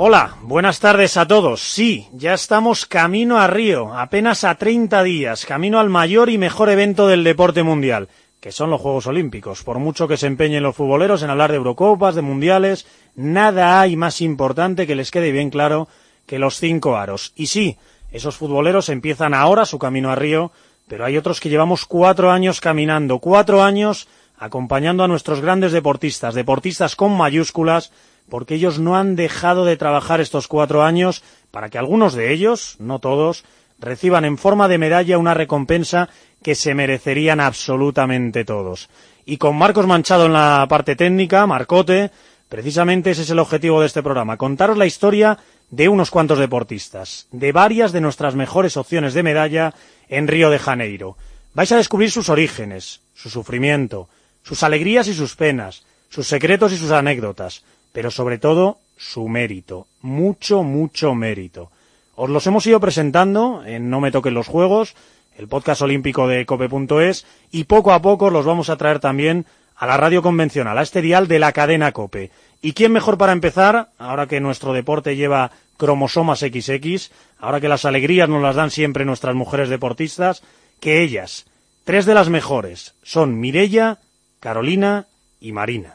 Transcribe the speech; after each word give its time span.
Hola, 0.00 0.36
buenas 0.42 0.78
tardes 0.78 1.16
a 1.16 1.26
todos. 1.26 1.60
Sí, 1.60 2.06
ya 2.12 2.32
estamos 2.32 2.86
camino 2.86 3.40
a 3.40 3.48
Río, 3.48 3.92
apenas 3.92 4.44
a 4.44 4.54
30 4.54 5.02
días, 5.02 5.44
camino 5.44 5.80
al 5.80 5.88
mayor 5.88 6.30
y 6.30 6.38
mejor 6.38 6.70
evento 6.70 7.08
del 7.08 7.24
deporte 7.24 7.64
mundial, 7.64 8.08
que 8.38 8.52
son 8.52 8.70
los 8.70 8.80
Juegos 8.80 9.08
Olímpicos. 9.08 9.64
Por 9.64 9.80
mucho 9.80 10.06
que 10.06 10.16
se 10.16 10.28
empeñen 10.28 10.62
los 10.62 10.76
futboleros 10.76 11.24
en 11.24 11.30
hablar 11.30 11.50
de 11.50 11.56
Eurocopas, 11.56 12.14
de 12.14 12.22
Mundiales, 12.22 12.86
nada 13.16 13.80
hay 13.80 13.96
más 13.96 14.20
importante 14.20 14.86
que 14.86 14.94
les 14.94 15.10
quede 15.10 15.32
bien 15.32 15.50
claro 15.50 15.88
que 16.26 16.38
los 16.38 16.60
cinco 16.60 16.96
aros. 16.96 17.32
Y 17.34 17.48
sí, 17.48 17.76
esos 18.12 18.36
futboleros 18.36 18.90
empiezan 18.90 19.34
ahora 19.34 19.66
su 19.66 19.80
camino 19.80 20.12
a 20.12 20.14
Río, 20.14 20.52
pero 20.86 21.06
hay 21.06 21.16
otros 21.16 21.40
que 21.40 21.48
llevamos 21.48 21.86
cuatro 21.86 22.30
años 22.30 22.60
caminando, 22.60 23.18
cuatro 23.18 23.64
años 23.64 24.06
acompañando 24.38 25.02
a 25.02 25.08
nuestros 25.08 25.40
grandes 25.40 25.72
deportistas, 25.72 26.36
deportistas 26.36 26.94
con 26.94 27.16
mayúsculas, 27.16 27.90
porque 28.28 28.54
ellos 28.54 28.78
no 28.78 28.96
han 28.96 29.16
dejado 29.16 29.64
de 29.64 29.76
trabajar 29.76 30.20
estos 30.20 30.48
cuatro 30.48 30.82
años 30.82 31.22
para 31.50 31.70
que 31.70 31.78
algunos 31.78 32.14
de 32.14 32.32
ellos, 32.32 32.76
no 32.78 32.98
todos, 32.98 33.44
reciban 33.78 34.24
en 34.24 34.38
forma 34.38 34.68
de 34.68 34.78
medalla 34.78 35.18
una 35.18 35.34
recompensa 35.34 36.08
que 36.42 36.54
se 36.54 36.74
merecerían 36.74 37.40
absolutamente 37.40 38.44
todos. 38.44 38.88
Y 39.24 39.36
con 39.36 39.56
Marcos 39.56 39.86
Manchado 39.86 40.26
en 40.26 40.32
la 40.32 40.66
parte 40.68 40.96
técnica, 40.96 41.46
Marcote, 41.46 42.10
precisamente 42.48 43.10
ese 43.10 43.22
es 43.22 43.30
el 43.30 43.38
objetivo 43.38 43.80
de 43.80 43.86
este 43.86 44.02
programa, 44.02 44.36
contaros 44.36 44.78
la 44.78 44.86
historia 44.86 45.38
de 45.70 45.88
unos 45.88 46.10
cuantos 46.10 46.38
deportistas, 46.38 47.26
de 47.30 47.52
varias 47.52 47.92
de 47.92 48.00
nuestras 48.00 48.34
mejores 48.34 48.76
opciones 48.76 49.14
de 49.14 49.22
medalla 49.22 49.74
en 50.08 50.28
Río 50.28 50.50
de 50.50 50.58
Janeiro. 50.58 51.16
Vais 51.54 51.70
a 51.72 51.76
descubrir 51.76 52.10
sus 52.10 52.28
orígenes, 52.28 53.00
su 53.14 53.28
sufrimiento, 53.28 54.08
sus 54.42 54.62
alegrías 54.62 55.08
y 55.08 55.14
sus 55.14 55.36
penas, 55.36 55.84
sus 56.08 56.26
secretos 56.26 56.72
y 56.72 56.78
sus 56.78 56.90
anécdotas, 56.90 57.64
pero 57.92 58.10
sobre 58.10 58.38
todo 58.38 58.78
su 58.96 59.28
mérito, 59.28 59.86
mucho, 60.02 60.62
mucho 60.62 61.14
mérito. 61.14 61.70
Os 62.14 62.28
los 62.30 62.46
hemos 62.46 62.66
ido 62.66 62.80
presentando 62.80 63.62
en 63.64 63.90
No 63.90 64.00
me 64.00 64.10
toquen 64.10 64.34
los 64.34 64.48
juegos, 64.48 64.94
el 65.36 65.46
podcast 65.46 65.82
olímpico 65.82 66.26
de 66.26 66.44
cope.es, 66.46 67.26
y 67.52 67.64
poco 67.64 67.92
a 67.92 68.02
poco 68.02 68.30
los 68.30 68.44
vamos 68.44 68.70
a 68.70 68.76
traer 68.76 68.98
también 68.98 69.46
a 69.76 69.86
la 69.86 69.96
radio 69.96 70.20
convencional, 70.20 70.76
a 70.76 70.82
este 70.82 71.00
dial 71.00 71.28
de 71.28 71.38
la 71.38 71.52
cadena 71.52 71.92
Cope. 71.92 72.32
¿Y 72.60 72.72
quién 72.72 72.90
mejor 72.90 73.16
para 73.16 73.32
empezar, 73.32 73.90
ahora 73.98 74.26
que 74.26 74.40
nuestro 74.40 74.72
deporte 74.72 75.14
lleva 75.14 75.52
cromosomas 75.76 76.40
XX, 76.40 77.12
ahora 77.38 77.60
que 77.60 77.68
las 77.68 77.84
alegrías 77.84 78.28
nos 78.28 78.42
las 78.42 78.56
dan 78.56 78.72
siempre 78.72 79.04
nuestras 79.04 79.36
mujeres 79.36 79.68
deportistas, 79.68 80.42
que 80.80 81.02
ellas, 81.02 81.46
tres 81.84 82.04
de 82.04 82.14
las 82.14 82.28
mejores, 82.28 82.94
son 83.04 83.38
Mirella, 83.38 83.98
Carolina 84.40 85.06
y 85.40 85.52
Marina. 85.52 85.94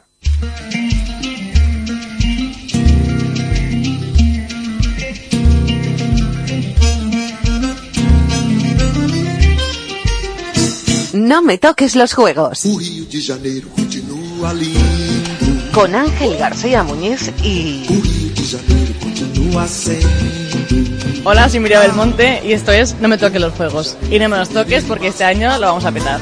No 11.14 11.42
me 11.42 11.58
toques 11.58 11.94
los 11.94 12.12
juegos. 12.12 12.64
Con 15.72 15.94
Ángel 15.94 16.36
García 16.36 16.82
Muñiz 16.82 17.30
y... 17.40 17.86
Hola, 21.22 21.48
soy 21.48 21.60
Miriam 21.60 21.82
Belmonte 21.82 22.42
y 22.44 22.52
esto 22.52 22.72
es 22.72 22.96
No 23.00 23.06
me 23.06 23.16
toques 23.16 23.40
los 23.40 23.54
juegos. 23.54 23.96
Y 24.10 24.18
no 24.18 24.28
me 24.28 24.38
los 24.38 24.48
toques 24.48 24.82
porque 24.82 25.06
este 25.06 25.22
año 25.22 25.56
lo 25.58 25.66
vamos 25.66 25.84
a 25.84 25.92
petar. 25.92 26.18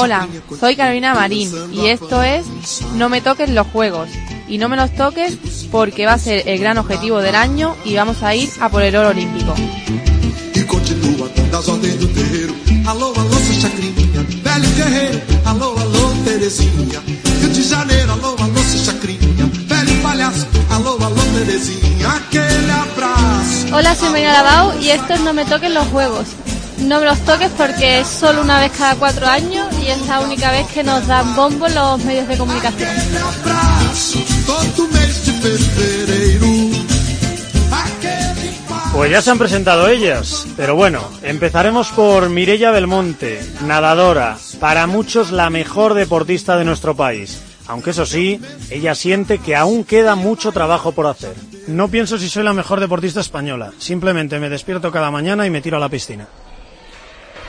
Hola, 0.00 0.28
soy 0.60 0.76
Carolina 0.76 1.12
Marín 1.12 1.50
y 1.72 1.86
esto 1.86 2.22
es 2.22 2.46
No 2.94 3.08
me 3.08 3.20
toques 3.20 3.50
los 3.50 3.66
juegos. 3.66 4.08
Y 4.46 4.58
no 4.58 4.68
me 4.68 4.76
los 4.76 4.94
toques 4.94 5.36
porque 5.72 6.06
va 6.06 6.12
a 6.12 6.18
ser 6.18 6.48
el 6.48 6.60
gran 6.60 6.78
objetivo 6.78 7.18
del 7.20 7.34
año 7.34 7.74
y 7.84 7.96
vamos 7.96 8.22
a 8.22 8.32
ir 8.32 8.48
a 8.60 8.68
por 8.68 8.84
el 8.84 8.94
oro 8.94 9.08
olímpico. 9.08 9.54
Chacrinha, 13.60 14.22
velho 14.44 14.68
guerreiro. 14.76 15.20
Terezinha. 16.24 17.00
Rio 17.40 17.48
de 17.48 17.62
Janeiro, 17.64 18.36
chacrinha, 18.84 19.46
velho 19.66 20.02
palhaço. 20.02 20.46
Terezinha, 21.34 22.14
aquele. 22.14 22.68
Hola, 23.72 23.94
soy 23.94 24.08
Marina 24.10 24.32
Lavao 24.32 24.80
y 24.80 24.90
esto 24.90 25.12
es 25.12 25.20
No 25.20 25.32
me 25.32 25.44
toques 25.44 25.70
los 25.70 25.86
juegos. 25.88 26.26
No 26.80 27.00
me 27.00 27.06
los 27.06 27.20
toques 27.20 27.50
porque 27.56 28.00
es 28.00 28.06
solo 28.06 28.40
una 28.40 28.60
vez 28.60 28.72
cada 28.76 28.94
cuatro 28.94 29.26
años 29.26 29.66
y 29.82 29.88
es 29.88 30.06
la 30.06 30.20
única 30.20 30.50
vez 30.50 30.66
que 30.68 30.82
nos 30.82 31.06
dan 31.06 31.34
bombo 31.34 31.68
los 31.68 32.04
medios 32.04 32.28
de 32.28 32.38
comunicación. 32.38 32.90
Pues 38.92 39.10
ya 39.10 39.22
se 39.22 39.30
han 39.30 39.38
presentado 39.38 39.88
ellas, 39.88 40.46
pero 40.56 40.74
bueno, 40.74 41.00
empezaremos 41.22 41.90
por 41.90 42.30
Mirella 42.30 42.70
Belmonte, 42.70 43.40
nadadora, 43.64 44.38
para 44.58 44.86
muchos 44.86 45.30
la 45.30 45.50
mejor 45.50 45.94
deportista 45.94 46.56
de 46.56 46.64
nuestro 46.64 46.96
país. 46.96 47.40
Aunque 47.68 47.90
eso 47.90 48.06
sí, 48.06 48.40
ella 48.70 48.94
siente 48.94 49.38
que 49.38 49.54
aún 49.54 49.84
queda 49.84 50.14
mucho 50.14 50.52
trabajo 50.52 50.92
por 50.92 51.06
hacer. 51.06 51.34
No 51.68 51.88
pienso 51.88 52.18
si 52.18 52.28
soy 52.28 52.42
la 52.42 52.54
mejor 52.54 52.80
deportista 52.80 53.20
española, 53.20 53.72
simplemente 53.78 54.40
me 54.40 54.48
despierto 54.48 54.90
cada 54.90 55.10
mañana 55.10 55.46
y 55.46 55.50
me 55.50 55.60
tiro 55.60 55.76
a 55.76 55.80
la 55.80 55.90
piscina. 55.90 56.26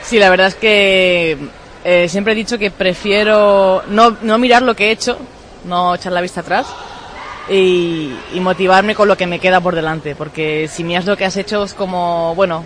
Sí, 0.09 0.17
la 0.17 0.31
verdad 0.31 0.47
es 0.47 0.55
que 0.55 1.37
eh, 1.83 2.09
siempre 2.09 2.33
he 2.33 2.35
dicho 2.35 2.57
que 2.57 2.71
prefiero 2.71 3.83
no, 3.89 4.17
no 4.23 4.39
mirar 4.39 4.63
lo 4.63 4.75
que 4.75 4.87
he 4.87 4.91
hecho, 4.91 5.19
no 5.65 5.93
echar 5.93 6.13
la 6.13 6.21
vista 6.21 6.41
atrás 6.41 6.65
y, 7.47 8.11
y 8.33 8.39
motivarme 8.39 8.95
con 8.95 9.07
lo 9.07 9.15
que 9.15 9.27
me 9.27 9.37
queda 9.37 9.61
por 9.61 9.75
delante. 9.75 10.15
Porque 10.15 10.67
si 10.67 10.83
miras 10.83 11.05
lo 11.05 11.15
que 11.15 11.25
has 11.25 11.37
hecho 11.37 11.63
es 11.63 11.75
como, 11.75 12.33
bueno, 12.33 12.63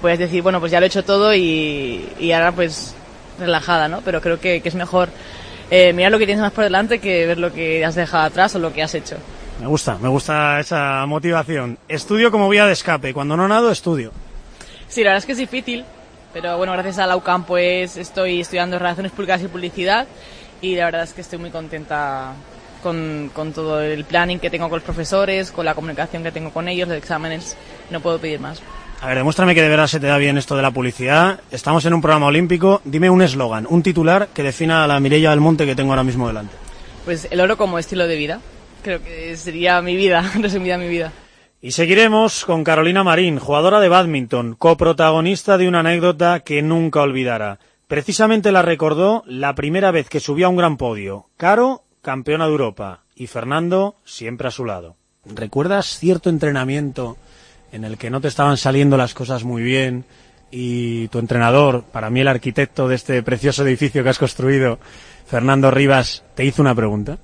puedes 0.00 0.18
decir, 0.18 0.40
bueno, 0.40 0.60
pues 0.60 0.72
ya 0.72 0.80
lo 0.80 0.86
he 0.86 0.88
hecho 0.88 1.04
todo 1.04 1.34
y, 1.34 2.08
y 2.18 2.32
ahora 2.32 2.52
pues 2.52 2.94
relajada, 3.38 3.88
¿no? 3.88 4.00
Pero 4.02 4.22
creo 4.22 4.40
que, 4.40 4.62
que 4.62 4.68
es 4.70 4.74
mejor 4.74 5.10
eh, 5.70 5.92
mirar 5.92 6.10
lo 6.10 6.18
que 6.18 6.24
tienes 6.24 6.40
más 6.40 6.52
por 6.52 6.64
delante 6.64 7.00
que 7.00 7.26
ver 7.26 7.36
lo 7.36 7.52
que 7.52 7.84
has 7.84 7.96
dejado 7.96 8.24
atrás 8.24 8.54
o 8.54 8.58
lo 8.58 8.72
que 8.72 8.82
has 8.82 8.94
hecho. 8.94 9.18
Me 9.60 9.66
gusta, 9.66 9.98
me 9.98 10.08
gusta 10.08 10.58
esa 10.58 11.04
motivación. 11.04 11.76
Estudio 11.86 12.30
como 12.30 12.48
vía 12.48 12.64
de 12.64 12.72
escape, 12.72 13.12
cuando 13.12 13.36
no 13.36 13.46
nado, 13.46 13.70
estudio. 13.70 14.10
Sí, 14.88 15.04
la 15.04 15.10
verdad 15.10 15.18
es 15.18 15.26
que 15.26 15.32
es 15.32 15.38
difícil, 15.38 15.84
pero 16.32 16.56
bueno, 16.56 16.72
gracias 16.72 16.98
a 16.98 17.06
la 17.06 17.16
UCAM 17.16 17.44
pues 17.44 17.96
estoy 17.96 18.40
estudiando 18.40 18.78
Relaciones 18.78 19.12
Públicas 19.12 19.42
y 19.42 19.48
Publicidad 19.48 20.06
y 20.60 20.76
la 20.76 20.86
verdad 20.86 21.02
es 21.02 21.12
que 21.12 21.20
estoy 21.20 21.38
muy 21.38 21.50
contenta 21.50 22.32
con, 22.82 23.30
con 23.34 23.52
todo 23.52 23.80
el 23.80 24.04
planning 24.04 24.38
que 24.38 24.50
tengo 24.50 24.68
con 24.68 24.76
los 24.76 24.84
profesores, 24.84 25.50
con 25.50 25.64
la 25.64 25.74
comunicación 25.74 26.22
que 26.22 26.32
tengo 26.32 26.50
con 26.50 26.68
ellos, 26.68 26.88
los 26.88 26.98
exámenes, 26.98 27.56
no 27.90 28.00
puedo 28.00 28.18
pedir 28.18 28.40
más. 28.40 28.60
A 29.00 29.06
ver, 29.06 29.18
demuéstrame 29.18 29.54
que 29.54 29.62
de 29.62 29.68
verdad 29.68 29.86
se 29.86 30.00
te 30.00 30.08
da 30.08 30.18
bien 30.18 30.38
esto 30.38 30.56
de 30.56 30.62
la 30.62 30.72
publicidad. 30.72 31.40
Estamos 31.52 31.84
en 31.84 31.94
un 31.94 32.02
programa 32.02 32.26
olímpico. 32.26 32.80
Dime 32.84 33.08
un 33.08 33.22
eslogan, 33.22 33.64
un 33.70 33.82
titular 33.82 34.28
que 34.34 34.42
defina 34.42 34.82
a 34.82 34.88
la 34.88 34.98
Mirella 34.98 35.30
del 35.30 35.40
Monte 35.40 35.66
que 35.66 35.76
tengo 35.76 35.92
ahora 35.92 36.02
mismo 36.02 36.26
delante. 36.26 36.52
Pues 37.04 37.28
el 37.30 37.40
oro 37.40 37.56
como 37.56 37.78
estilo 37.78 38.08
de 38.08 38.16
vida, 38.16 38.40
creo 38.82 39.02
que 39.02 39.36
sería 39.36 39.80
mi 39.82 39.94
vida, 39.94 40.28
resumida 40.40 40.78
mi 40.78 40.88
vida. 40.88 41.12
Y 41.60 41.72
seguiremos 41.72 42.44
con 42.44 42.62
Carolina 42.62 43.02
Marín, 43.02 43.40
jugadora 43.40 43.80
de 43.80 43.88
badminton, 43.88 44.54
coprotagonista 44.54 45.58
de 45.58 45.66
una 45.66 45.80
anécdota 45.80 46.38
que 46.40 46.62
nunca 46.62 47.02
olvidará. 47.02 47.58
Precisamente 47.88 48.52
la 48.52 48.62
recordó 48.62 49.24
la 49.26 49.56
primera 49.56 49.90
vez 49.90 50.08
que 50.08 50.20
subió 50.20 50.46
a 50.46 50.50
un 50.50 50.56
gran 50.56 50.76
podio. 50.76 51.26
Caro, 51.36 51.82
campeona 52.00 52.44
de 52.44 52.52
Europa, 52.52 53.00
y 53.16 53.26
Fernando 53.26 53.96
siempre 54.04 54.46
a 54.46 54.52
su 54.52 54.64
lado. 54.64 54.94
¿Recuerdas 55.24 55.98
cierto 55.98 56.30
entrenamiento 56.30 57.16
en 57.72 57.84
el 57.84 57.98
que 57.98 58.10
no 58.10 58.20
te 58.20 58.28
estaban 58.28 58.56
saliendo 58.56 58.96
las 58.96 59.14
cosas 59.14 59.42
muy 59.42 59.62
bien 59.62 60.04
y 60.52 61.08
tu 61.08 61.18
entrenador, 61.18 61.82
para 61.82 62.08
mí 62.08 62.20
el 62.20 62.28
arquitecto 62.28 62.86
de 62.86 62.94
este 62.94 63.20
precioso 63.24 63.66
edificio 63.66 64.04
que 64.04 64.10
has 64.10 64.18
construido, 64.20 64.78
Fernando 65.26 65.72
Rivas, 65.72 66.22
te 66.36 66.44
hizo 66.44 66.62
una 66.62 66.76
pregunta? 66.76 67.18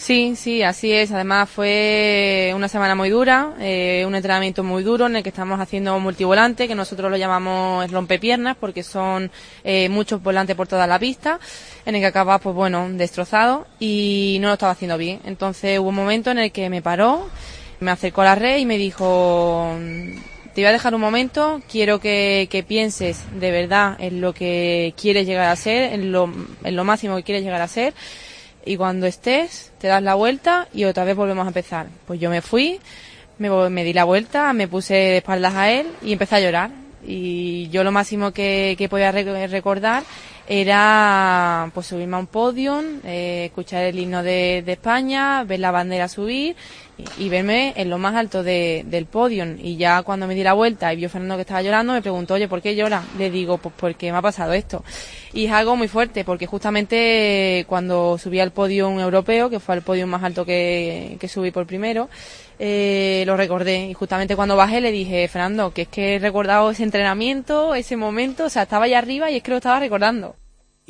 Sí, 0.00 0.34
sí, 0.34 0.62
así 0.62 0.90
es. 0.92 1.12
Además 1.12 1.50
fue 1.50 2.52
una 2.56 2.68
semana 2.68 2.94
muy 2.94 3.10
dura, 3.10 3.52
eh, 3.60 4.02
un 4.06 4.14
entrenamiento 4.14 4.64
muy 4.64 4.82
duro 4.82 5.04
en 5.04 5.16
el 5.16 5.22
que 5.22 5.28
estamos 5.28 5.60
haciendo 5.60 6.00
multivolante, 6.00 6.66
que 6.66 6.74
nosotros 6.74 7.10
lo 7.10 7.18
llamamos 7.18 7.90
rompepiernas 7.90 8.56
porque 8.56 8.82
son 8.82 9.30
eh, 9.62 9.90
muchos 9.90 10.22
volantes 10.22 10.56
por 10.56 10.66
toda 10.66 10.86
la 10.86 10.98
pista, 10.98 11.38
en 11.84 11.96
el 11.96 12.00
que 12.00 12.06
acabas, 12.06 12.40
pues 12.40 12.54
bueno, 12.54 12.88
destrozado 12.90 13.66
y 13.78 14.38
no 14.40 14.48
lo 14.48 14.54
estaba 14.54 14.72
haciendo 14.72 14.96
bien. 14.96 15.20
Entonces 15.24 15.78
hubo 15.78 15.90
un 15.90 15.96
momento 15.96 16.30
en 16.30 16.38
el 16.38 16.50
que 16.50 16.70
me 16.70 16.80
paró, 16.80 17.28
me 17.80 17.90
acercó 17.90 18.22
a 18.22 18.24
la 18.24 18.34
red 18.36 18.56
y 18.56 18.64
me 18.64 18.78
dijo, 18.78 19.76
te 20.54 20.62
voy 20.62 20.68
a 20.68 20.72
dejar 20.72 20.94
un 20.94 21.02
momento, 21.02 21.60
quiero 21.70 22.00
que, 22.00 22.48
que 22.50 22.62
pienses 22.62 23.22
de 23.38 23.50
verdad 23.50 23.98
en 24.00 24.22
lo 24.22 24.32
que 24.32 24.94
quieres 24.98 25.26
llegar 25.26 25.50
a 25.50 25.56
ser, 25.56 25.92
en 25.92 26.10
lo, 26.10 26.32
en 26.64 26.74
lo 26.74 26.84
máximo 26.84 27.16
que 27.16 27.22
quieres 27.22 27.44
llegar 27.44 27.60
a 27.60 27.68
ser 27.68 27.92
y 28.64 28.76
cuando 28.76 29.06
estés 29.06 29.72
te 29.78 29.88
das 29.88 30.02
la 30.02 30.14
vuelta 30.14 30.68
y 30.72 30.84
otra 30.84 31.04
vez 31.04 31.16
volvemos 31.16 31.44
a 31.44 31.48
empezar. 31.48 31.86
Pues 32.06 32.20
yo 32.20 32.30
me 32.30 32.42
fui, 32.42 32.80
Me, 33.38 33.48
me 33.70 33.84
di 33.84 33.94
la 33.94 34.04
vuelta, 34.04 34.52
me 34.52 34.68
puse 34.68 34.94
de 34.94 35.16
espaldas 35.18 35.54
a 35.54 35.70
él 35.70 35.86
y 36.02 36.12
empecé 36.12 36.36
a 36.36 36.40
llorar. 36.40 36.70
Y 37.06 37.70
yo 37.70 37.82
lo 37.84 37.90
máximo 37.90 38.32
que, 38.32 38.74
que 38.76 38.88
podía 38.90 39.10
re- 39.12 39.46
recordar 39.46 40.02
era 40.52 41.70
pues 41.72 41.86
subirme 41.86 42.16
a 42.16 42.18
un 42.18 42.26
podium, 42.26 42.98
eh, 43.04 43.44
escuchar 43.46 43.84
el 43.84 43.96
himno 44.00 44.24
de, 44.24 44.64
España, 44.66 45.44
ver 45.44 45.60
la 45.60 45.70
bandera 45.70 46.08
subir 46.08 46.56
y, 47.18 47.28
verme 47.28 47.72
en 47.76 47.88
lo 47.88 47.98
más 47.98 48.16
alto 48.16 48.42
de- 48.42 48.82
del 48.86 49.06
podium. 49.06 49.58
Y 49.62 49.76
ya 49.76 50.02
cuando 50.02 50.26
me 50.26 50.34
di 50.34 50.42
la 50.42 50.54
vuelta 50.54 50.92
y 50.92 50.96
vio 50.96 51.08
Fernando 51.08 51.36
que 51.36 51.42
estaba 51.42 51.62
llorando, 51.62 51.92
me 51.92 52.02
preguntó, 52.02 52.34
oye, 52.34 52.48
¿por 52.48 52.60
qué 52.60 52.74
llora? 52.74 53.04
Le 53.16 53.30
digo, 53.30 53.58
pues 53.58 53.72
porque 53.78 54.10
me 54.10 54.18
ha 54.18 54.22
pasado 54.22 54.52
esto. 54.52 54.82
Y 55.32 55.46
es 55.46 55.52
algo 55.52 55.76
muy 55.76 55.86
fuerte, 55.86 56.24
porque 56.24 56.46
justamente 56.48 57.64
cuando 57.68 58.18
subí 58.18 58.40
al 58.40 58.50
podium 58.50 58.98
europeo, 58.98 59.50
que 59.50 59.60
fue 59.60 59.76
el 59.76 59.82
podium 59.82 60.10
más 60.10 60.24
alto 60.24 60.44
que, 60.44 61.16
que 61.20 61.28
subí 61.28 61.52
por 61.52 61.64
primero, 61.66 62.08
eh, 62.58 63.22
lo 63.24 63.36
recordé. 63.36 63.86
Y 63.86 63.94
justamente 63.94 64.34
cuando 64.34 64.56
bajé 64.56 64.80
le 64.80 64.90
dije, 64.90 65.28
Fernando, 65.28 65.72
que 65.72 65.82
es 65.82 65.88
que 65.88 66.16
he 66.16 66.18
recordado 66.18 66.72
ese 66.72 66.82
entrenamiento, 66.82 67.76
ese 67.76 67.96
momento, 67.96 68.46
o 68.46 68.50
sea, 68.50 68.62
estaba 68.64 68.86
allá 68.86 68.98
arriba 68.98 69.30
y 69.30 69.36
es 69.36 69.42
que 69.44 69.52
lo 69.52 69.58
estaba 69.58 69.78
recordando. 69.78 70.34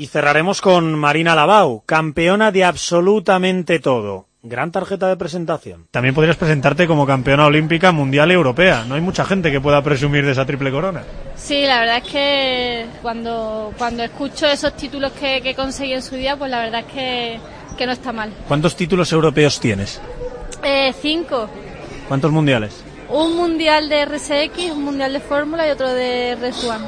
Y 0.00 0.06
cerraremos 0.06 0.62
con 0.62 0.94
Marina 0.94 1.35
Lavau, 1.35 1.82
campeona 1.85 2.50
de 2.50 2.64
absolutamente 2.64 3.81
todo. 3.81 4.29
Gran 4.43 4.73
tarjeta 4.73 5.08
de 5.08 5.19
presentación. 5.19 5.88
También 5.91 6.14
podrías 6.14 6.38
presentarte 6.38 6.87
como 6.87 7.06
campeona 7.06 7.44
olímpica, 7.44 7.93
mundial 7.93 8.31
y 8.31 8.35
europea. 8.35 8.87
No 8.88 8.94
hay 8.94 9.02
mucha 9.02 9.26
gente 9.26 9.52
que 9.52 9.61
pueda 9.61 9.82
presumir 9.82 10.25
de 10.25 10.32
esa 10.32 10.47
triple 10.47 10.70
corona. 10.70 11.02
Sí, 11.37 11.67
la 11.67 11.81
verdad 11.81 11.99
es 11.99 12.11
que 12.11 12.87
cuando, 13.02 13.75
cuando 13.76 14.02
escucho 14.02 14.47
esos 14.47 14.75
títulos 14.75 15.12
que, 15.12 15.43
que 15.43 15.55
conseguí 15.55 15.93
en 15.93 16.03
su 16.03 16.14
día, 16.14 16.35
pues 16.35 16.50
la 16.50 16.61
verdad 16.61 16.81
es 16.81 16.94
que, 16.94 17.41
que 17.76 17.85
no 17.85 17.93
está 17.93 18.11
mal. 18.11 18.32
¿Cuántos 18.49 18.75
títulos 18.76 19.12
europeos 19.12 19.61
tienes? 19.61 20.00
Eh, 20.64 20.94
cinco. 20.99 21.46
¿Cuántos 22.08 22.32
mundiales? 22.32 22.82
Un 23.11 23.37
mundial 23.37 23.91
de 23.91 24.06
RSX, 24.06 24.70
un 24.73 24.82
mundial 24.82 25.12
de 25.12 25.20
Fórmula 25.20 25.69
y 25.69 25.70
otro 25.73 25.91
de 25.93 26.38
RS1. 26.38 26.79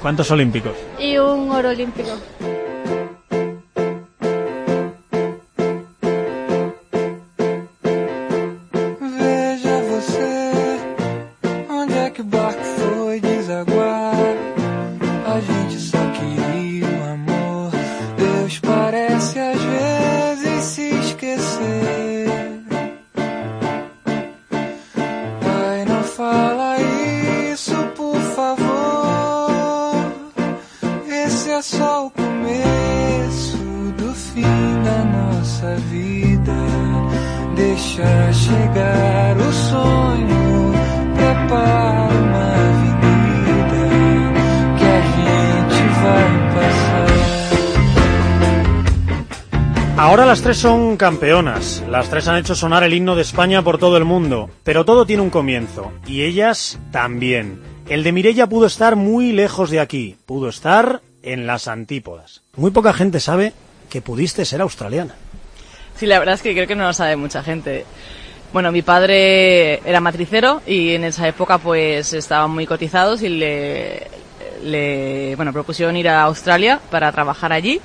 ¿Cuántos 0.00 0.30
olímpicos? 0.30 0.72
Y 0.98 1.18
un 1.18 1.50
oro 1.50 1.68
olímpico. 1.68 2.12
Las 50.32 50.40
tres 50.40 50.56
son 50.56 50.96
campeonas. 50.96 51.84
Las 51.90 52.08
tres 52.08 52.26
han 52.26 52.38
hecho 52.38 52.54
sonar 52.54 52.82
el 52.84 52.94
himno 52.94 53.14
de 53.14 53.20
España 53.20 53.60
por 53.60 53.76
todo 53.76 53.98
el 53.98 54.06
mundo. 54.06 54.48
Pero 54.64 54.86
todo 54.86 55.04
tiene 55.04 55.22
un 55.22 55.28
comienzo. 55.28 55.92
Y 56.06 56.22
ellas 56.22 56.78
también. 56.90 57.60
El 57.86 58.02
de 58.02 58.12
Mirella 58.12 58.46
pudo 58.46 58.64
estar 58.64 58.96
muy 58.96 59.32
lejos 59.32 59.68
de 59.68 59.78
aquí. 59.78 60.16
Pudo 60.24 60.48
estar 60.48 61.02
en 61.22 61.46
las 61.46 61.68
antípodas. 61.68 62.40
Muy 62.56 62.70
poca 62.70 62.94
gente 62.94 63.20
sabe 63.20 63.52
que 63.90 64.00
pudiste 64.00 64.46
ser 64.46 64.62
australiana. 64.62 65.16
Sí, 65.96 66.06
la 66.06 66.18
verdad 66.18 66.36
es 66.36 66.40
que 66.40 66.54
creo 66.54 66.66
que 66.66 66.76
no 66.76 66.84
lo 66.84 66.94
sabe 66.94 67.14
mucha 67.16 67.42
gente. 67.42 67.84
Bueno, 68.54 68.72
mi 68.72 68.80
padre 68.80 69.86
era 69.86 70.00
matricero 70.00 70.62
y 70.66 70.94
en 70.94 71.04
esa 71.04 71.28
época 71.28 71.58
pues 71.58 72.14
estaban 72.14 72.52
muy 72.52 72.64
cotizados 72.64 73.20
y 73.20 73.28
le, 73.28 74.06
le 74.64 75.36
bueno, 75.36 75.52
propusieron 75.52 75.94
ir 75.94 76.08
a 76.08 76.22
Australia 76.22 76.80
para 76.90 77.12
trabajar 77.12 77.52
allí 77.52 77.82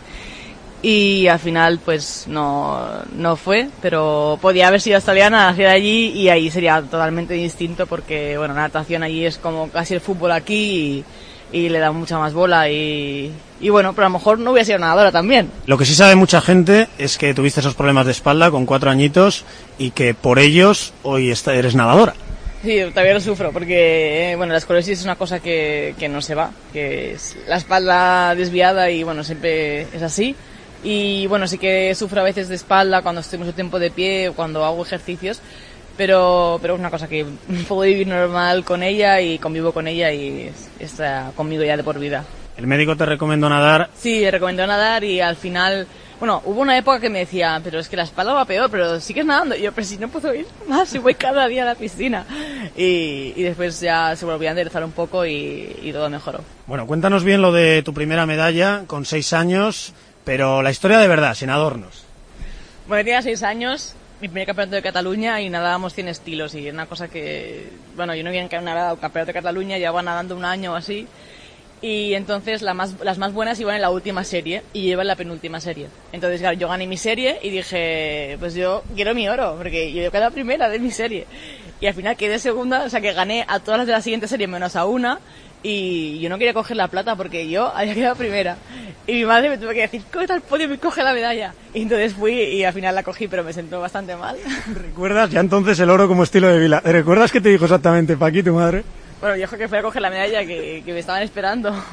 y 0.82 1.28
al 1.28 1.40
final 1.40 1.80
pues 1.84 2.26
no, 2.28 2.80
no 3.16 3.36
fue, 3.36 3.70
pero 3.82 4.38
podía 4.42 4.68
haber 4.68 4.82
sido 4.82 4.98
australiana, 4.98 5.50
nacer 5.50 5.68
allí 5.68 6.10
y 6.10 6.30
ahí 6.30 6.52
sería 6.52 6.82
totalmente 6.82 7.34
distinto 7.34 7.88
porque 7.88 8.38
bueno, 8.38 8.54
la 8.54 8.62
natación 8.62 9.04
allí 9.04 9.26
es 9.26 9.38
como 9.38 9.70
casi 9.70 9.96
el 9.96 10.02
fútbol 10.02 10.32
aquí 10.32 11.04
y, 11.52 11.58
y 11.58 11.70
le 11.70 11.80
da 11.80 11.92
mucha 11.92 12.20
más 12.20 12.34
bola 12.34 12.70
y, 12.70 13.32
y 13.60 13.70
bueno, 13.70 13.94
pero 13.94 14.06
a 14.06 14.10
lo 14.10 14.18
mejor 14.18 14.38
no 14.38 14.52
hubiera 14.52 14.66
sido 14.66 14.80
nadadora 14.80 15.12
también. 15.12 15.50
Lo 15.66 15.78
que 15.78 15.86
sí 15.86 15.96
sabe 15.96 16.16
mucha 16.16 16.42
gente 16.42 16.88
es 16.98 17.18
que 17.18 17.34
tuviste 17.34 17.60
esos 17.60 17.76
problemas 17.76 18.06
de 18.06 18.12
espalda 18.12 18.52
con 18.52 18.66
cuatro 18.66 18.92
añitos 18.92 19.46
y 19.78 19.92
que 19.92 20.14
por 20.14 20.38
ellos 20.38 20.94
hoy 21.04 21.34
eres 21.48 21.76
nadadora. 21.76 22.14
Sí, 22.64 22.80
todavía 22.90 23.14
lo 23.14 23.22
sufro 23.22 23.52
porque, 23.52 24.32
eh, 24.32 24.36
bueno, 24.36 24.52
la 24.52 24.58
esclerosis 24.58 25.00
es 25.00 25.06
una 25.06 25.16
cosa 25.16 25.40
que, 25.40 25.96
que 25.98 26.10
no 26.10 26.22
se 26.22 26.34
va, 26.36 26.52
que 26.74 27.14
es 27.14 27.38
la 27.48 27.58
espalda 27.58 28.34
desviada 28.36 28.90
y, 28.90 29.04
bueno, 29.04 29.24
siempre 29.24 29.82
es 29.82 30.02
así. 30.02 30.36
Y, 30.89 31.28
bueno, 31.28 31.48
sí 31.48 31.57
que 31.57 31.94
sufro 31.95 32.22
a 32.22 32.24
veces 32.24 32.48
de 32.48 32.56
espalda 32.56 33.01
cuando 33.01 33.19
estoy 33.19 33.38
mucho 33.39 33.54
tiempo 33.54 33.78
de 33.78 33.92
pie 33.92 34.30
o 34.30 34.34
cuando 34.34 34.63
hago 34.63 34.84
ejercicios, 34.86 35.42
pero, 35.98 36.60
pero 36.62 36.75
es 36.75 36.80
una 36.80 36.89
cosa 36.89 37.07
que 37.10 37.25
puedo 37.68 37.81
vivir 37.81 38.07
normal 38.07 38.63
con 38.63 38.84
ella 38.84 39.19
y 39.19 39.38
convivo 39.38 39.72
con 39.74 39.88
ella 39.88 40.12
y 40.13 40.44
es- 40.48 40.69
está 40.80 41.31
conmigo 41.36 41.63
ya 41.63 41.75
de 41.75 41.84
por 41.84 42.00
vida. 42.00 42.24
El 42.56 42.68
médico 42.68 42.95
te 42.95 43.06
recomendó 43.06 43.50
nadar. 43.50 43.89
Sí, 43.98 44.22
le 44.22 44.31
recomendó 44.31 44.66
nadar 44.66 45.04
y 45.04 45.19
al 45.19 45.36
final, 45.36 45.86
bueno, 46.19 46.42
hubo 46.45 46.62
una 46.62 46.75
época 46.78 47.00
que 47.00 47.10
me 47.10 47.19
decía, 47.19 47.60
pero 47.63 47.80
es 47.80 47.90
que 47.90 47.95
la 47.98 48.04
espalda 48.04 48.33
va 48.33 48.45
peor, 48.45 48.69
pero 48.72 49.00
sigues 49.01 49.25
nadando. 49.25 49.56
Y 49.56 49.62
yo, 49.63 49.72
pero 49.74 49.86
si 49.86 49.98
no 49.98 50.07
puedo 50.07 50.33
ir 50.33 50.45
más, 50.69 50.88
si 50.90 50.98
voy 51.00 51.13
cada 51.16 51.48
día 51.48 51.63
a 51.63 51.66
la 51.66 51.75
piscina. 51.75 52.25
Y, 52.75 53.33
y 53.36 53.44
después 53.44 53.80
ya 53.80 54.16
se 54.16 54.25
volvió 54.25 54.48
a 54.48 54.51
enderezar 54.51 54.83
un 54.83 54.92
poco 54.92 55.25
y, 55.25 55.75
y 55.83 55.92
todo 55.92 56.10
mejoró. 56.10 56.40
Bueno, 56.66 56.88
cuéntanos 56.88 57.24
bien 57.24 57.42
lo 57.42 57.51
de 57.51 57.83
tu 57.83 57.94
primera 57.94 58.25
medalla 58.25 58.83
con 58.88 59.06
seis 59.06 59.33
años, 59.33 59.94
pero 60.28 60.62
la 60.62 60.72
historia 60.72 61.00
de 61.00 61.08
verdad, 61.08 61.34
sin 61.36 61.50
adornos. 61.50 62.04
Bueno, 62.86 63.02
tenía 63.06 63.22
seis 63.22 63.44
años, 63.44 63.96
mi 64.20 64.28
primer 64.28 64.46
campeonato 64.46 64.76
de 64.76 64.82
Cataluña 64.82 65.40
y 65.40 65.50
nadábamos 65.50 65.94
100 65.94 66.10
estilos 66.10 66.54
y 66.54 66.70
una 66.70 66.86
cosa 66.86 67.08
que, 67.08 67.70
bueno, 67.96 68.14
yo 68.14 68.24
no 68.24 68.30
había 68.30 68.46
nadado 68.60 68.98
campeonato 68.98 69.28
de 69.28 69.34
Cataluña, 69.36 69.78
llevaba 69.78 70.02
nadando 70.02 70.36
un 70.36 70.44
año 70.44 70.74
o 70.74 70.76
así. 70.76 71.08
Y 71.80 72.14
entonces 72.16 72.62
las 72.62 72.76
más 73.18 73.34
buenas 73.34 73.57
iban 73.62 73.76
en 73.76 73.81
la 73.81 73.90
última 73.90 74.26
serie 74.26 74.64
y 74.74 74.90
yo 74.90 75.00
en 75.00 75.07
la 75.07 75.16
penúltima 75.16 75.62
serie. 75.62 75.88
Entonces, 76.12 76.42
claro, 76.42 76.57
yo 76.57 76.68
gané 76.68 76.88
mi 76.88 76.98
serie 76.98 77.40
y 77.42 77.50
dije, 77.50 78.36
pues 78.40 78.54
yo 78.54 78.84
quiero 78.96 79.16
mi 79.16 79.30
oro, 79.30 79.56
porque 79.57 79.94
yo 79.94 80.12
quedé 80.12 80.19
la 80.19 80.31
primera 80.31 80.68
de 80.68 80.80
mi 80.80 80.92
serie. 80.92 81.26
Y 81.80 81.86
al 81.86 81.94
final 81.94 82.18
quedé 82.18 82.40
segunda, 82.40 82.84
o 82.84 82.90
sea 82.90 83.00
que 83.00 83.14
gané 83.14 83.46
a 83.48 83.60
todas 83.60 83.78
las 83.78 83.88
de 83.88 83.94
la 83.94 84.02
siguiente 84.02 84.28
serie 84.28 84.48
menos 84.48 84.76
a 84.76 84.84
una. 84.84 85.19
Y 85.64 86.19
yo 86.19 86.30
no 86.30 86.37
quería 86.37 86.54
coger 86.54 86.78
la 86.78 86.87
plata 86.87 87.16
porque 87.16 87.49
yo 87.49 87.76
había 87.76 87.94
quedado 87.94 88.16
primera. 88.16 88.57
Y 89.07 89.14
mi 89.14 89.26
madre 89.26 89.49
me 89.49 89.57
tuvo 89.57 89.71
que 89.71 89.81
decir, 89.81 90.04
coge 90.11 90.31
al 90.31 90.42
podio 90.42 90.71
y 90.71 90.78
coge 90.78 91.04
la 91.04 91.14
medalla. 91.14 91.54
Y 91.73 91.81
entonces 91.81 92.14
fui 92.14 92.33
y 92.33 92.64
al 92.64 92.73
final 92.73 92.94
la 92.94 93.04
cogí, 93.04 93.28
pero 93.28 93.44
me 93.44 93.54
sentó 93.54 93.80
bastante 93.80 94.16
mal. 94.16 94.37
¿Recuerdas 94.73 95.31
ya 95.31 95.40
entonces 95.40 95.80
el 95.80 95.90
oro 95.90 96.07
como 96.07 96.23
estilo 96.23 96.47
de 96.47 96.59
vila? 96.59 96.81
¿Recuerdas 96.81 97.31
qué 97.31 97.42
te 97.42 97.49
dijo 97.49 97.66
exactamente 97.66 98.16
Paqui, 98.18 98.44
tu 98.44 98.54
madre? 98.54 98.83
Bueno, 99.19 99.35
yo 99.35 99.49
que 99.49 99.68
fui 99.68 99.78
a 99.80 99.81
coger 99.81 100.02
la 100.02 100.11
medalla 100.11 100.45
que, 100.45 100.83
que 100.85 100.94
me 100.94 100.99
estaban 100.99 101.23
esperando. 101.23 101.73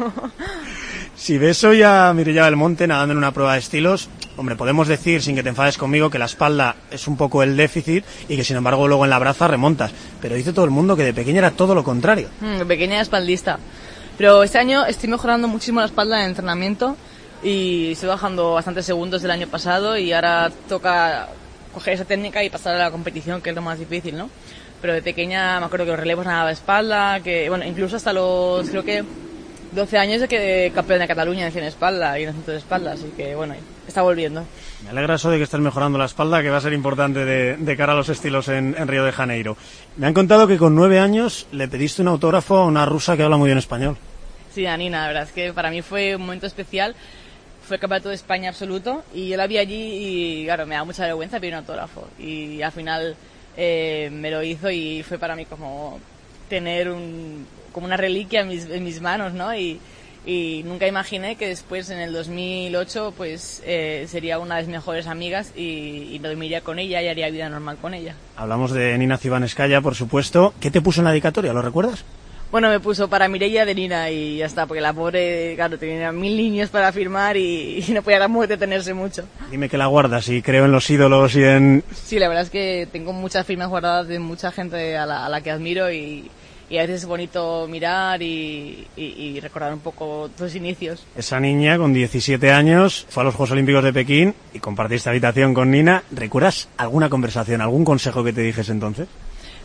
Si 1.16 1.38
ves 1.38 1.62
hoy 1.62 1.80
a 1.80 2.12
Mirella 2.12 2.44
Belmonte 2.44 2.88
nadando 2.88 3.12
en 3.12 3.18
una 3.18 3.30
prueba 3.30 3.52
de 3.52 3.60
estilos, 3.60 4.08
hombre, 4.36 4.56
podemos 4.56 4.88
decir, 4.88 5.22
sin 5.22 5.36
que 5.36 5.42
te 5.42 5.48
enfades 5.48 5.78
conmigo, 5.78 6.10
que 6.10 6.18
la 6.18 6.24
espalda 6.26 6.76
es 6.90 7.06
un 7.06 7.16
poco 7.16 7.42
el 7.42 7.56
déficit 7.56 8.04
y 8.28 8.36
que 8.36 8.44
sin 8.44 8.56
embargo 8.56 8.88
luego 8.88 9.04
en 9.04 9.10
la 9.10 9.18
braza 9.18 9.48
remontas. 9.48 9.92
Pero 10.20 10.34
dice 10.34 10.52
todo 10.52 10.64
el 10.64 10.70
mundo 10.70 10.96
que 10.96 11.04
de 11.04 11.14
pequeña 11.14 11.38
era 11.38 11.50
todo 11.50 11.74
lo 11.74 11.84
contrario. 11.84 12.28
Mm, 12.40 12.66
pequeña 12.66 13.00
espaldista. 13.00 13.58
Pero 14.16 14.42
este 14.42 14.58
año 14.58 14.86
estoy 14.86 15.08
mejorando 15.08 15.48
muchísimo 15.48 15.80
la 15.80 15.86
espalda 15.86 16.22
en 16.22 16.30
entrenamiento 16.30 16.96
y 17.42 17.92
estoy 17.92 18.08
bajando 18.08 18.54
bastantes 18.54 18.86
segundos 18.86 19.22
del 19.22 19.30
año 19.30 19.48
pasado 19.48 19.98
y 19.98 20.12
ahora 20.12 20.50
toca 20.68 21.28
coger 21.72 21.94
esa 21.94 22.04
técnica 22.04 22.42
y 22.44 22.50
pasar 22.50 22.76
a 22.76 22.78
la 22.78 22.90
competición, 22.90 23.42
que 23.42 23.50
es 23.50 23.56
lo 23.56 23.62
más 23.62 23.78
difícil, 23.78 24.16
¿no? 24.16 24.30
Pero 24.80 24.94
de 24.94 25.02
pequeña 25.02 25.58
me 25.58 25.66
acuerdo 25.66 25.84
que 25.86 25.90
los 25.92 26.00
relevos 26.00 26.24
nadaba 26.24 26.48
de 26.48 26.52
espalda, 26.52 27.20
que, 27.20 27.48
bueno, 27.48 27.64
incluso 27.64 27.96
hasta 27.96 28.12
los, 28.12 28.68
creo 28.70 28.84
que 28.84 29.04
12 29.72 29.98
años 29.98 30.20
de 30.20 30.28
que 30.28 30.72
campeón 30.74 31.00
de 31.00 31.08
Cataluña 31.08 31.46
en 31.46 31.52
100 31.52 31.64
espalda 31.64 32.18
y 32.18 32.24
en 32.24 32.46
de 32.46 32.56
espalda, 32.56 32.92
así 32.92 33.12
que 33.16 33.34
bueno, 33.34 33.54
está 33.86 34.02
volviendo. 34.02 34.44
Me 34.82 34.90
alegra 34.90 35.14
eso 35.14 35.30
de 35.30 35.38
que 35.38 35.44
estés 35.44 35.60
mejorando 35.60 35.98
la 35.98 36.04
espalda, 36.06 36.42
que 36.42 36.50
va 36.50 36.58
a 36.58 36.60
ser 36.60 36.72
importante 36.72 37.24
de, 37.24 37.56
de 37.56 37.76
cara 37.76 37.92
a 37.92 37.96
los 37.96 38.08
estilos 38.08 38.48
en, 38.48 38.74
en 38.78 38.88
Río 38.88 39.04
de 39.04 39.12
Janeiro. 39.12 39.56
Me 39.96 40.06
han 40.06 40.14
contado 40.14 40.46
que 40.46 40.58
con 40.58 40.74
nueve 40.74 40.98
años 40.98 41.46
le 41.52 41.68
pediste 41.68 42.02
un 42.02 42.08
autógrafo 42.08 42.56
a 42.56 42.66
una 42.66 42.86
rusa 42.86 43.16
que 43.16 43.22
habla 43.22 43.36
muy 43.36 43.48
bien 43.48 43.58
español. 43.58 43.96
Sí, 44.52 44.66
a 44.66 44.76
Nina, 44.76 45.00
la 45.02 45.06
verdad 45.08 45.22
es 45.24 45.32
que 45.32 45.52
para 45.52 45.70
mí 45.70 45.82
fue 45.82 46.14
un 46.16 46.22
momento 46.22 46.46
especial. 46.46 46.94
Fue 47.66 47.76
el 47.76 47.80
campeonato 47.80 48.10
de 48.10 48.14
España 48.14 48.50
absoluto 48.50 49.04
y 49.14 49.28
yo 49.28 49.36
la 49.36 49.46
vi 49.46 49.58
allí 49.58 50.42
y, 50.42 50.44
claro, 50.44 50.66
me 50.66 50.74
da 50.74 50.84
mucha 50.84 51.04
vergüenza 51.04 51.40
pedir 51.40 51.54
un 51.54 51.60
autógrafo. 51.60 52.08
Y 52.18 52.60
al 52.60 52.72
final 52.72 53.16
eh, 53.56 54.10
me 54.12 54.30
lo 54.30 54.42
hizo 54.42 54.70
y 54.70 55.02
fue 55.02 55.18
para 55.18 55.34
mí 55.34 55.46
como 55.46 55.98
tener 56.48 56.90
un, 56.90 57.46
como 57.72 57.86
una 57.86 57.96
reliquia 57.96 58.42
en 58.42 58.48
mis, 58.48 58.66
en 58.66 58.84
mis 58.84 59.00
manos, 59.00 59.32
¿no? 59.32 59.54
Y, 59.56 59.80
y 60.26 60.62
nunca 60.64 60.86
imaginé 60.86 61.36
que 61.36 61.48
después 61.48 61.90
en 61.90 61.98
el 61.98 62.12
2008 62.12 63.14
pues 63.16 63.62
eh, 63.64 64.06
sería 64.08 64.38
una 64.38 64.56
de 64.56 64.62
mis 64.62 64.70
mejores 64.70 65.06
amigas 65.06 65.52
y, 65.56 66.08
y 66.10 66.18
dormiría 66.18 66.62
con 66.62 66.78
ella 66.78 67.02
y 67.02 67.08
haría 67.08 67.30
vida 67.30 67.48
normal 67.48 67.76
con 67.80 67.94
ella. 67.94 68.14
Hablamos 68.36 68.72
de 68.72 68.96
Nina 68.98 69.18
Cibaneskaya, 69.18 69.80
por 69.80 69.94
supuesto. 69.94 70.54
¿Qué 70.60 70.70
te 70.70 70.80
puso 70.80 71.00
en 71.00 71.06
la 71.06 71.10
dedicatoria? 71.10 71.52
¿Lo 71.52 71.62
recuerdas? 71.62 72.04
Bueno, 72.54 72.68
me 72.68 72.78
puso 72.78 73.08
para 73.08 73.26
Mireia 73.26 73.64
de 73.64 73.74
Nina 73.74 74.10
y 74.10 74.36
ya 74.36 74.46
está, 74.46 74.66
porque 74.66 74.80
la 74.80 74.92
pobre, 74.92 75.54
claro, 75.56 75.76
tenía 75.76 76.12
mil 76.12 76.36
niños 76.36 76.70
para 76.70 76.92
firmar 76.92 77.36
y, 77.36 77.84
y 77.84 77.92
no 77.92 78.00
podía 78.02 78.20
tampoco 78.20 78.46
detenerse 78.46 78.94
mucho. 78.94 79.24
Dime 79.50 79.68
que 79.68 79.76
la 79.76 79.86
guardas 79.86 80.28
y 80.28 80.40
creo 80.40 80.66
en 80.66 80.70
los 80.70 80.88
ídolos 80.88 81.34
y 81.34 81.42
en... 81.42 81.82
Sí, 81.92 82.20
la 82.20 82.28
verdad 82.28 82.44
es 82.44 82.50
que 82.50 82.86
tengo 82.92 83.12
muchas 83.12 83.44
firmas 83.44 83.68
guardadas 83.68 84.06
de 84.06 84.20
mucha 84.20 84.52
gente 84.52 84.96
a 84.96 85.04
la, 85.04 85.26
a 85.26 85.28
la 85.28 85.40
que 85.40 85.50
admiro 85.50 85.90
y, 85.90 86.30
y 86.74 86.78
a 86.78 86.82
veces 86.82 87.02
es 87.02 87.06
bonito 87.06 87.68
mirar 87.68 88.20
y, 88.20 88.86
y, 88.96 89.04
y 89.04 89.40
recordar 89.40 89.72
un 89.72 89.78
poco 89.78 90.28
tus 90.36 90.56
inicios. 90.56 91.04
Esa 91.16 91.38
niña 91.38 91.78
con 91.78 91.92
17 91.92 92.50
años 92.50 93.06
fue 93.08 93.22
a 93.22 93.24
los 93.24 93.34
Juegos 93.34 93.52
Olímpicos 93.52 93.84
de 93.84 93.92
Pekín 93.92 94.34
y 94.52 94.58
compartiste 94.58 95.08
habitación 95.08 95.54
con 95.54 95.70
Nina. 95.70 96.02
¿Recuerdas 96.10 96.68
alguna 96.76 97.08
conversación, 97.08 97.60
algún 97.60 97.84
consejo 97.84 98.24
que 98.24 98.32
te 98.32 98.40
dijes 98.40 98.68
entonces? 98.70 99.06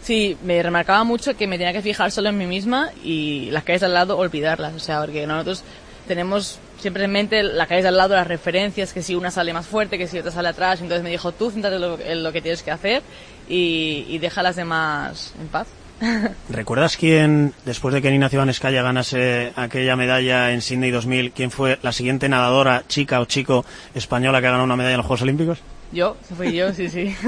Sí, 0.03 0.37
me 0.43 0.61
remarcaba 0.61 1.03
mucho 1.03 1.35
que 1.35 1.47
me 1.47 1.57
tenía 1.57 1.73
que 1.73 1.81
fijar 1.81 2.11
solo 2.11 2.29
en 2.29 2.37
mí 2.37 2.45
misma 2.45 2.91
y 3.03 3.49
las 3.49 3.63
calles 3.63 3.81
al 3.81 3.95
lado 3.95 4.15
olvidarlas. 4.15 4.75
O 4.75 4.79
sea, 4.79 5.01
porque 5.01 5.25
nosotros 5.25 5.63
tenemos 6.07 6.59
siempre 6.79 7.05
en 7.05 7.11
mente 7.11 7.41
las 7.41 7.67
calles 7.67 7.87
al 7.87 7.97
lado, 7.97 8.13
las 8.13 8.27
referencias, 8.27 8.93
que 8.93 9.01
si 9.01 9.15
una 9.15 9.31
sale 9.31 9.51
más 9.51 9.65
fuerte, 9.65 9.97
que 9.97 10.07
si 10.07 10.19
otra 10.19 10.31
sale 10.31 10.49
atrás. 10.49 10.79
Entonces 10.79 11.03
me 11.03 11.09
dijo, 11.09 11.31
tú 11.31 11.49
céntrate 11.49 11.77
en 11.77 11.81
lo, 11.81 11.99
en 11.99 12.23
lo 12.23 12.31
que 12.31 12.41
tienes 12.41 12.61
que 12.61 12.69
hacer 12.69 13.01
y, 13.47 14.05
y 14.07 14.19
deja 14.19 14.41
a 14.41 14.43
las 14.43 14.55
demás 14.55 15.33
en 15.41 15.47
paz. 15.47 15.67
¿Recuerdas 16.49 16.97
quién, 16.97 17.53
después 17.65 17.93
de 17.93 18.01
que 18.01 18.11
Nina 18.11 18.29
Cibaneskaya 18.29 18.81
ganase 18.81 19.51
aquella 19.55 19.95
medalla 19.95 20.51
en 20.51 20.61
Sydney 20.61 20.91
2000, 20.91 21.31
quién 21.31 21.51
fue 21.51 21.79
la 21.81 21.91
siguiente 21.91 22.29
nadadora, 22.29 22.83
chica 22.87 23.19
o 23.19 23.25
chico 23.25 23.65
española 23.93 24.41
que 24.41 24.47
ha 24.47 24.51
ganado 24.51 24.65
una 24.65 24.75
medalla 24.75 24.95
en 24.95 24.99
los 24.99 25.05
Juegos 25.05 25.21
Olímpicos? 25.23 25.59
Yo, 25.91 26.17
fui 26.37 26.53
yo, 26.53 26.73
sí, 26.73 26.89
sí. 26.89 27.15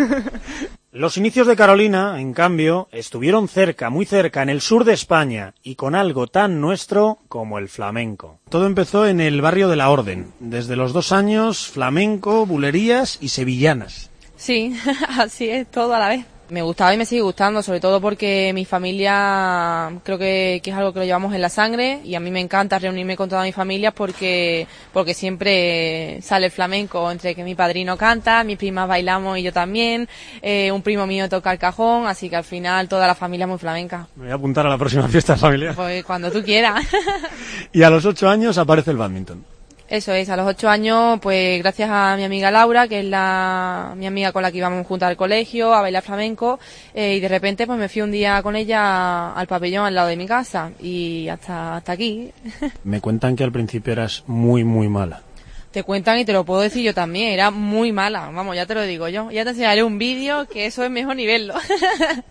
Los 0.94 1.16
inicios 1.16 1.48
de 1.48 1.56
Carolina, 1.56 2.20
en 2.20 2.34
cambio, 2.34 2.90
estuvieron 2.92 3.48
cerca, 3.48 3.90
muy 3.90 4.06
cerca, 4.06 4.44
en 4.44 4.50
el 4.50 4.60
sur 4.60 4.84
de 4.84 4.92
España, 4.92 5.54
y 5.64 5.76
con 5.76 5.96
algo 5.96 6.28
tan 6.28 6.60
nuestro 6.60 7.18
como 7.30 7.60
el 7.60 7.70
flamenco. 7.70 8.40
Todo 8.50 8.68
empezó 8.68 9.08
en 9.08 9.22
el 9.22 9.40
barrio 9.40 9.70
de 9.70 9.78
la 9.78 9.90
Orden. 9.90 10.34
Desde 10.42 10.76
los 10.76 10.92
dos 10.92 11.14
años, 11.14 11.68
flamenco, 11.68 12.46
bulerías 12.46 13.20
y 13.22 13.30
sevillanas. 13.30 14.10
Sí, 14.36 14.76
así 15.08 15.50
es, 15.50 15.72
todo 15.72 15.94
a 15.94 16.00
la 16.00 16.10
vez. 16.10 16.26
Me 16.52 16.62
gustaba 16.62 16.94
y 16.94 16.98
me 16.98 17.06
sigue 17.06 17.22
gustando, 17.22 17.64
sobre 17.64 17.80
todo 17.80 18.02
porque 18.02 18.52
mi 18.54 18.66
familia 18.66 19.90
creo 20.04 20.18
que, 20.18 20.60
que, 20.62 20.72
es 20.72 20.76
algo 20.76 20.92
que 20.92 21.00
lo 21.00 21.06
llevamos 21.06 21.34
en 21.34 21.40
la 21.40 21.48
sangre 21.48 22.02
y 22.04 22.14
a 22.16 22.20
mí 22.20 22.30
me 22.30 22.42
encanta 22.42 22.78
reunirme 22.78 23.16
con 23.16 23.30
toda 23.30 23.44
mi 23.44 23.54
familia 23.54 23.92
porque, 23.92 24.68
porque 24.92 25.14
siempre 25.14 26.20
sale 26.22 26.48
el 26.48 26.52
flamenco 26.52 27.10
entre 27.10 27.36
que 27.36 27.46
mi 27.46 27.56
padrino 27.56 27.96
canta, 27.96 28.44
mis 28.44 28.58
primas 28.58 28.86
bailamos 28.90 29.38
y 29.38 29.44
yo 29.44 29.54
también, 29.54 30.10
eh, 30.42 30.74
un 30.74 30.82
primo 30.82 31.08
mío 31.08 31.30
toca 31.30 31.54
el 31.54 31.58
cajón, 31.58 32.06
así 32.06 32.30
que 32.30 32.36
al 32.36 32.44
final 32.44 32.90
toda 32.90 33.08
la 33.08 33.16
familia 33.16 33.46
es 33.46 33.50
muy 33.50 33.58
flamenca. 33.58 34.10
Me 34.18 34.26
voy 34.26 34.32
a 34.34 34.36
apuntar 34.36 34.68
a 34.68 34.70
la 34.70 34.78
próxima 34.78 35.08
fiesta 35.08 35.38
familiar. 35.38 35.74
Pues 35.74 36.04
cuando 36.04 36.30
tú 36.34 36.44
quieras. 36.44 36.86
y 37.72 37.82
a 37.82 37.90
los 37.90 38.06
ocho 38.06 38.28
años 38.28 38.58
aparece 38.58 38.92
el 38.92 38.98
badminton. 38.98 39.61
Eso 39.92 40.14
es, 40.14 40.30
a 40.30 40.38
los 40.38 40.48
ocho 40.48 40.70
años, 40.70 41.20
pues 41.22 41.62
gracias 41.62 41.90
a 41.92 42.16
mi 42.16 42.24
amiga 42.24 42.50
Laura, 42.50 42.88
que 42.88 43.02
es 43.02 43.06
la, 43.06 43.94
mi 43.98 44.08
amiga 44.08 44.32
con 44.32 44.42
la 44.42 44.50
que 44.50 44.60
íbamos 44.60 44.88
juntas 44.88 45.10
al 45.10 45.18
colegio, 45.18 45.74
a 45.74 45.82
bailar 45.82 46.02
flamenco, 46.02 46.62
eh, 46.94 47.16
y 47.18 47.20
de 47.20 47.28
repente 47.28 47.68
pues 47.68 47.78
me 47.78 47.90
fui 47.90 48.02
un 48.02 48.10
día 48.10 48.42
con 48.42 48.56
ella 48.56 49.34
al 49.34 49.48
pabellón 49.48 49.86
al 49.86 49.94
lado 49.94 50.08
de 50.08 50.16
mi 50.16 50.26
casa, 50.26 50.72
y 50.80 51.28
hasta, 51.28 51.76
hasta 51.76 51.92
aquí. 51.92 52.32
me 52.86 53.02
cuentan 53.02 53.36
que 53.36 53.44
al 53.44 53.52
principio 53.52 53.92
eras 53.92 54.24
muy, 54.28 54.64
muy 54.64 54.88
mala. 54.88 55.24
Te 55.72 55.84
cuentan 55.84 56.20
y 56.20 56.24
te 56.24 56.32
lo 56.32 56.46
puedo 56.46 56.62
decir 56.62 56.84
yo 56.84 56.94
también, 56.94 57.34
era 57.34 57.52
muy 57.52 57.92
mala, 57.92 58.30
vamos, 58.34 58.56
ya 58.56 58.66
te 58.66 58.76
lo 58.76 58.84
digo 58.84 59.10
yo. 59.10 59.30
Ya 59.30 59.44
te 59.44 59.50
enseñaré 59.50 59.84
un 59.84 59.98
vídeo 59.98 60.48
que 60.48 60.68
eso 60.68 60.86
es 60.86 60.90
mejor 60.90 61.18
ni 61.18 61.26
verlo. 61.26 61.56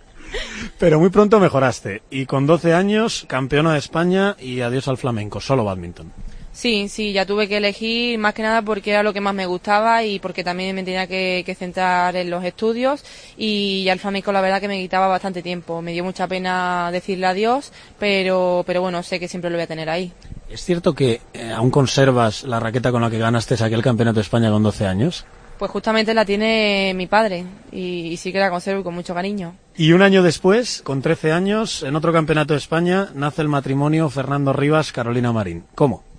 Pero 0.79 0.99
muy 0.99 1.11
pronto 1.11 1.39
mejoraste, 1.39 2.01
y 2.09 2.25
con 2.25 2.47
12 2.47 2.73
años, 2.73 3.27
campeona 3.29 3.75
de 3.75 3.81
España 3.81 4.35
y 4.41 4.63
adiós 4.63 4.89
al 4.89 4.97
flamenco, 4.97 5.43
solo 5.43 5.63
badminton. 5.63 6.11
Sí, 6.53 6.89
sí, 6.89 7.13
ya 7.13 7.25
tuve 7.27 7.49
que 7.49 7.59
elegir 7.59 8.19
más 8.19 8.35
que 8.35 8.43
nada 8.43 8.61
porque 8.63 8.91
era 8.91 9.03
lo 9.03 9.13
que 9.13 9.21
más 9.21 9.35
me 9.35 9.47
gustaba 9.47 10.03
y 10.05 10.19
porque 10.19 10.43
también 10.43 10.75
me 10.75 10.83
tenía 10.83 11.07
que, 11.07 11.43
que 11.47 11.55
centrar 11.55 12.17
en 12.17 12.29
los 12.29 12.45
estudios 12.45 13.05
y 13.39 13.89
al 13.89 14.01
flamenco 14.01 14.33
la 14.33 14.41
verdad 14.41 14.61
que 14.61 14.69
me 14.69 14.81
quitaba 14.81 15.07
bastante 15.07 15.43
tiempo. 15.43 15.81
Me 15.81 15.93
dio 15.93 16.03
mucha 16.03 16.27
pena 16.27 16.91
decirle 16.93 17.27
adiós, 17.27 17.73
pero, 17.99 18.65
pero 18.67 18.81
bueno, 18.81 19.03
sé 19.03 19.21
que 19.21 19.29
siempre 19.29 19.51
lo 19.51 19.57
voy 19.57 19.65
a 19.65 19.69
tener 19.69 19.89
ahí. 19.89 20.13
¿Es 20.49 20.65
cierto 20.65 20.95
que 20.95 21.21
eh, 21.33 21.53
aún 21.53 21.71
conservas 21.71 22.43
la 22.43 22.59
raqueta 22.59 22.91
con 22.91 23.03
la 23.03 23.11
que 23.11 23.19
ganaste 23.19 23.55
aquel 23.63 23.83
campeonato 23.83 24.17
de 24.17 24.23
España 24.23 24.51
con 24.51 24.63
12 24.63 24.87
años? 24.87 25.25
Pues 25.57 25.71
justamente 25.71 26.15
la 26.15 26.25
tiene 26.25 26.93
mi 26.97 27.07
padre 27.07 27.45
y, 27.71 28.09
y 28.09 28.17
sí 28.17 28.33
que 28.33 28.41
la 28.41 28.51
conservo 28.51 28.83
con 28.83 28.95
mucho 28.95 29.15
cariño. 29.15 29.55
Y 29.77 29.93
un 29.93 30.03
año 30.03 30.23
después, 30.23 30.83
con 30.83 31.03
13 31.03 31.33
años, 31.33 31.83
en 31.85 31.95
otro 31.95 32.13
campeonato 32.13 32.55
de 32.55 32.59
España, 32.59 33.11
nace 33.15 33.43
el 33.43 33.49
matrimonio 33.49 34.11
Fernando 34.11 34.53
Rivas-Carolina 34.53 35.33
Marín. 35.33 35.65
¿Cómo? 35.75 36.10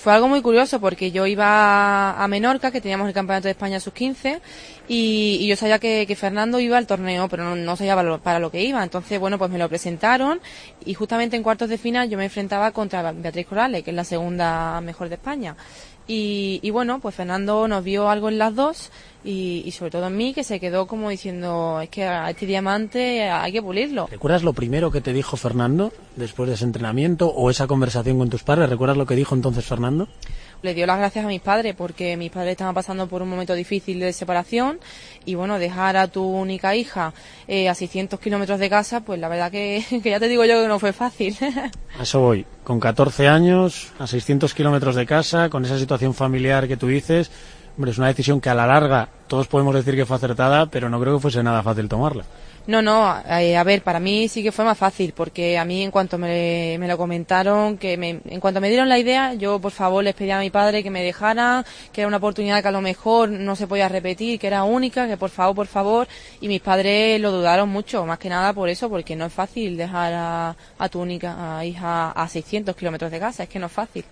Fue 0.00 0.14
algo 0.14 0.28
muy 0.28 0.40
curioso 0.40 0.80
porque 0.80 1.10
yo 1.10 1.26
iba 1.26 2.12
a 2.12 2.26
Menorca, 2.26 2.70
que 2.70 2.80
teníamos 2.80 3.06
el 3.06 3.12
Campeonato 3.12 3.48
de 3.48 3.50
España 3.50 3.80
sus 3.80 3.92
15, 3.92 4.40
y, 4.88 5.46
yo 5.46 5.56
sabía 5.56 5.78
que, 5.78 6.16
Fernando 6.18 6.58
iba 6.58 6.78
al 6.78 6.86
torneo, 6.86 7.28
pero 7.28 7.44
no, 7.44 7.54
no 7.54 7.76
sabía 7.76 7.94
para 7.94 8.08
lo, 8.08 8.18
para 8.18 8.38
lo, 8.38 8.50
que 8.50 8.62
iba. 8.62 8.82
Entonces, 8.82 9.20
bueno, 9.20 9.36
pues 9.36 9.50
me 9.50 9.58
lo 9.58 9.68
presentaron 9.68 10.40
y 10.86 10.94
justamente 10.94 11.36
en 11.36 11.42
cuartos 11.42 11.68
de 11.68 11.76
final 11.76 12.08
yo 12.08 12.16
me 12.16 12.24
enfrentaba 12.24 12.70
contra 12.70 13.12
Beatriz 13.12 13.46
Corrales, 13.46 13.84
que 13.84 13.90
es 13.90 13.96
la 13.96 14.04
segunda 14.04 14.80
mejor 14.80 15.10
de 15.10 15.16
España. 15.16 15.54
Y, 16.12 16.58
y, 16.64 16.70
bueno, 16.70 16.98
pues 16.98 17.14
Fernando 17.14 17.68
nos 17.68 17.84
vio 17.84 18.10
algo 18.10 18.28
en 18.30 18.38
las 18.38 18.56
dos 18.56 18.90
y, 19.22 19.70
sobre 19.70 19.92
todo 19.92 20.08
en 20.08 20.16
mí, 20.16 20.34
que 20.34 20.42
se 20.42 20.58
quedó 20.58 20.88
como 20.88 21.08
diciendo, 21.08 21.78
es 21.80 21.88
que 21.88 22.02
a 22.02 22.28
este 22.28 22.46
diamante 22.46 23.30
hay 23.30 23.52
que 23.52 23.62
pulirlo. 23.62 24.08
¿Recuerdas 24.10 24.42
lo 24.42 24.52
primero 24.52 24.90
que 24.90 25.00
te 25.00 25.12
dijo 25.12 25.36
Fernando 25.36 25.92
después 26.16 26.48
de 26.48 26.56
ese 26.56 26.64
entrenamiento 26.64 27.28
o 27.28 27.48
esa 27.48 27.68
conversación 27.68 28.18
con 28.18 28.28
tus 28.28 28.42
padres? 28.42 28.68
¿Recuerdas 28.68 28.96
lo 28.96 29.06
que 29.06 29.14
dijo 29.14 29.36
entonces 29.36 29.64
Fernando? 29.64 30.08
Le 30.62 30.74
dio 30.74 30.86
las 30.86 30.98
gracias 30.98 31.24
a 31.24 31.28
mis 31.28 31.40
padres 31.40 31.74
porque 31.74 32.16
mis 32.16 32.30
padres 32.30 32.52
estaban 32.52 32.74
pasando 32.74 33.06
por 33.06 33.22
un 33.22 33.28
momento 33.28 33.54
difícil 33.54 34.00
de 34.00 34.12
separación 34.12 34.78
y 35.24 35.34
bueno, 35.34 35.58
dejar 35.58 35.96
a 35.96 36.08
tu 36.08 36.24
única 36.24 36.74
hija 36.76 37.12
eh, 37.48 37.68
a 37.68 37.74
600 37.74 38.20
kilómetros 38.20 38.58
de 38.58 38.70
casa, 38.70 39.00
pues 39.00 39.20
la 39.20 39.28
verdad 39.28 39.50
que, 39.50 39.84
que, 40.02 40.10
ya 40.10 40.20
te 40.20 40.28
digo 40.28 40.44
yo 40.44 40.62
que 40.62 40.68
no 40.68 40.78
fue 40.78 40.92
fácil. 40.92 41.36
A 41.98 42.02
eso 42.02 42.20
voy, 42.20 42.46
con 42.64 42.78
14 42.80 43.26
años, 43.28 43.88
a 43.98 44.06
600 44.06 44.54
kilómetros 44.54 44.94
de 44.94 45.06
casa, 45.06 45.50
con 45.50 45.64
esa 45.64 45.76
situación 45.78 46.14
familiar 46.14 46.68
que 46.68 46.76
tú 46.76 46.86
dices, 46.86 47.30
hombre, 47.76 47.90
es 47.90 47.98
una 47.98 48.06
decisión 48.06 48.40
que 48.40 48.48
a 48.48 48.54
la 48.54 48.66
larga 48.66 49.08
todos 49.26 49.48
podemos 49.48 49.74
decir 49.74 49.96
que 49.96 50.06
fue 50.06 50.16
acertada, 50.16 50.66
pero 50.66 50.88
no 50.88 51.00
creo 51.00 51.16
que 51.16 51.22
fuese 51.22 51.42
nada 51.42 51.62
fácil 51.62 51.88
tomarla. 51.88 52.24
No, 52.66 52.82
no, 52.82 53.16
eh, 53.28 53.56
a 53.56 53.64
ver, 53.64 53.82
para 53.82 53.98
mí 54.00 54.28
sí 54.28 54.42
que 54.42 54.52
fue 54.52 54.64
más 54.64 54.76
fácil, 54.76 55.12
porque 55.16 55.58
a 55.58 55.64
mí 55.64 55.82
en 55.82 55.90
cuanto 55.90 56.18
me, 56.18 56.76
me, 56.78 56.86
lo 56.86 56.98
comentaron, 56.98 57.78
que 57.78 57.96
me, 57.96 58.20
en 58.24 58.40
cuanto 58.40 58.60
me 58.60 58.68
dieron 58.68 58.88
la 58.88 58.98
idea, 58.98 59.34
yo 59.34 59.58
por 59.58 59.72
favor 59.72 60.04
les 60.04 60.14
pedí 60.14 60.30
a 60.30 60.38
mi 60.38 60.50
padre 60.50 60.82
que 60.82 60.90
me 60.90 61.02
dejara, 61.02 61.64
que 61.92 62.02
era 62.02 62.08
una 62.08 62.18
oportunidad 62.18 62.62
que 62.62 62.68
a 62.68 62.72
lo 62.72 62.82
mejor 62.82 63.30
no 63.30 63.56
se 63.56 63.66
podía 63.66 63.88
repetir, 63.88 64.38
que 64.38 64.46
era 64.46 64.64
única, 64.64 65.08
que 65.08 65.16
por 65.16 65.30
favor, 65.30 65.56
por 65.56 65.66
favor, 65.66 66.08
y 66.40 66.48
mis 66.48 66.60
padres 66.60 67.20
lo 67.20 67.32
dudaron 67.32 67.68
mucho, 67.68 68.04
más 68.04 68.18
que 68.18 68.28
nada 68.28 68.52
por 68.52 68.68
eso, 68.68 68.90
porque 68.90 69.16
no 69.16 69.26
es 69.26 69.32
fácil 69.32 69.76
dejar 69.76 70.12
a, 70.12 70.56
a 70.78 70.88
tu 70.88 71.00
única 71.00 71.58
a 71.58 71.64
hija 71.64 72.10
a 72.12 72.28
600 72.28 72.76
kilómetros 72.76 73.10
de 73.10 73.18
casa, 73.18 73.44
es 73.44 73.48
que 73.48 73.58
no 73.58 73.66
es 73.66 73.72
fácil. 73.72 74.04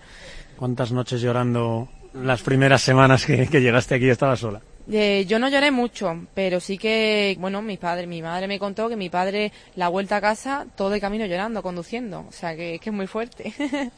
¿Cuántas 0.57 0.91
noches 0.91 1.21
llorando 1.21 1.87
las 2.13 2.41
primeras 2.41 2.81
semanas 2.81 3.25
que, 3.25 3.47
que 3.47 3.61
llegaste 3.61 3.95
aquí 3.95 4.09
estaba 4.09 4.35
sola? 4.35 4.59
Eh, 4.91 5.25
yo 5.27 5.37
no 5.37 5.49
lloré 5.49 5.69
mucho, 5.69 6.25
pero 6.33 6.59
sí 6.59 6.77
que, 6.77 7.37
bueno, 7.39 7.61
mi 7.61 7.77
padre, 7.77 8.07
mi 8.07 8.21
madre 8.23 8.47
me 8.47 8.57
contó 8.57 8.89
que 8.89 8.95
mi 8.95 9.09
padre 9.09 9.51
la 9.75 9.87
vuelta 9.87 10.17
a 10.17 10.21
casa 10.21 10.65
todo 10.75 10.95
el 10.95 11.01
camino 11.01 11.27
llorando, 11.27 11.61
conduciendo, 11.61 12.25
o 12.27 12.31
sea 12.31 12.55
que, 12.55 12.79
que 12.79 12.89
es 12.89 12.95
muy 12.95 13.05
fuerte. 13.05 13.53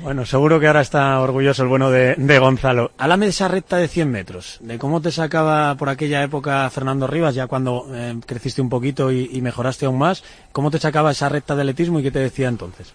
bueno, 0.00 0.24
seguro 0.24 0.58
que 0.58 0.66
ahora 0.66 0.80
está 0.80 1.20
orgulloso 1.20 1.62
el 1.62 1.68
bueno 1.68 1.90
de, 1.90 2.38
Gonzalo. 2.38 2.92
Háblame 2.96 3.26
de 3.26 3.30
esa 3.30 3.48
recta 3.48 3.76
de 3.76 3.88
100 3.88 4.10
metros, 4.10 4.58
de 4.62 4.78
cómo 4.78 5.02
te 5.02 5.10
sacaba 5.10 5.74
por 5.74 5.90
aquella 5.90 6.22
época 6.22 6.70
Fernando 6.70 7.06
Rivas, 7.06 7.34
ya 7.34 7.46
cuando 7.46 7.86
eh, 7.92 8.16
creciste 8.24 8.62
un 8.62 8.70
poquito 8.70 9.12
y, 9.12 9.28
y 9.32 9.42
mejoraste 9.42 9.84
aún 9.84 9.98
más, 9.98 10.24
cómo 10.52 10.70
te 10.70 10.78
sacaba 10.78 11.10
esa 11.10 11.28
recta 11.28 11.54
de 11.54 11.62
atletismo 11.62 12.00
y 12.00 12.02
qué 12.02 12.10
te 12.10 12.20
decía 12.20 12.48
entonces. 12.48 12.94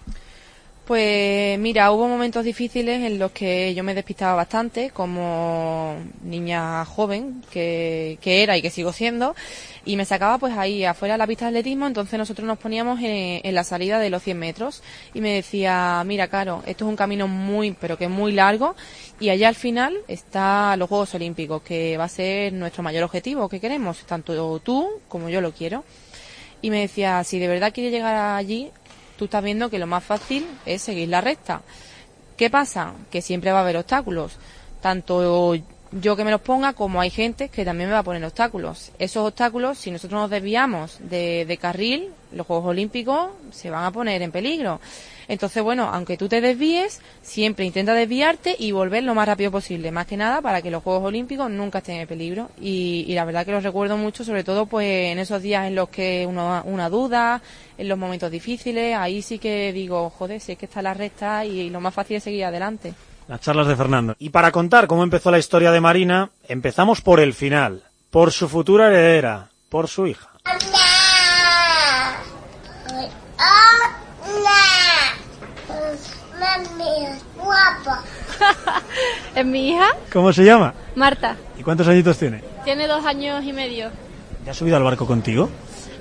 Pues 0.86 1.58
mira, 1.58 1.90
hubo 1.90 2.06
momentos 2.06 2.44
difíciles 2.44 3.02
en 3.02 3.18
los 3.18 3.32
que 3.32 3.74
yo 3.74 3.82
me 3.82 3.92
despistaba 3.92 4.36
bastante, 4.36 4.90
como 4.90 5.96
niña 6.22 6.84
joven 6.84 7.42
que, 7.50 8.18
que 8.20 8.44
era 8.44 8.56
y 8.56 8.62
que 8.62 8.70
sigo 8.70 8.92
siendo, 8.92 9.34
y 9.84 9.96
me 9.96 10.04
sacaba 10.04 10.38
pues 10.38 10.56
ahí 10.56 10.84
afuera 10.84 11.14
de 11.14 11.18
la 11.18 11.26
pista 11.26 11.46
de 11.46 11.58
atletismo, 11.58 11.88
entonces 11.88 12.16
nosotros 12.16 12.46
nos 12.46 12.58
poníamos 12.58 13.00
en, 13.00 13.40
en 13.42 13.54
la 13.56 13.64
salida 13.64 13.98
de 13.98 14.10
los 14.10 14.22
100 14.22 14.38
metros 14.38 14.84
y 15.12 15.20
me 15.20 15.32
decía, 15.32 16.04
mira, 16.06 16.28
Caro, 16.28 16.62
esto 16.66 16.84
es 16.84 16.88
un 16.88 16.96
camino 16.96 17.26
muy, 17.26 17.72
pero 17.72 17.98
que 17.98 18.06
muy 18.06 18.30
largo, 18.30 18.76
y 19.18 19.30
allá 19.30 19.48
al 19.48 19.56
final 19.56 19.96
está 20.06 20.76
los 20.76 20.88
Juegos 20.88 21.12
Olímpicos, 21.16 21.62
que 21.62 21.96
va 21.96 22.04
a 22.04 22.08
ser 22.08 22.52
nuestro 22.52 22.84
mayor 22.84 23.02
objetivo 23.02 23.48
que 23.48 23.58
queremos, 23.58 24.06
tanto 24.06 24.60
tú 24.60 24.88
como 25.08 25.30
yo 25.30 25.40
lo 25.40 25.50
quiero. 25.50 25.82
Y 26.62 26.70
me 26.70 26.80
decía, 26.80 27.22
si 27.24 27.38
de 27.38 27.48
verdad 27.48 27.72
quieres 27.72 27.92
llegar 27.92 28.14
allí, 28.36 28.70
tú 29.16 29.26
estás 29.26 29.42
viendo 29.42 29.70
que 29.70 29.78
lo 29.78 29.86
más 29.86 30.04
fácil 30.04 30.46
es 30.64 30.82
seguir 30.82 31.08
la 31.08 31.20
recta. 31.20 31.62
¿Qué 32.36 32.50
pasa? 32.50 32.92
Que 33.10 33.22
siempre 33.22 33.52
va 33.52 33.58
a 33.58 33.62
haber 33.62 33.76
obstáculos. 33.76 34.36
Tanto 34.80 35.54
yo 35.92 36.16
que 36.16 36.24
me 36.24 36.30
los 36.30 36.40
ponga 36.40 36.72
como 36.72 37.00
hay 37.00 37.10
gente 37.10 37.48
que 37.48 37.64
también 37.64 37.88
me 37.88 37.94
va 37.94 38.00
a 38.00 38.04
poner 38.04 38.24
obstáculos. 38.24 38.92
Esos 38.98 39.26
obstáculos, 39.26 39.78
si 39.78 39.90
nosotros 39.90 40.20
nos 40.20 40.30
desviamos 40.30 40.98
de, 41.00 41.44
de 41.46 41.56
carril, 41.56 42.10
los 42.32 42.46
Juegos 42.46 42.66
Olímpicos 42.66 43.30
se 43.52 43.70
van 43.70 43.84
a 43.84 43.90
poner 43.90 44.22
en 44.22 44.32
peligro. 44.32 44.80
Entonces, 45.28 45.62
bueno, 45.62 45.90
aunque 45.92 46.16
tú 46.16 46.28
te 46.28 46.40
desvíes, 46.40 47.00
siempre 47.22 47.64
intenta 47.64 47.94
desviarte 47.94 48.56
y 48.58 48.72
volver 48.72 49.02
lo 49.04 49.14
más 49.14 49.26
rápido 49.26 49.50
posible, 49.50 49.90
más 49.90 50.06
que 50.06 50.16
nada 50.16 50.40
para 50.40 50.62
que 50.62 50.70
los 50.70 50.82
Juegos 50.82 51.04
Olímpicos 51.04 51.50
nunca 51.50 51.78
estén 51.78 52.00
en 52.00 52.06
peligro. 52.06 52.50
Y, 52.60 53.04
y 53.08 53.14
la 53.14 53.24
verdad 53.24 53.44
que 53.44 53.52
los 53.52 53.62
recuerdo 53.62 53.96
mucho, 53.96 54.24
sobre 54.24 54.44
todo 54.44 54.66
pues 54.66 55.12
en 55.12 55.18
esos 55.18 55.42
días 55.42 55.66
en 55.66 55.74
los 55.74 55.88
que 55.88 56.26
uno 56.28 56.62
una 56.64 56.88
duda, 56.88 57.42
en 57.78 57.88
los 57.88 57.98
momentos 57.98 58.30
difíciles, 58.30 58.96
ahí 58.96 59.22
sí 59.22 59.38
que 59.38 59.72
digo, 59.72 60.10
joder, 60.10 60.40
si 60.40 60.52
es 60.52 60.58
que 60.58 60.66
está 60.66 60.82
la 60.82 60.94
recta 60.94 61.44
y 61.44 61.70
lo 61.70 61.80
más 61.80 61.94
fácil 61.94 62.16
es 62.16 62.24
seguir 62.24 62.44
adelante. 62.44 62.94
Las 63.28 63.40
charlas 63.40 63.66
de 63.66 63.74
Fernando. 63.74 64.14
Y 64.18 64.30
para 64.30 64.52
contar 64.52 64.86
cómo 64.86 65.02
empezó 65.02 65.30
la 65.30 65.38
historia 65.38 65.72
de 65.72 65.80
Marina, 65.80 66.30
empezamos 66.48 67.00
por 67.00 67.18
el 67.18 67.34
final, 67.34 67.82
por 68.10 68.30
su 68.30 68.48
futura 68.48 68.86
heredera, 68.86 69.50
por 69.68 69.88
su 69.88 70.06
hija. 70.06 70.30
Guapa. 77.36 78.02
¿Es 79.34 79.46
mi 79.46 79.70
hija? 79.70 79.88
¿Cómo 80.12 80.32
se 80.32 80.44
llama? 80.44 80.74
Marta. 80.94 81.36
¿Y 81.58 81.62
cuántos 81.62 81.88
añitos 81.88 82.18
tiene? 82.18 82.42
Tiene 82.64 82.86
dos 82.86 83.04
años 83.04 83.44
y 83.44 83.52
medio. 83.52 83.90
¿Ya 84.44 84.52
ha 84.52 84.54
subido 84.54 84.76
al 84.76 84.82
barco 84.82 85.06
contigo? 85.06 85.48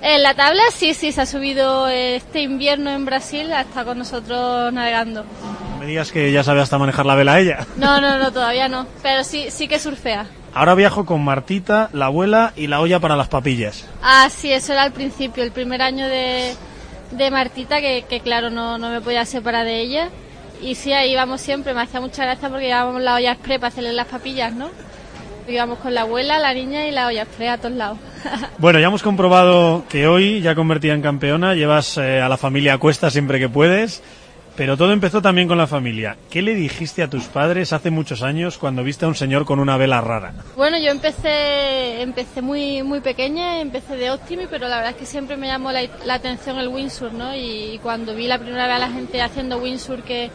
En 0.02 0.22
la 0.22 0.36
tabla 0.36 0.62
sí, 0.72 0.94
sí, 0.94 1.12
se 1.12 1.22
ha 1.22 1.26
subido 1.26 1.88
este 1.88 2.42
invierno 2.42 2.92
en 2.92 3.06
Brasil, 3.06 3.52
está 3.52 3.84
con 3.86 3.98
nosotros 3.98 4.72
navegando. 4.72 5.24
No 5.72 5.78
me 5.80 5.88
digas 5.88 6.12
que 6.12 6.32
ya 6.32 6.44
sabe 6.44 6.62
hasta 6.62 6.78
manejar 6.78 7.06
la 7.06 7.16
vela 7.16 7.40
ella. 7.40 7.66
No, 7.78 8.00
no, 8.02 8.18
no, 8.20 8.32
todavía 8.34 8.68
no, 8.68 8.86
pero 9.02 9.24
sí, 9.24 9.48
sí 9.50 9.68
que 9.68 9.80
surfea. 9.80 10.28
Ahora 10.54 10.76
viajo 10.76 11.06
con 11.06 11.24
Martita, 11.24 11.90
la 11.92 12.06
abuela 12.06 12.54
y 12.56 12.68
la 12.68 12.80
olla 12.82 13.00
para 13.00 13.16
las 13.16 13.28
papillas. 13.28 13.86
Ah, 14.02 14.30
sí, 14.30 14.52
eso 14.52 14.74
era 14.74 14.84
al 14.84 14.92
principio, 14.92 15.44
el 15.44 15.52
primer 15.52 15.82
año 15.82 16.08
de, 16.08 16.56
de 17.12 17.32
Martita, 17.32 17.82
que, 17.82 18.06
que 18.08 18.20
claro, 18.22 18.50
no, 18.50 18.78
no 18.78 18.90
me 18.90 19.02
podía 19.02 19.26
separar 19.26 19.66
de 19.66 19.82
ella. 19.82 20.10
Y 20.62 20.76
sí, 20.76 20.94
ahí 20.94 21.12
íbamos 21.12 21.42
siempre, 21.42 21.74
me 21.74 21.82
hacía 21.82 22.02
mucha 22.02 22.24
gracia 22.24 22.50
porque 22.50 22.66
llevábamos 22.66 23.02
la 23.02 23.16
olla 23.16 23.32
express 23.34 23.60
para 23.60 23.68
hacerle 23.68 23.94
las 23.94 24.08
papillas, 24.08 24.54
¿no? 24.54 24.70
Íbamos 25.48 25.80
con 25.80 25.94
la 25.94 26.02
abuela, 26.02 26.40
la 26.40 26.54
niña 26.54 26.88
y 26.88 26.92
la 26.92 27.08
olla 27.08 27.24
express 27.24 27.50
a 27.52 27.58
todos 27.58 27.76
lados. 27.76 27.98
Bueno, 28.58 28.80
ya 28.80 28.88
hemos 28.88 29.04
comprobado 29.04 29.84
que 29.88 30.08
hoy, 30.08 30.42
ya 30.42 30.56
convertida 30.56 30.94
en 30.94 31.02
campeona, 31.02 31.54
llevas 31.54 31.98
eh, 31.98 32.22
a 32.22 32.28
la 32.28 32.38
familia 32.38 32.74
a 32.74 32.78
cuesta 32.80 33.12
siempre 33.12 33.38
que 33.38 33.50
puedes. 33.50 34.02
Pero 34.56 34.78
todo 34.78 34.94
empezó 34.94 35.22
también 35.22 35.50
con 35.50 35.58
la 35.58 35.68
familia. 35.68 36.16
¿Qué 36.30 36.42
le 36.42 36.56
dijiste 36.56 37.04
a 37.04 37.10
tus 37.10 37.26
padres 37.26 37.74
hace 37.74 37.92
muchos 37.92 38.24
años 38.24 38.58
cuando 38.58 38.84
viste 38.84 39.04
a 39.04 39.10
un 39.10 39.16
señor 39.16 39.46
con 39.46 39.60
una 39.60 39.76
vela 39.76 40.00
rara? 40.00 40.34
Bueno, 40.56 40.78
yo 40.78 40.92
empecé 40.92 42.02
empecé 42.02 42.42
muy 42.42 42.82
muy 42.82 43.02
pequeña, 43.02 43.60
empecé 43.60 43.98
de 43.98 44.12
Optimi, 44.12 44.46
pero 44.50 44.70
la 44.70 44.78
verdad 44.78 44.92
es 44.92 44.98
que 44.98 45.06
siempre 45.06 45.36
me 45.36 45.48
llamó 45.48 45.74
la, 45.74 45.82
la 46.06 46.14
atención 46.14 46.58
el 46.58 46.70
windsurf, 46.70 47.12
¿no? 47.12 47.36
Y, 47.36 47.80
cuando 47.84 48.16
vi 48.16 48.28
la 48.28 48.40
primera 48.40 48.68
vez 48.68 48.78
a 48.78 48.80
la 48.80 48.90
gente 48.90 49.22
haciendo 49.22 49.58
windsurf 49.58 50.06
que, 50.06 50.32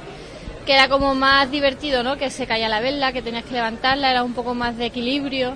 que 0.67 0.75
era 0.75 0.89
como 0.89 1.15
más 1.15 1.51
divertido, 1.51 2.03
¿no? 2.03 2.19
Que 2.19 2.29
se 2.29 2.47
caía 2.47 2.69
la 2.69 2.81
vela, 2.81 3.13
que 3.13 3.23
tenías 3.23 3.45
que 3.45 3.55
levantarla, 3.55 4.11
era 4.11 4.23
un 4.23 4.35
poco 4.35 4.55
más 4.55 4.77
de 4.77 4.87
equilibrio 4.87 5.55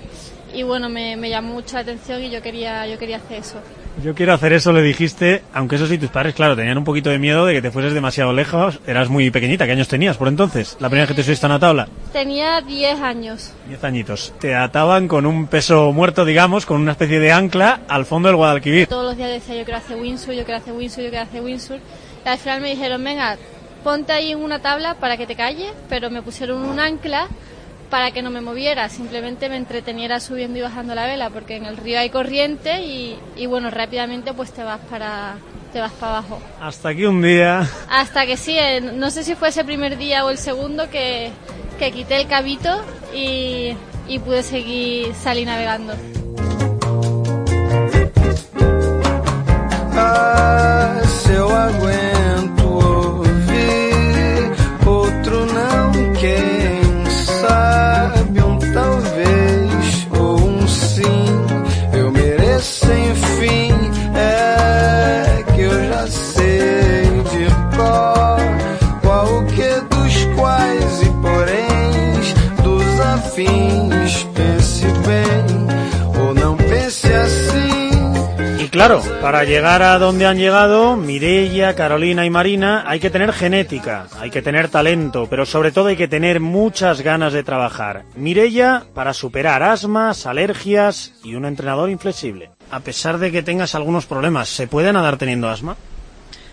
y 0.55 0.63
bueno, 0.63 0.89
me, 0.89 1.15
me 1.17 1.29
llamó 1.29 1.53
mucho 1.53 1.75
la 1.75 1.81
atención 1.81 2.23
y 2.23 2.31
yo 2.31 2.41
quería 2.41 2.87
yo 2.87 2.97
quería 2.97 3.17
hacer 3.17 3.39
eso. 3.39 3.61
Yo 4.03 4.13
quiero 4.13 4.33
hacer 4.33 4.51
eso, 4.51 4.73
le 4.73 4.81
dijiste, 4.81 5.41
aunque 5.53 5.77
eso 5.77 5.87
sí, 5.87 5.97
tus 5.97 6.09
padres, 6.09 6.35
claro, 6.35 6.55
tenían 6.55 6.77
un 6.77 6.83
poquito 6.83 7.09
de 7.09 7.17
miedo 7.17 7.45
de 7.45 7.53
que 7.53 7.61
te 7.61 7.71
fueses 7.71 7.93
demasiado 7.93 8.33
lejos. 8.33 8.79
Eras 8.85 9.09
muy 9.09 9.31
pequeñita, 9.31 9.65
¿qué 9.65 9.71
años 9.71 9.87
tenías 9.87 10.17
por 10.17 10.27
entonces? 10.27 10.75
La 10.81 10.89
primera 10.89 11.05
vez 11.05 11.15
que 11.15 11.21
te 11.21 11.23
subiste 11.23 11.45
a 11.45 11.49
una 11.49 11.59
tabla. 11.59 11.87
Tenía 12.11 12.61
10 12.61 12.99
años. 12.99 13.53
Diez 13.67 13.83
añitos. 13.83 14.33
Te 14.39 14.53
ataban 14.53 15.07
con 15.07 15.25
un 15.25 15.47
peso 15.47 15.93
muerto, 15.93 16.25
digamos, 16.25 16.65
con 16.65 16.81
una 16.81 16.91
especie 16.91 17.19
de 17.19 17.31
ancla 17.31 17.81
al 17.87 18.05
fondo 18.05 18.27
del 18.27 18.35
Guadalquivir. 18.35 18.87
Todos 18.87 19.05
los 19.05 19.17
días 19.17 19.29
decía 19.29 19.55
yo 19.55 19.63
quiero 19.63 19.77
hacer 19.77 19.97
windsurf, 19.97 20.37
yo 20.37 20.43
quiero 20.43 20.59
hacer 20.59 20.73
windsurf, 20.73 21.03
yo 21.05 21.09
quiero 21.09 21.25
hacer 21.25 21.41
windsurf. 21.41 21.81
Y 22.25 22.27
al 22.27 22.37
final 22.37 22.61
me 22.61 22.71
dijeron, 22.71 23.03
venga, 23.03 23.37
ponte 23.83 24.11
ahí 24.11 24.31
en 24.31 24.43
una 24.43 24.59
tabla 24.59 24.95
para 24.95 25.15
que 25.15 25.25
te 25.25 25.35
calles, 25.35 25.71
pero 25.87 26.09
me 26.09 26.21
pusieron 26.21 26.63
un 26.63 26.79
ancla 26.79 27.27
para 27.89 28.11
que 28.11 28.21
no 28.21 28.29
me 28.29 28.41
moviera, 28.41 28.89
simplemente 28.89 29.49
me 29.49 29.57
entreteniera 29.57 30.19
subiendo 30.19 30.57
y 30.59 30.61
bajando 30.61 30.95
la 30.95 31.05
vela, 31.05 31.29
porque 31.29 31.55
en 31.55 31.65
el 31.65 31.77
río 31.77 31.99
hay 31.99 32.09
corriente 32.09 32.81
y, 32.81 33.17
y 33.35 33.45
bueno, 33.45 33.69
rápidamente 33.69 34.33
pues 34.33 34.51
te 34.51 34.63
vas 34.63 34.79
para 34.89 35.35
te 35.71 35.81
vas 35.81 35.91
para 35.91 36.19
abajo. 36.19 36.39
Hasta 36.61 36.95
que 36.95 37.05
un 37.05 37.21
día... 37.21 37.67
Hasta 37.89 38.25
que 38.25 38.37
sí, 38.37 38.57
eh, 38.57 38.79
no 38.79 39.11
sé 39.11 39.23
si 39.25 39.35
fue 39.35 39.49
ese 39.49 39.65
primer 39.65 39.97
día 39.97 40.23
o 40.23 40.29
el 40.29 40.37
segundo 40.37 40.89
que, 40.89 41.31
que 41.77 41.91
quité 41.91 42.15
el 42.15 42.27
cabito 42.27 42.81
y, 43.13 43.75
y 44.07 44.19
pude 44.19 44.41
seguir 44.41 45.13
salir 45.15 45.45
navegando. 45.45 45.93
Ah, 49.97 51.01
claro, 78.87 79.01
para 79.19 79.43
llegar 79.43 79.81
a 79.81 79.97
donde 79.97 80.27
han 80.27 80.37
llegado, 80.37 80.95
Mirella, 80.95 81.73
Carolina 81.73 82.23
y 82.25 82.29
Marina, 82.29 82.83
hay 82.85 82.99
que 82.99 83.09
tener 83.09 83.33
genética, 83.33 84.07
hay 84.19 84.29
que 84.29 84.43
tener 84.43 84.69
talento, 84.69 85.27
pero 85.27 85.45
sobre 85.45 85.71
todo 85.71 85.87
hay 85.87 85.95
que 85.95 86.07
tener 86.07 86.39
muchas 86.39 87.01
ganas 87.01 87.33
de 87.33 87.43
trabajar. 87.43 88.03
Mirella 88.15 88.83
para 88.93 89.13
superar 89.13 89.63
asmas, 89.63 90.27
alergias 90.27 91.13
y 91.23 91.33
un 91.33 91.45
entrenador 91.45 91.89
inflexible. 91.89 92.51
A 92.69 92.79
pesar 92.81 93.17
de 93.17 93.31
que 93.31 93.41
tengas 93.41 93.73
algunos 93.73 94.05
problemas, 94.05 94.49
¿se 94.49 94.67
puede 94.67 94.93
nadar 94.93 95.17
teniendo 95.17 95.49
asma? 95.49 95.75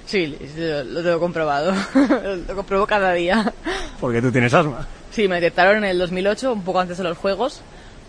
Sí, 0.06 0.38
lo, 0.56 0.84
lo 0.84 1.02
tengo 1.02 1.20
comprobado. 1.20 1.74
lo 2.48 2.54
compruebo 2.54 2.86
cada 2.86 3.12
día. 3.12 3.52
Porque 4.00 4.22
tú 4.22 4.32
tienes 4.32 4.54
asma. 4.54 4.86
Sí, 5.10 5.28
me 5.28 5.34
detectaron 5.36 5.84
en 5.84 5.90
el 5.90 5.98
2008, 5.98 6.52
un 6.52 6.62
poco 6.62 6.80
antes 6.80 6.96
de 6.96 7.04
los 7.04 7.18
Juegos. 7.18 7.60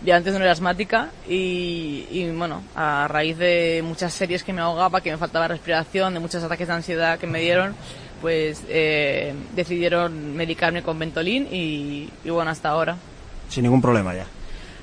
Ya 0.04 0.16
antes 0.16 0.34
no 0.34 0.40
era 0.40 0.52
asmática 0.52 1.10
y, 1.28 2.04
y, 2.10 2.30
bueno, 2.36 2.62
a 2.76 3.08
raíz 3.08 3.38
de 3.38 3.82
muchas 3.82 4.12
series 4.12 4.44
que 4.44 4.52
me 4.52 4.60
ahogaba, 4.60 5.00
que 5.00 5.10
me 5.10 5.16
faltaba 5.16 5.48
respiración, 5.48 6.12
de 6.12 6.20
muchos 6.20 6.42
ataques 6.42 6.68
de 6.68 6.74
ansiedad 6.74 7.18
que 7.18 7.26
me 7.26 7.40
dieron, 7.40 7.74
pues 8.20 8.62
eh, 8.68 9.32
decidieron 9.54 10.36
medicarme 10.36 10.82
con 10.82 10.98
Ventolin 10.98 11.48
y, 11.50 12.10
y 12.22 12.30
bueno, 12.30 12.50
hasta 12.50 12.68
ahora. 12.68 12.96
Sin 13.48 13.62
ningún 13.62 13.80
problema 13.80 14.14
ya. 14.14 14.26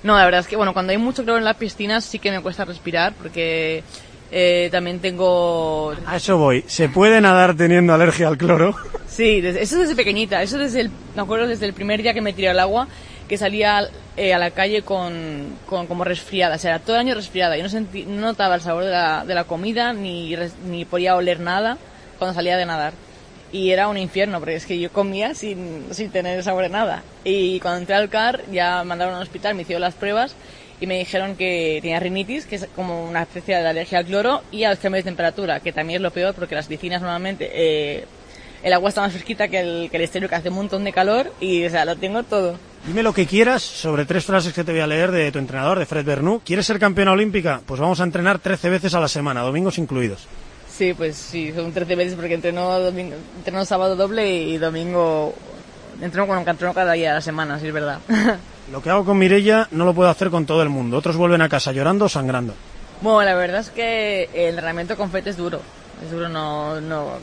No, 0.04 0.18
la 0.18 0.26
verdad 0.26 0.42
es 0.42 0.48
que 0.48 0.56
bueno, 0.56 0.74
cuando 0.74 0.92
hay 0.92 0.98
mucho 0.98 1.24
cloro 1.24 1.38
en 1.38 1.46
las 1.46 1.58
piscinas 1.58 2.04
sí 2.04 2.18
que 2.18 2.32
me 2.32 2.42
cuesta 2.42 2.66
respirar 2.66 3.14
porque 3.14 3.84
eh, 4.32 4.70
también 4.72 5.00
tengo... 5.00 5.94
A 6.06 6.16
eso 6.16 6.38
voy. 6.38 6.64
¿Se 6.68 6.90
puede 6.90 7.22
nadar 7.22 7.56
teniendo 7.56 7.94
alergia 7.94 8.28
al 8.28 8.38
cloro? 8.38 8.76
Sí, 9.08 9.44
eso 9.46 9.80
desde 9.80 9.94
pequeñita, 9.94 10.42
eso 10.42 10.58
desde 10.58 10.82
el, 10.82 10.92
me 11.16 11.22
acuerdo 11.22 11.46
desde 11.46 11.66
el 11.66 11.74
primer 11.74 12.02
día 12.02 12.14
que 12.14 12.22
me 12.22 12.32
tiré 12.32 12.50
al 12.50 12.60
agua, 12.60 12.88
que 13.32 13.38
salía 13.38 13.88
eh, 14.18 14.34
a 14.34 14.38
la 14.38 14.52
calle 14.52 14.82
con, 14.82 15.58
con 15.66 15.88
como 15.88 16.04
resfriada, 16.04 16.56
o 16.56 16.60
sea, 16.60 16.80
todo 16.80 16.98
el 16.98 17.00
año 17.00 17.16
resfriada, 17.16 17.56
yo 17.56 17.64
no, 17.64 17.70
sentí, 17.70 18.04
no 18.04 18.20
notaba 18.20 18.56
el 18.56 18.62
sabor 18.62 18.84
de 18.84 18.90
la, 18.90 19.24
de 19.24 19.34
la 19.34 19.46
comida, 19.46 19.94
ni, 19.94 20.36
ni 20.66 20.84
podía 20.84 21.16
oler 21.16 21.40
nada 21.40 21.78
cuando 22.20 22.36
salía 22.36 22.58
de 22.58 22.66
nadar. 22.66 22.92
Y 23.54 23.72
era 23.72 23.88
un 23.88 23.98
infierno, 23.98 24.40
porque 24.40 24.56
es 24.56 24.66
que 24.66 24.78
yo 24.78 24.92
comía 24.92 25.34
sin, 25.34 25.86
sin 25.92 26.12
tener 26.12 26.44
sabor 26.44 26.64
de 26.64 26.70
nada. 26.72 27.04
Y 27.24 27.62
cuando 27.62 27.80
entré 27.80 27.96
al 27.96 28.10
CAR, 28.10 28.42
ya 28.52 28.84
mandaron 28.84 29.16
al 29.16 29.22
hospital, 29.22 29.56
me 29.56 29.62
hicieron 29.62 29.80
las 29.82 29.94
pruebas 29.94 30.36
y 30.82 30.86
me 30.86 31.00
dijeron 31.00 31.38
que 31.38 31.80
tenía 31.82 32.02
rinitis, 32.02 32.46
que 32.46 32.58
es 32.58 32.68
como 32.76 33.08
una 33.08 33.22
especie 33.22 33.56
de 33.56 33.66
alergia 33.66 34.00
al 34.00 34.06
cloro, 34.08 34.42
y 34.52 34.66
a 34.66 34.72
los 34.72 34.80
cambios 34.80 35.06
de 35.06 35.10
temperatura, 35.10 35.62
que 35.62 35.72
también 35.72 36.00
es 36.00 36.02
lo 36.02 36.12
peor, 36.12 36.36
porque 36.36 36.56
las 36.56 36.68
piscinas 36.68 37.02
normalmente 37.02 37.50
eh, 37.54 38.04
el 38.62 38.74
agua 38.74 38.90
está 38.90 39.00
más 39.00 39.14
fresquita 39.14 39.48
que 39.48 39.62
el, 39.62 39.88
que 39.90 39.96
el 39.96 40.04
exterior 40.04 40.30
que 40.30 40.36
hace 40.36 40.50
un 40.50 40.56
montón 40.56 40.84
de 40.84 40.92
calor 40.92 41.32
y 41.40 41.66
o 41.66 41.70
sea, 41.70 41.86
lo 41.86 41.96
tengo 41.96 42.24
todo. 42.24 42.60
Dime 42.86 43.04
lo 43.04 43.14
que 43.14 43.28
quieras 43.28 43.62
sobre 43.62 44.06
tres 44.06 44.26
frases 44.26 44.54
que 44.54 44.64
te 44.64 44.72
voy 44.72 44.82
a 44.82 44.88
leer 44.88 45.12
de 45.12 45.32
tu 45.32 45.38
entrenador, 45.38 45.78
de 45.78 45.86
Fred 45.86 46.04
Bernou. 46.04 46.42
¿Quieres 46.44 46.66
ser 46.66 46.80
campeona 46.80 47.12
olímpica? 47.12 47.62
Pues 47.66 47.80
vamos 47.80 48.00
a 48.00 48.04
entrenar 48.04 48.40
13 48.40 48.70
veces 48.70 48.94
a 48.96 49.00
la 49.00 49.08
semana, 49.08 49.42
domingos 49.42 49.78
incluidos. 49.78 50.28
Sí, 50.68 50.94
pues 50.96 51.16
sí, 51.16 51.54
son 51.54 51.72
13 51.72 51.96
veces 51.96 52.16
porque 52.16 52.34
entreno, 52.34 52.80
domingo, 52.80 53.16
entreno 53.38 53.66
sábado 53.66 53.96
doble 53.96 54.34
y 54.34 54.58
domingo 54.58 55.36
entreno, 56.02 56.26
bueno, 56.26 56.50
entreno 56.50 56.74
cada 56.74 56.94
día 56.94 57.10
de 57.10 57.16
la 57.16 57.22
semana, 57.22 57.60
sí 57.60 57.68
es 57.68 57.74
verdad. 57.74 58.00
Lo 58.72 58.82
que 58.82 58.90
hago 58.90 59.06
con 59.06 59.18
Mirella 59.18 59.68
no 59.72 59.86
lo 59.86 59.94
puedo 59.94 60.10
hacer 60.10 60.30
con 60.30 60.46
todo 60.46 60.62
el 60.62 60.70
mundo. 60.70 60.98
Otros 60.98 61.18
vuelven 61.18 61.42
a 61.42 61.50
casa 61.50 61.72
llorando 61.72 62.06
o 62.06 62.10
sangrando. 62.10 62.54
Bueno, 63.02 63.24
la 63.24 63.36
verdad 63.36 63.60
es 63.60 63.70
que 63.70 64.30
el 64.34 64.50
entrenamiento 64.50 64.96
con 64.96 65.12
FET 65.12 65.28
es 65.28 65.36
duro. 65.38 65.62
Es 66.04 66.12
duro, 66.12 66.30
no, 66.30 66.80
no, 66.80 67.18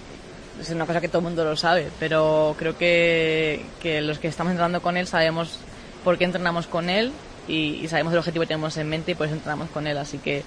es 0.60 0.70
una 0.70 0.86
cosa 0.86 1.00
que 1.00 1.08
todo 1.08 1.18
el 1.18 1.24
mundo 1.24 1.44
lo 1.44 1.56
sabe, 1.56 1.88
pero 1.98 2.54
creo 2.58 2.76
que, 2.76 3.64
que 3.80 4.00
los 4.00 4.18
que 4.18 4.28
estamos 4.28 4.50
entrenando 4.50 4.82
con 4.82 4.96
él 4.96 5.06
sabemos 5.06 5.58
por 6.04 6.18
qué 6.18 6.24
entrenamos 6.24 6.66
con 6.66 6.90
él 6.90 7.12
y, 7.48 7.86
sabemos 7.88 8.12
el 8.12 8.18
objetivo 8.18 8.42
que 8.42 8.48
tenemos 8.48 8.76
en 8.76 8.88
mente 8.88 9.12
y 9.12 9.14
por 9.14 9.26
eso 9.26 9.36
entrenamos 9.36 9.70
con 9.70 9.86
él. 9.86 9.96
Así 9.98 10.18
que 10.18 10.42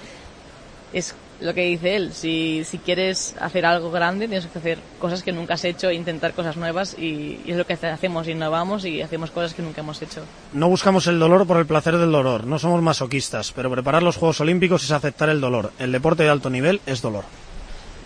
es 0.93 1.15
lo 1.39 1.53
que 1.53 1.65
dice 1.65 1.95
él. 1.95 2.13
Si, 2.13 2.63
si 2.63 2.77
quieres 2.77 3.35
hacer 3.39 3.65
algo 3.65 3.91
grande, 3.91 4.27
tienes 4.27 4.45
que 4.45 4.59
hacer 4.59 4.77
cosas 4.99 5.23
que 5.23 5.31
nunca 5.31 5.55
has 5.55 5.63
hecho, 5.65 5.89
e 5.89 5.95
intentar 5.95 6.33
cosas 6.33 6.57
nuevas 6.57 6.95
y, 6.97 7.41
y 7.45 7.51
es 7.51 7.57
lo 7.57 7.65
que 7.65 7.73
hacemos, 7.73 8.27
innovamos 8.27 8.85
y 8.85 9.01
hacemos 9.01 9.31
cosas 9.31 9.53
que 9.53 9.61
nunca 9.61 9.81
hemos 9.81 10.01
hecho. 10.01 10.23
No 10.53 10.69
buscamos 10.69 11.07
el 11.07 11.19
dolor 11.19 11.47
por 11.47 11.57
el 11.57 11.65
placer 11.65 11.97
del 11.97 12.11
dolor, 12.11 12.45
no 12.45 12.59
somos 12.59 12.81
masoquistas, 12.81 13.51
pero 13.51 13.71
preparar 13.71 14.03
los 14.03 14.17
Juegos 14.17 14.41
Olímpicos 14.41 14.83
es 14.83 14.91
aceptar 14.91 15.29
el 15.29 15.41
dolor. 15.41 15.71
El 15.79 15.91
deporte 15.91 16.23
de 16.23 16.29
alto 16.29 16.49
nivel 16.49 16.81
es 16.85 17.01
dolor. 17.01 17.25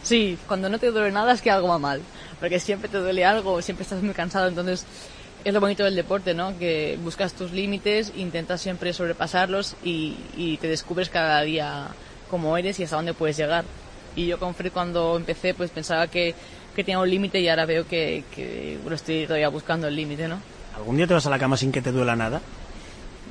Sí, 0.06 0.38
cuando 0.48 0.70
no 0.70 0.78
te 0.78 0.92
duele 0.92 1.12
nada 1.12 1.34
es 1.34 1.42
que 1.42 1.50
algo 1.50 1.68
va 1.68 1.80
mal, 1.80 2.00
porque 2.40 2.60
siempre 2.60 2.88
te 2.88 3.00
duele 3.00 3.26
algo, 3.26 3.60
siempre 3.64 3.82
estás 3.82 4.04
muy 4.04 4.14
cansado, 4.14 4.48
entonces 4.48 4.86
es 5.44 5.52
lo 5.52 5.60
bonito 5.60 5.84
del 5.84 5.96
deporte, 5.96 6.36
¿no? 6.36 6.56
Que 6.60 7.00
buscas 7.04 7.34
tus 7.34 7.52
límites, 7.52 8.14
intentas 8.16 8.62
siempre 8.62 8.94
sobrepasarlos 8.94 9.76
y, 9.84 10.16
y 10.38 10.58
te 10.58 10.68
descubres 10.68 11.10
cada 11.10 11.42
día 11.42 11.88
cómo 12.30 12.56
eres 12.56 12.80
y 12.80 12.84
hasta 12.84 12.98
dónde 12.98 13.16
puedes 13.16 13.36
llegar. 13.36 13.66
Y 14.16 14.28
yo 14.28 14.38
con 14.38 14.54
Fred 14.54 14.72
cuando 14.72 15.18
empecé 15.18 15.56
pues 15.56 15.72
pensaba 15.72 16.06
que, 16.06 16.36
que 16.76 16.84
tenía 16.84 17.00
un 17.00 17.10
límite 17.10 17.40
y 17.40 17.50
ahora 17.50 17.66
veo 17.66 17.88
que, 17.88 18.26
que 18.36 18.78
lo 18.88 18.94
estoy 18.94 19.26
todavía 19.26 19.50
buscando 19.50 19.88
el 19.88 19.96
límite, 19.96 20.28
¿no? 20.28 20.40
¿Algún 20.76 20.98
día 20.98 21.08
te 21.08 21.16
vas 21.16 21.26
a 21.26 21.32
la 21.32 21.40
cama 21.40 21.58
sin 21.58 21.72
que 21.72 21.82
te 21.82 21.92
duela 21.92 22.16
nada? 22.16 22.42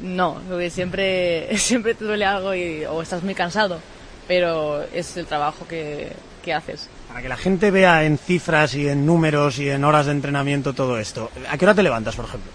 No, 0.02 0.40
porque 0.48 0.70
siempre, 0.70 1.48
siempre 1.56 1.94
te 1.94 2.04
duele 2.04 2.24
algo 2.24 2.52
y, 2.52 2.84
o 2.84 3.00
estás 3.00 3.22
muy 3.22 3.36
cansado, 3.36 3.78
pero 4.26 4.82
es 4.92 5.16
el 5.16 5.26
trabajo 5.26 5.68
que, 5.68 6.10
que 6.44 6.52
haces. 6.52 6.88
Para 7.08 7.22
que 7.22 7.28
la 7.28 7.36
gente 7.36 7.70
vea 7.70 8.04
en 8.04 8.18
cifras 8.18 8.74
y 8.74 8.88
en 8.88 9.06
números 9.06 9.58
y 9.58 9.70
en 9.70 9.82
horas 9.84 10.06
de 10.06 10.12
entrenamiento 10.12 10.74
todo 10.74 10.98
esto, 10.98 11.30
¿a 11.50 11.56
qué 11.56 11.64
hora 11.64 11.74
te 11.74 11.82
levantas, 11.82 12.14
por 12.14 12.26
ejemplo? 12.26 12.52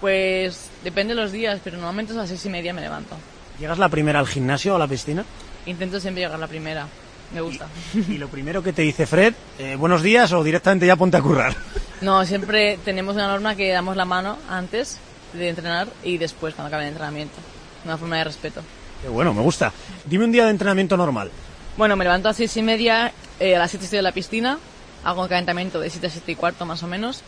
Pues 0.00 0.68
depende 0.82 1.14
de 1.14 1.20
los 1.20 1.30
días, 1.30 1.60
pero 1.62 1.76
normalmente 1.76 2.12
a 2.12 2.16
las 2.16 2.28
seis 2.28 2.44
y 2.44 2.48
media 2.48 2.74
me 2.74 2.80
levanto. 2.80 3.16
¿Llegas 3.58 3.78
la 3.78 3.88
primera 3.88 4.18
al 4.18 4.26
gimnasio 4.26 4.72
o 4.72 4.76
a 4.76 4.78
la 4.80 4.88
piscina? 4.88 5.24
Intento 5.66 6.00
siempre 6.00 6.22
llegar 6.24 6.38
la 6.38 6.48
primera, 6.48 6.88
me 7.32 7.40
gusta. 7.40 7.68
Y 7.94 8.18
lo 8.18 8.28
primero 8.28 8.62
que 8.62 8.72
te 8.72 8.82
dice 8.82 9.06
Fred, 9.06 9.34
eh, 9.58 9.76
buenos 9.76 10.02
días 10.02 10.32
o 10.32 10.42
directamente 10.42 10.86
ya 10.86 10.96
ponte 10.96 11.16
a 11.16 11.22
currar. 11.22 11.54
No, 12.02 12.26
siempre 12.26 12.80
tenemos 12.84 13.14
una 13.14 13.28
norma 13.28 13.54
que 13.54 13.70
damos 13.70 13.94
la 13.94 14.04
mano 14.04 14.36
antes 14.50 14.98
de 15.34 15.50
entrenar 15.50 15.86
y 16.02 16.18
después 16.18 16.52
cuando 16.52 16.66
acabe 16.66 16.82
el 16.82 16.88
entrenamiento. 16.88 17.36
Una 17.84 17.96
forma 17.96 18.16
de 18.16 18.24
respeto. 18.24 18.60
Qué 19.00 19.08
bueno, 19.08 19.32
me 19.32 19.40
gusta. 19.40 19.72
Dime 20.04 20.24
un 20.24 20.32
día 20.32 20.46
de 20.46 20.50
entrenamiento 20.50 20.96
normal. 20.96 21.30
Bueno, 21.74 21.96
me 21.96 22.04
levanto 22.04 22.28
a 22.28 22.30
las 22.30 22.36
seis 22.36 22.54
y 22.58 22.62
media, 22.62 23.12
eh, 23.40 23.56
a 23.56 23.58
las 23.58 23.70
siete 23.70 23.86
estoy 23.86 23.98
en 23.98 24.04
la 24.04 24.12
piscina, 24.12 24.58
hago 25.04 25.22
un 25.22 25.28
calentamiento 25.28 25.80
de 25.80 25.88
siete 25.88 26.08
a 26.08 26.10
siete 26.10 26.32
y 26.32 26.34
cuarto 26.34 26.66
más 26.66 26.82
o 26.82 26.86
menos, 26.86 27.22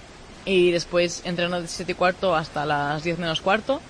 y 0.45 0.71
después 0.71 1.23
entreno 1.25 1.63
de 1.63 1.67
siete 1.67 1.93
y 1.93 1.95
cuarto 1.95 2.37
hasta 2.37 2.67
las 2.67 3.03
diez 3.03 3.19
menos 3.19 3.41
cuarto, 3.41 3.81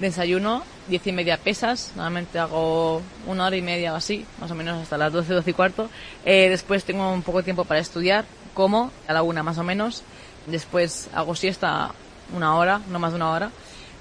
desayuno, 0.00 0.62
diez 0.86 1.06
y 1.06 1.12
media 1.12 1.36
pesas, 1.36 1.92
normalmente 1.94 2.38
hago 2.38 3.02
una 3.26 3.44
hora 3.44 3.56
y 3.56 3.60
media 3.60 3.92
o 3.92 3.96
así, 3.96 4.24
más 4.40 4.50
o 4.50 4.54
menos 4.54 4.80
hasta 4.80 4.96
las 4.96 5.12
doce, 5.12 5.34
doce 5.34 5.50
y 5.50 5.52
cuarto, 5.52 5.90
Eh, 6.24 6.48
después 6.48 6.84
tengo 6.84 7.12
un 7.12 7.22
poco 7.22 7.38
de 7.38 7.44
tiempo 7.44 7.66
para 7.66 7.80
estudiar, 7.80 8.24
como, 8.54 8.90
a 9.06 9.12
la 9.12 9.22
una 9.22 9.42
más 9.42 9.58
o 9.58 9.62
menos, 9.62 10.02
después 10.46 11.10
hago 11.12 11.34
siesta 11.34 11.90
una 12.34 12.56
hora, 12.56 12.80
no 12.88 12.98
más 12.98 13.12
de 13.12 13.16
una 13.16 13.30
hora, 13.30 13.50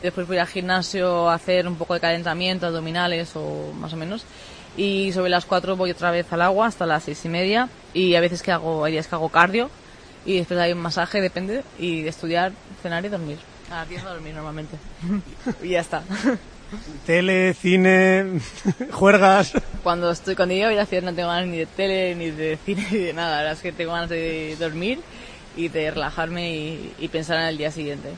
después 0.01 0.25
voy 0.25 0.37
al 0.37 0.47
gimnasio 0.47 1.29
a 1.29 1.33
hacer 1.33 1.67
un 1.67 1.75
poco 1.75 1.95
de 1.95 1.99
calentamiento, 1.99 2.65
abdominales 2.65 3.29
o 3.35 3.73
más 3.73 3.91
o 3.91 3.97
menos, 3.97 4.23
y 4.77 5.11
sobre 5.11 5.29
las 5.29 5.45
4 5.45 5.75
voy 5.75 5.91
otra 5.91 6.11
vez 6.11 6.31
al 6.31 6.41
agua 6.43 6.67
hasta 6.67 6.85
las 6.85 7.03
seis 7.03 7.25
y 7.25 7.29
media 7.29 7.67
y 7.93 8.15
a 8.15 8.21
veces 8.21 8.43
que 8.43 8.51
hago, 8.51 8.85
hay 8.85 8.93
días 8.93 9.07
que 9.07 9.15
hago 9.15 9.29
cardio 9.29 9.69
y 10.25 10.37
después 10.37 10.59
hay 10.59 10.73
un 10.73 10.79
masaje, 10.79 11.19
depende, 11.19 11.63
y 11.79 12.03
de 12.03 12.09
estudiar, 12.09 12.51
cenar 12.83 13.03
y 13.05 13.09
dormir. 13.09 13.39
A 13.71 13.77
las 13.77 13.89
10 13.89 14.03
a 14.03 14.09
dormir 14.09 14.35
normalmente. 14.35 14.77
y 15.63 15.69
ya 15.69 15.81
está. 15.81 16.03
Tele, 17.05 17.53
cine, 17.53 18.39
juergas. 18.91 19.53
Cuando 19.83 20.11
estoy 20.11 20.35
con 20.35 20.51
ella 20.51 20.67
voy 20.67 20.77
a 20.77 20.81
hacer 20.81 21.01
no 21.03 21.13
tengo 21.13 21.29
ganas 21.29 21.47
ni 21.47 21.57
de 21.57 21.65
tele, 21.65 22.13
ni 22.15 22.29
de 22.29 22.57
cine, 22.65 22.85
ni 22.91 22.97
de 22.97 23.13
nada. 23.13 23.31
La 23.31 23.37
verdad 23.37 23.53
es 23.53 23.61
que 23.61 23.71
tengo 23.71 23.93
ganas 23.93 24.09
de 24.09 24.55
dormir 24.59 24.99
y 25.55 25.69
de 25.69 25.91
relajarme 25.91 26.53
y, 26.53 26.93
y 26.99 27.07
pensar 27.07 27.37
en 27.39 27.45
el 27.45 27.57
día 27.57 27.71
siguiente. 27.71 28.09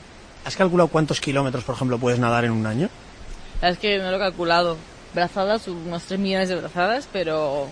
¿Has 0.45 0.55
calculado 0.55 0.87
cuántos 0.87 1.21
kilómetros, 1.21 1.63
por 1.63 1.75
ejemplo, 1.75 1.99
puedes 1.99 2.19
nadar 2.19 2.43
en 2.43 2.51
un 2.51 2.65
año? 2.65 2.89
La 3.61 3.69
verdad 3.69 3.71
es 3.71 3.79
que 3.79 3.97
no 3.99 4.09
lo 4.09 4.17
he 4.17 4.19
calculado. 4.19 4.77
Brazadas, 5.13 5.67
unos 5.67 6.03
3 6.03 6.19
millones 6.19 6.49
de 6.49 6.55
brazadas, 6.55 7.07
pero 7.11 7.67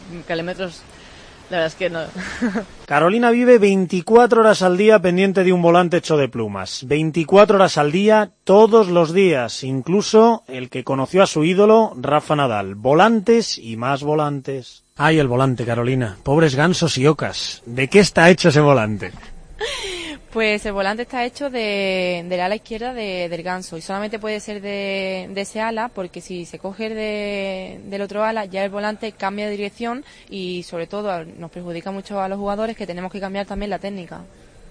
la 1.49 1.57
verdad 1.57 1.67
es 1.67 1.75
que 1.75 1.89
no. 1.89 2.01
Carolina 2.85 3.31
vive 3.31 3.57
24 3.57 4.41
horas 4.41 4.61
al 4.61 4.75
día 4.75 4.99
pendiente 4.99 5.45
de 5.45 5.53
un 5.53 5.61
volante 5.61 5.97
hecho 5.97 6.17
de 6.17 6.27
plumas. 6.27 6.85
24 6.87 7.55
horas 7.55 7.77
al 7.77 7.91
día, 7.91 8.31
todos 8.43 8.89
los 8.89 9.13
días, 9.13 9.63
incluso 9.63 10.43
el 10.47 10.69
que 10.69 10.83
conoció 10.83 11.23
a 11.23 11.27
su 11.27 11.45
ídolo, 11.45 11.93
Rafa 11.95 12.35
Nadal. 12.35 12.75
Volantes 12.75 13.57
y 13.57 13.77
más 13.77 14.03
volantes. 14.03 14.83
Ay, 14.97 15.19
el 15.19 15.27
volante, 15.27 15.63
Carolina. 15.65 16.17
Pobres 16.23 16.55
gansos 16.55 16.97
y 16.97 17.07
ocas. 17.07 17.61
¿De 17.65 17.87
qué 17.87 17.99
está 17.99 18.29
hecho 18.29 18.49
ese 18.49 18.59
volante? 18.59 19.13
Pues 20.37 20.63
el 20.67 20.73
volante 20.73 21.01
está 21.01 21.25
hecho 21.25 21.49
de, 21.49 22.23
del 22.29 22.39
ala 22.41 22.53
izquierda 22.55 22.93
de- 22.93 23.27
del 23.27 23.41
ganso 23.41 23.75
y 23.75 23.81
solamente 23.81 24.19
puede 24.19 24.39
ser 24.39 24.61
de, 24.61 25.27
de 25.33 25.41
ese 25.41 25.61
ala 25.61 25.89
porque 25.89 26.21
si 26.21 26.45
se 26.45 26.59
coge 26.59 26.89
de- 26.89 27.79
del 27.85 28.01
otro 28.03 28.23
ala 28.23 28.45
ya 28.45 28.63
el 28.63 28.69
volante 28.69 29.13
cambia 29.13 29.45
de 29.45 29.51
dirección 29.53 30.05
y 30.29 30.61
sobre 30.61 30.85
todo 30.85 31.25
nos 31.25 31.49
perjudica 31.49 31.89
mucho 31.89 32.21
a 32.21 32.29
los 32.29 32.37
jugadores 32.37 32.77
que 32.77 32.85
tenemos 32.85 33.11
que 33.11 33.19
cambiar 33.19 33.47
también 33.47 33.71
la 33.71 33.79
técnica. 33.79 34.21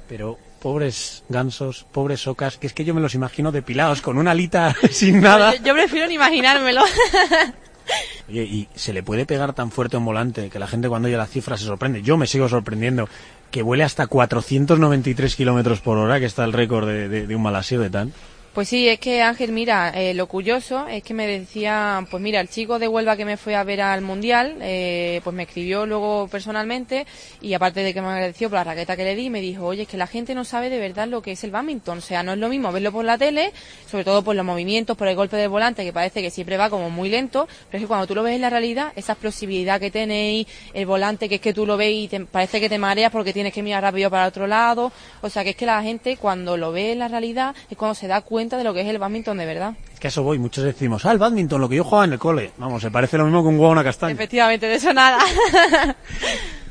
Pero 0.08 0.38
pobres 0.62 1.24
gansos, 1.28 1.84
pobres 1.90 2.28
ocas, 2.28 2.58
que 2.58 2.68
es 2.68 2.72
que 2.72 2.84
yo 2.84 2.94
me 2.94 3.00
los 3.00 3.16
imagino 3.16 3.50
depilados 3.50 4.02
con 4.02 4.18
una 4.18 4.30
alita 4.30 4.72
sin 4.92 5.20
nada. 5.20 5.56
Yo, 5.56 5.64
yo 5.64 5.74
prefiero 5.74 6.06
ni 6.06 6.14
imaginármelo. 6.14 6.82
Oye, 8.28 8.42
y 8.42 8.68
se 8.74 8.92
le 8.92 9.02
puede 9.04 9.24
pegar 9.26 9.52
tan 9.52 9.70
fuerte 9.70 9.96
a 9.96 9.98
un 10.00 10.04
volante 10.04 10.50
que 10.50 10.58
la 10.58 10.66
gente 10.66 10.88
cuando 10.88 11.06
oye 11.06 11.16
la 11.16 11.26
cifra 11.26 11.56
se 11.56 11.64
sorprende. 11.64 12.02
Yo 12.02 12.16
me 12.16 12.26
sigo 12.26 12.48
sorprendiendo 12.48 13.08
que 13.52 13.62
vuele 13.62 13.84
hasta 13.84 14.06
493 14.08 15.36
kilómetros 15.36 15.80
por 15.80 15.96
hora, 15.98 16.18
que 16.18 16.26
está 16.26 16.44
el 16.44 16.52
récord 16.52 16.86
de, 16.88 17.08
de- 17.08 17.36
un 17.36 17.42
malasio 17.42 17.80
de 17.80 17.90
tan. 17.90 18.12
Pues 18.56 18.70
sí, 18.70 18.88
es 18.88 18.98
que 18.98 19.20
Ángel, 19.20 19.52
mira, 19.52 19.90
eh, 19.90 20.14
lo 20.14 20.28
curioso 20.28 20.86
es 20.88 21.02
que 21.02 21.12
me 21.12 21.26
decía, 21.26 22.06
pues 22.10 22.22
mira, 22.22 22.40
el 22.40 22.48
chico 22.48 22.78
de 22.78 22.88
Huelva 22.88 23.14
que 23.14 23.26
me 23.26 23.36
fue 23.36 23.54
a 23.54 23.62
ver 23.64 23.82
al 23.82 24.00
Mundial, 24.00 24.56
eh, 24.62 25.20
pues 25.22 25.36
me 25.36 25.42
escribió 25.42 25.84
luego 25.84 26.26
personalmente 26.28 27.06
y 27.42 27.52
aparte 27.52 27.80
de 27.80 27.92
que 27.92 28.00
me 28.00 28.08
agradeció 28.08 28.48
por 28.48 28.56
la 28.56 28.64
raqueta 28.64 28.96
que 28.96 29.04
le 29.04 29.14
di, 29.14 29.28
me 29.28 29.42
dijo, 29.42 29.66
oye, 29.66 29.82
es 29.82 29.88
que 29.88 29.98
la 29.98 30.06
gente 30.06 30.34
no 30.34 30.46
sabe 30.46 30.70
de 30.70 30.78
verdad 30.78 31.06
lo 31.06 31.20
que 31.20 31.32
es 31.32 31.44
el 31.44 31.50
badminton, 31.50 31.98
o 31.98 32.00
sea, 32.00 32.22
no 32.22 32.32
es 32.32 32.38
lo 32.38 32.48
mismo 32.48 32.72
verlo 32.72 32.92
por 32.92 33.04
la 33.04 33.18
tele, 33.18 33.52
sobre 33.90 34.04
todo 34.04 34.24
por 34.24 34.34
los 34.34 34.46
movimientos, 34.46 34.96
por 34.96 35.06
el 35.06 35.16
golpe 35.16 35.36
del 35.36 35.50
volante, 35.50 35.84
que 35.84 35.92
parece 35.92 36.22
que 36.22 36.30
siempre 36.30 36.56
va 36.56 36.70
como 36.70 36.88
muy 36.88 37.10
lento, 37.10 37.46
pero 37.70 37.76
es 37.76 37.82
que 37.82 37.88
cuando 37.88 38.06
tú 38.06 38.14
lo 38.14 38.22
ves 38.22 38.36
en 38.36 38.40
la 38.40 38.48
realidad, 38.48 38.90
esa 38.96 39.12
explosividad 39.12 39.78
que 39.78 39.90
tenéis, 39.90 40.46
el 40.72 40.86
volante 40.86 41.28
que 41.28 41.34
es 41.34 41.40
que 41.42 41.52
tú 41.52 41.66
lo 41.66 41.76
ves 41.76 41.92
y 41.92 42.08
te, 42.08 42.20
parece 42.20 42.58
que 42.58 42.70
te 42.70 42.78
mareas 42.78 43.12
porque 43.12 43.34
tienes 43.34 43.52
que 43.52 43.62
mirar 43.62 43.82
rápido 43.82 44.08
para 44.08 44.26
otro 44.26 44.46
lado, 44.46 44.92
o 45.20 45.28
sea, 45.28 45.44
que 45.44 45.50
es 45.50 45.56
que 45.56 45.66
la 45.66 45.82
gente 45.82 46.16
cuando 46.16 46.56
lo 46.56 46.72
ve 46.72 46.92
en 46.92 47.00
la 47.00 47.08
realidad 47.08 47.54
es 47.68 47.76
cuando 47.76 47.94
se 47.94 48.06
da 48.06 48.22
cuenta 48.22 48.45
de 48.54 48.62
lo 48.62 48.72
que 48.72 48.82
es 48.82 48.86
el 48.86 48.98
badminton 48.98 49.38
de 49.38 49.46
verdad. 49.46 49.74
Es 49.92 49.98
que 49.98 50.06
a 50.06 50.10
eso 50.10 50.22
voy, 50.22 50.38
muchos 50.38 50.62
decimos, 50.62 51.04
ah, 51.04 51.12
el 51.12 51.18
badminton, 51.18 51.60
lo 51.60 51.68
que 51.68 51.76
yo 51.76 51.84
jugaba 51.84 52.04
en 52.04 52.12
el 52.12 52.18
cole. 52.18 52.52
Vamos, 52.58 52.82
se 52.82 52.90
parece 52.90 53.18
lo 53.18 53.24
mismo 53.24 53.42
que 53.42 53.48
un 53.48 53.54
huevo 53.54 53.68
a 53.68 53.72
una 53.72 53.84
castaña. 53.84 54.12
Efectivamente, 54.12 54.66
de 54.66 54.74
eso 54.76 54.92
nada. 54.92 55.18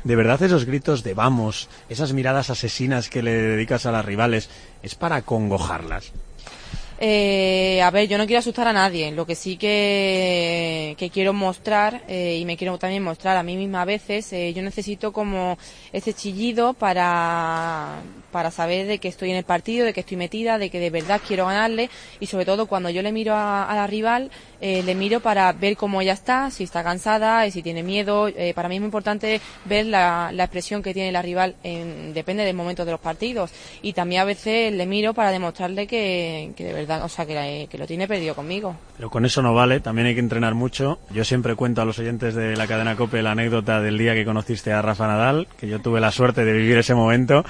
De 0.06 0.14
verdad 0.14 0.40
esos 0.40 0.66
gritos 0.66 1.02
de 1.02 1.14
vamos, 1.14 1.68
esas 1.88 2.12
miradas 2.12 2.48
asesinas 2.48 3.10
que 3.10 3.24
le 3.24 3.32
dedicas 3.32 3.86
a 3.86 3.90
las 3.90 4.04
rivales, 4.04 4.48
es 4.80 4.94
para 4.94 5.22
congojarlas. 5.22 6.12
Eh, 6.98 7.82
a 7.82 7.90
ver, 7.90 8.08
yo 8.08 8.16
no 8.16 8.24
quiero 8.24 8.38
asustar 8.38 8.68
a 8.68 8.72
nadie. 8.72 9.10
Lo 9.12 9.26
que 9.26 9.34
sí 9.34 9.56
que, 9.56 10.94
que 10.96 11.10
quiero 11.10 11.32
mostrar, 11.32 12.02
eh, 12.08 12.38
y 12.40 12.44
me 12.44 12.56
quiero 12.56 12.78
también 12.78 13.02
mostrar 13.02 13.36
a 13.36 13.42
mí 13.42 13.56
misma 13.56 13.82
a 13.82 13.84
veces, 13.84 14.32
eh, 14.32 14.52
yo 14.54 14.62
necesito 14.62 15.12
como 15.12 15.58
ese 15.92 16.14
chillido 16.14 16.72
para, 16.72 17.96
para 18.36 18.50
saber 18.50 18.86
de 18.86 18.98
que 18.98 19.08
estoy 19.08 19.30
en 19.30 19.36
el 19.38 19.44
partido, 19.44 19.86
de 19.86 19.94
que 19.94 20.00
estoy 20.00 20.18
metida, 20.18 20.58
de 20.58 20.68
que 20.68 20.78
de 20.78 20.90
verdad 20.90 21.22
quiero 21.26 21.46
ganarle 21.46 21.88
y 22.20 22.26
sobre 22.26 22.44
todo 22.44 22.66
cuando 22.66 22.90
yo 22.90 23.00
le 23.00 23.10
miro 23.10 23.32
a, 23.34 23.64
a 23.64 23.74
la 23.74 23.86
rival, 23.86 24.30
eh, 24.60 24.82
le 24.84 24.94
miro 24.94 25.20
para 25.20 25.50
ver 25.54 25.74
cómo 25.78 26.02
ella 26.02 26.12
está, 26.12 26.50
si 26.50 26.64
está 26.64 26.84
cansada, 26.84 27.50
si 27.50 27.62
tiene 27.62 27.82
miedo. 27.82 28.28
Eh, 28.28 28.52
para 28.54 28.68
mí 28.68 28.74
es 28.74 28.82
muy 28.82 28.88
importante 28.88 29.40
ver 29.64 29.86
la, 29.86 30.30
la 30.34 30.44
expresión 30.44 30.82
que 30.82 30.92
tiene 30.92 31.12
la 31.12 31.22
rival, 31.22 31.54
en, 31.62 32.12
depende 32.12 32.44
del 32.44 32.54
momento 32.54 32.84
de 32.84 32.90
los 32.90 33.00
partidos. 33.00 33.52
Y 33.80 33.94
también 33.94 34.20
a 34.20 34.24
veces 34.26 34.70
le 34.74 34.84
miro 34.84 35.14
para 35.14 35.30
demostrarle 35.30 35.86
que, 35.86 36.50
que 36.56 36.64
de 36.64 36.74
verdad, 36.74 37.02
o 37.04 37.08
sea, 37.08 37.24
que, 37.24 37.34
la- 37.34 37.66
que 37.70 37.78
lo 37.78 37.86
tiene 37.86 38.06
perdido 38.06 38.34
conmigo. 38.34 38.76
Pero 38.98 39.08
con 39.08 39.24
eso 39.24 39.40
no 39.40 39.54
vale, 39.54 39.80
también 39.80 40.08
hay 40.08 40.14
que 40.14 40.20
entrenar 40.20 40.54
mucho. 40.54 40.98
Yo 41.10 41.24
siempre 41.24 41.54
cuento 41.54 41.80
a 41.80 41.86
los 41.86 41.98
oyentes 41.98 42.34
de 42.34 42.54
la 42.54 42.66
cadena 42.66 42.96
COPE 42.96 43.22
la 43.22 43.30
anécdota 43.30 43.80
del 43.80 43.96
día 43.96 44.12
que 44.12 44.26
conociste 44.26 44.72
a 44.74 44.82
Rafa 44.82 45.06
Nadal, 45.06 45.48
que 45.58 45.68
yo 45.68 45.80
tuve 45.80 46.00
la 46.00 46.12
suerte 46.12 46.44
de 46.44 46.52
vivir 46.52 46.76
ese 46.76 46.94
momento, 46.94 47.44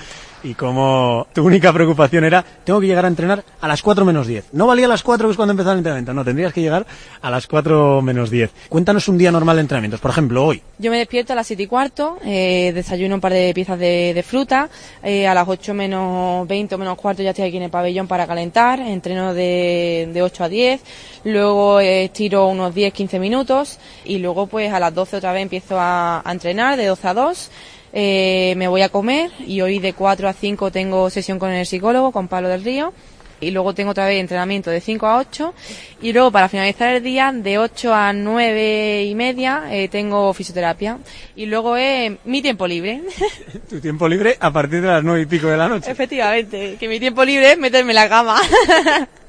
y 0.44 0.54
como 0.76 1.26
tu 1.32 1.42
única 1.42 1.72
preocupación 1.72 2.24
era, 2.24 2.44
tengo 2.62 2.80
que 2.80 2.86
llegar 2.86 3.06
a 3.06 3.08
entrenar 3.08 3.42
a 3.62 3.66
las 3.66 3.80
4 3.80 4.04
menos 4.04 4.26
10. 4.26 4.52
No 4.52 4.66
valía 4.66 4.84
a 4.84 4.88
las 4.90 5.02
4 5.02 5.26
que 5.26 5.30
es 5.30 5.36
cuando 5.36 5.52
empezaba 5.52 5.72
el 5.72 5.78
entrenamiento, 5.78 6.12
no, 6.12 6.22
tendrías 6.22 6.52
que 6.52 6.60
llegar 6.60 6.86
a 7.22 7.30
las 7.30 7.46
4 7.46 8.02
menos 8.02 8.28
10. 8.28 8.50
Cuéntanos 8.68 9.08
un 9.08 9.16
día 9.16 9.32
normal 9.32 9.56
de 9.56 9.62
entrenamientos, 9.62 10.00
por 10.00 10.10
ejemplo, 10.10 10.44
hoy. 10.44 10.60
Yo 10.78 10.90
me 10.90 10.98
despierto 10.98 11.32
a 11.32 11.36
las 11.36 11.46
siete 11.46 11.62
y 11.62 11.66
cuarto, 11.66 12.18
eh, 12.26 12.72
desayuno 12.74 13.14
un 13.14 13.22
par 13.22 13.32
de 13.32 13.54
piezas 13.54 13.78
de, 13.78 14.12
de 14.12 14.22
fruta, 14.22 14.68
eh, 15.02 15.26
a 15.26 15.32
las 15.32 15.48
8 15.48 15.72
menos 15.72 16.46
20 16.46 16.74
o 16.74 16.78
menos 16.78 16.98
cuarto 16.98 17.22
ya 17.22 17.30
estoy 17.30 17.46
aquí 17.46 17.56
en 17.56 17.62
el 17.62 17.70
pabellón 17.70 18.06
para 18.06 18.26
calentar, 18.26 18.78
entreno 18.78 19.32
de, 19.32 20.10
de 20.12 20.22
8 20.22 20.44
a 20.44 20.48
10, 20.50 20.80
luego 21.24 21.80
eh, 21.80 22.10
tiro 22.12 22.48
unos 22.48 22.74
10-15 22.74 23.18
minutos 23.18 23.78
y 24.04 24.18
luego 24.18 24.46
pues 24.46 24.70
a 24.74 24.78
las 24.78 24.94
12 24.94 25.16
otra 25.16 25.32
vez 25.32 25.40
empiezo 25.40 25.80
a, 25.80 26.20
a 26.22 26.32
entrenar 26.32 26.76
de 26.76 26.84
12 26.84 27.08
a 27.08 27.14
2. 27.14 27.50
Eh, 27.98 28.52
me 28.58 28.68
voy 28.68 28.82
a 28.82 28.90
comer 28.90 29.30
y 29.46 29.62
hoy 29.62 29.78
de 29.78 29.94
4 29.94 30.28
a 30.28 30.34
5 30.34 30.70
tengo 30.70 31.08
sesión 31.08 31.38
con 31.38 31.50
el 31.50 31.64
psicólogo, 31.64 32.12
con 32.12 32.28
Pablo 32.28 32.50
del 32.50 32.62
Río. 32.62 32.92
Y 33.40 33.52
luego 33.52 33.74
tengo 33.74 33.92
otra 33.92 34.06
vez 34.06 34.20
entrenamiento 34.20 34.70
de 34.70 34.82
5 34.82 35.06
a 35.06 35.16
8. 35.16 35.54
Y 36.02 36.12
luego 36.12 36.30
para 36.30 36.50
finalizar 36.50 36.94
el 36.94 37.02
día, 37.02 37.32
de 37.32 37.56
8 37.56 37.94
a 37.94 38.12
9 38.12 39.04
y 39.04 39.14
media, 39.14 39.64
eh, 39.70 39.88
tengo 39.88 40.34
fisioterapia. 40.34 40.98
Y 41.36 41.46
luego 41.46 41.78
es 41.78 42.12
mi 42.26 42.42
tiempo 42.42 42.66
libre. 42.66 43.00
Tu 43.70 43.80
tiempo 43.80 44.06
libre 44.08 44.36
a 44.40 44.52
partir 44.52 44.82
de 44.82 44.88
las 44.88 45.02
9 45.02 45.22
y 45.22 45.26
pico 45.26 45.46
de 45.46 45.56
la 45.56 45.66
noche. 45.66 45.90
Efectivamente, 45.90 46.76
que 46.78 46.88
mi 46.88 47.00
tiempo 47.00 47.24
libre 47.24 47.52
es 47.52 47.58
meterme 47.58 47.92
en 47.92 47.96
la 47.96 48.08
cama. 48.10 48.38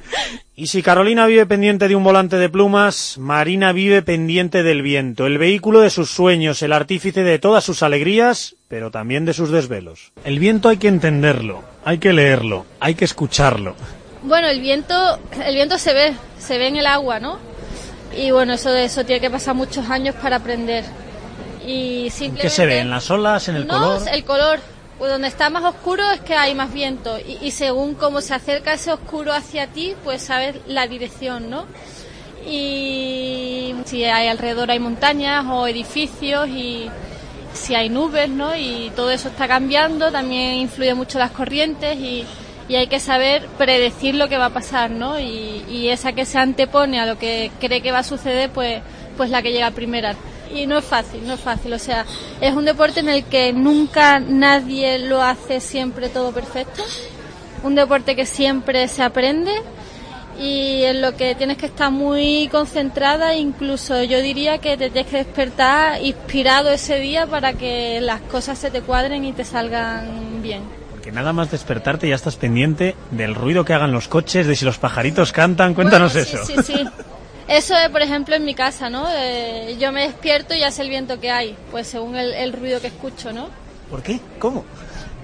Y 0.55 0.67
si 0.67 0.81
Carolina 0.81 1.27
vive 1.27 1.45
pendiente 1.45 1.87
de 1.87 1.95
un 1.95 2.03
volante 2.03 2.37
de 2.37 2.49
plumas, 2.49 3.17
Marina 3.19 3.71
vive 3.73 4.01
pendiente 4.01 4.63
del 4.63 4.81
viento, 4.81 5.27
el 5.27 5.37
vehículo 5.37 5.81
de 5.81 5.89
sus 5.89 6.09
sueños, 6.09 6.61
el 6.63 6.73
artífice 6.73 7.23
de 7.23 7.37
todas 7.37 7.63
sus 7.63 7.83
alegrías, 7.83 8.55
pero 8.67 8.89
también 8.89 9.25
de 9.25 9.33
sus 9.33 9.51
desvelos. 9.51 10.11
El 10.23 10.39
viento 10.39 10.69
hay 10.69 10.77
que 10.77 10.87
entenderlo, 10.87 11.63
hay 11.85 11.99
que 11.99 12.11
leerlo, 12.11 12.65
hay 12.79 12.95
que 12.95 13.05
escucharlo. 13.05 13.75
Bueno, 14.23 14.47
el 14.47 14.59
viento, 14.59 15.19
el 15.45 15.55
viento 15.55 15.77
se 15.77 15.93
ve, 15.93 16.13
se 16.39 16.57
ve 16.57 16.67
en 16.67 16.77
el 16.77 16.87
agua, 16.87 17.19
¿no? 17.19 17.39
Y 18.17 18.31
bueno, 18.31 18.53
eso, 18.53 18.75
eso 18.75 19.05
tiene 19.05 19.21
que 19.21 19.29
pasar 19.29 19.53
muchos 19.53 19.89
años 19.89 20.15
para 20.15 20.37
aprender. 20.37 20.83
Y 21.65 22.09
simplemente... 22.09 22.41
¿Qué 22.41 22.49
se 22.49 22.65
ve? 22.65 22.79
¿En 22.79 22.89
las 22.89 23.11
olas? 23.11 23.47
¿En 23.47 23.57
el 23.57 23.67
no, 23.67 23.73
color? 23.73 24.01
el 24.11 24.23
color. 24.23 24.59
Pues 24.97 25.11
donde 25.11 25.27
está 25.27 25.49
más 25.49 25.63
oscuro 25.63 26.03
es 26.11 26.21
que 26.21 26.33
hay 26.33 26.55
más 26.55 26.73
viento. 26.73 27.17
Y, 27.19 27.51
según 27.51 27.93
cómo 27.93 28.21
se 28.21 28.33
acerca 28.33 28.73
ese 28.73 28.91
oscuro 28.91 29.31
hacia 29.31 29.67
ti, 29.67 29.93
pues 30.03 30.23
sabes 30.23 30.55
la 30.67 30.87
dirección, 30.87 31.49
¿no? 31.49 31.65
Y 32.47 33.75
si 33.85 34.03
hay 34.05 34.27
alrededor 34.27 34.71
hay 34.71 34.79
montañas 34.79 35.45
o 35.49 35.67
edificios 35.67 36.47
y 36.49 36.89
si 37.53 37.75
hay 37.75 37.89
nubes, 37.89 38.29
¿no? 38.29 38.55
Y 38.55 38.91
todo 38.95 39.11
eso 39.11 39.27
está 39.29 39.47
cambiando, 39.47 40.11
también 40.11 40.53
influye 40.55 40.93
mucho 40.93 41.19
las 41.19 41.31
corrientes 41.31 41.97
y, 41.97 42.25
y 42.67 42.75
hay 42.75 42.87
que 42.87 42.99
saber 42.99 43.47
predecir 43.57 44.15
lo 44.15 44.29
que 44.29 44.37
va 44.37 44.45
a 44.45 44.53
pasar, 44.53 44.89
¿no? 44.89 45.19
Y, 45.19 45.63
y 45.69 45.89
esa 45.89 46.13
que 46.13 46.25
se 46.25 46.39
antepone 46.39 46.99
a 46.99 47.05
lo 47.05 47.19
que 47.19 47.51
cree 47.59 47.81
que 47.81 47.91
va 47.91 47.99
a 47.99 48.03
suceder, 48.03 48.49
pues, 48.49 48.81
pues 49.15 49.29
la 49.29 49.41
que 49.41 49.51
llega 49.51 49.69
primera. 49.71 50.15
Y 50.53 50.67
no 50.67 50.77
es 50.77 50.85
fácil, 50.85 51.25
no 51.25 51.33
es 51.33 51.39
fácil. 51.39 51.73
O 51.73 51.79
sea, 51.79 52.05
es 52.41 52.53
un 52.53 52.65
deporte 52.65 52.99
en 52.99 53.09
el 53.09 53.25
que 53.25 53.53
nunca 53.53 54.19
nadie 54.19 54.99
lo 54.99 55.21
hace 55.21 55.59
siempre 55.59 56.09
todo 56.09 56.31
perfecto. 56.31 56.83
Un 57.63 57.75
deporte 57.75 58.15
que 58.15 58.25
siempre 58.25 58.87
se 58.87 59.03
aprende 59.03 59.51
y 60.39 60.83
en 60.83 61.01
lo 61.01 61.15
que 61.15 61.33
tienes 61.35 61.57
que 61.57 61.65
estar 61.65 61.91
muy 61.91 62.47
concentrada, 62.51 63.35
incluso 63.35 64.03
yo 64.03 64.21
diría 64.21 64.59
que 64.59 64.77
te 64.77 64.89
tienes 64.89 65.09
que 65.09 65.17
despertar 65.17 66.01
inspirado 66.01 66.69
ese 66.69 66.99
día 66.99 67.25
para 67.25 67.53
que 67.53 67.99
las 68.01 68.21
cosas 68.21 68.57
se 68.59 68.69
te 68.69 68.81
cuadren 68.81 69.25
y 69.25 69.33
te 69.33 69.43
salgan 69.43 70.41
bien. 70.43 70.61
Porque 70.91 71.11
nada 71.11 71.33
más 71.33 71.49
despertarte 71.49 72.07
ya 72.07 72.15
estás 72.15 72.35
pendiente 72.35 72.95
del 73.11 73.33
ruido 73.33 73.65
que 73.65 73.73
hagan 73.73 73.91
los 73.91 74.07
coches, 74.07 74.45
de 74.45 74.55
si 74.55 74.63
los 74.63 74.77
pajaritos 74.77 75.31
cantan, 75.31 75.73
cuéntanos 75.73 76.13
Bueno, 76.13 76.27
eso. 76.27 76.45
Sí, 76.45 76.55
sí. 76.63 76.85
Eso 77.47 77.75
es, 77.77 77.89
por 77.89 78.01
ejemplo, 78.01 78.35
en 78.35 78.43
mi 78.43 78.53
casa, 78.53 78.89
¿no? 78.89 79.07
Eh, 79.09 79.77
yo 79.79 79.91
me 79.91 80.03
despierto 80.03 80.53
y 80.53 80.59
ya 80.59 80.71
sé 80.71 80.81
el 80.81 80.89
viento 80.89 81.19
que 81.19 81.31
hay, 81.31 81.55
pues 81.71 81.87
según 81.87 82.15
el, 82.17 82.33
el 82.33 82.51
ruido 82.51 82.81
que 82.81 82.87
escucho, 82.87 83.31
¿no? 83.31 83.49
¿Por 83.89 84.03
qué? 84.03 84.19
¿Cómo? 84.37 84.65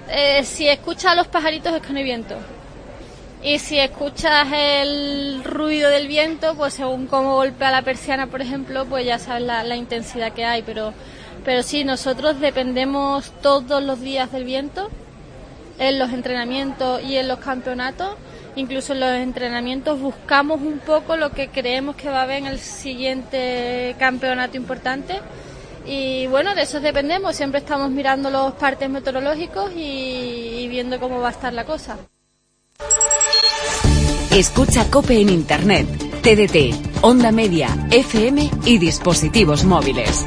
Eh, 0.08 0.42
si 0.44 0.68
escuchas 0.68 1.12
a 1.12 1.14
los 1.14 1.26
pajaritos 1.26 1.74
es 1.74 1.82
que 1.82 1.92
no 1.92 1.98
hay 1.98 2.04
viento. 2.04 2.36
Y 3.42 3.58
si 3.58 3.78
escuchas 3.78 4.48
el 4.54 5.44
ruido 5.44 5.90
del 5.90 6.08
viento, 6.08 6.54
pues 6.54 6.72
según 6.72 7.06
cómo 7.06 7.34
golpea 7.34 7.70
la 7.70 7.82
persiana, 7.82 8.26
por 8.26 8.40
ejemplo, 8.40 8.86
pues 8.86 9.04
ya 9.04 9.18
sabes 9.18 9.42
la, 9.42 9.62
la 9.64 9.76
intensidad 9.76 10.32
que 10.32 10.46
hay. 10.46 10.62
Pero, 10.62 10.94
pero 11.44 11.62
sí, 11.62 11.84
nosotros 11.84 12.40
dependemos 12.40 13.32
todos 13.42 13.82
los 13.82 14.00
días 14.00 14.32
del 14.32 14.44
viento, 14.44 14.88
en 15.78 15.98
los 15.98 16.10
entrenamientos 16.10 17.02
y 17.02 17.18
en 17.18 17.28
los 17.28 17.38
campeonatos. 17.38 18.16
Incluso 18.56 18.92
en 18.92 19.00
los 19.00 19.10
entrenamientos 19.10 20.00
buscamos 20.00 20.60
un 20.60 20.78
poco 20.78 21.16
lo 21.16 21.30
que 21.30 21.48
creemos 21.48 21.96
que 21.96 22.08
va 22.08 22.20
a 22.20 22.22
haber 22.22 22.38
en 22.38 22.46
el 22.46 22.58
siguiente 22.58 23.96
campeonato 23.98 24.56
importante. 24.56 25.20
Y 25.86 26.26
bueno, 26.28 26.54
de 26.54 26.62
eso 26.62 26.80
dependemos. 26.80 27.36
Siempre 27.36 27.60
estamos 27.60 27.90
mirando 27.90 28.30
los 28.30 28.54
partes 28.54 28.88
meteorológicos 28.88 29.72
y, 29.76 30.60
y 30.60 30.68
viendo 30.68 31.00
cómo 31.00 31.20
va 31.20 31.28
a 31.28 31.32
estar 31.32 31.52
la 31.52 31.64
cosa. 31.64 31.98
Escucha 34.30 34.90
Cope 34.90 35.20
en 35.20 35.28
Internet, 35.28 35.86
TDT, 36.22 37.02
Onda 37.02 37.30
Media, 37.30 37.68
FM 37.90 38.50
y 38.64 38.78
dispositivos 38.78 39.64
móviles. 39.64 40.24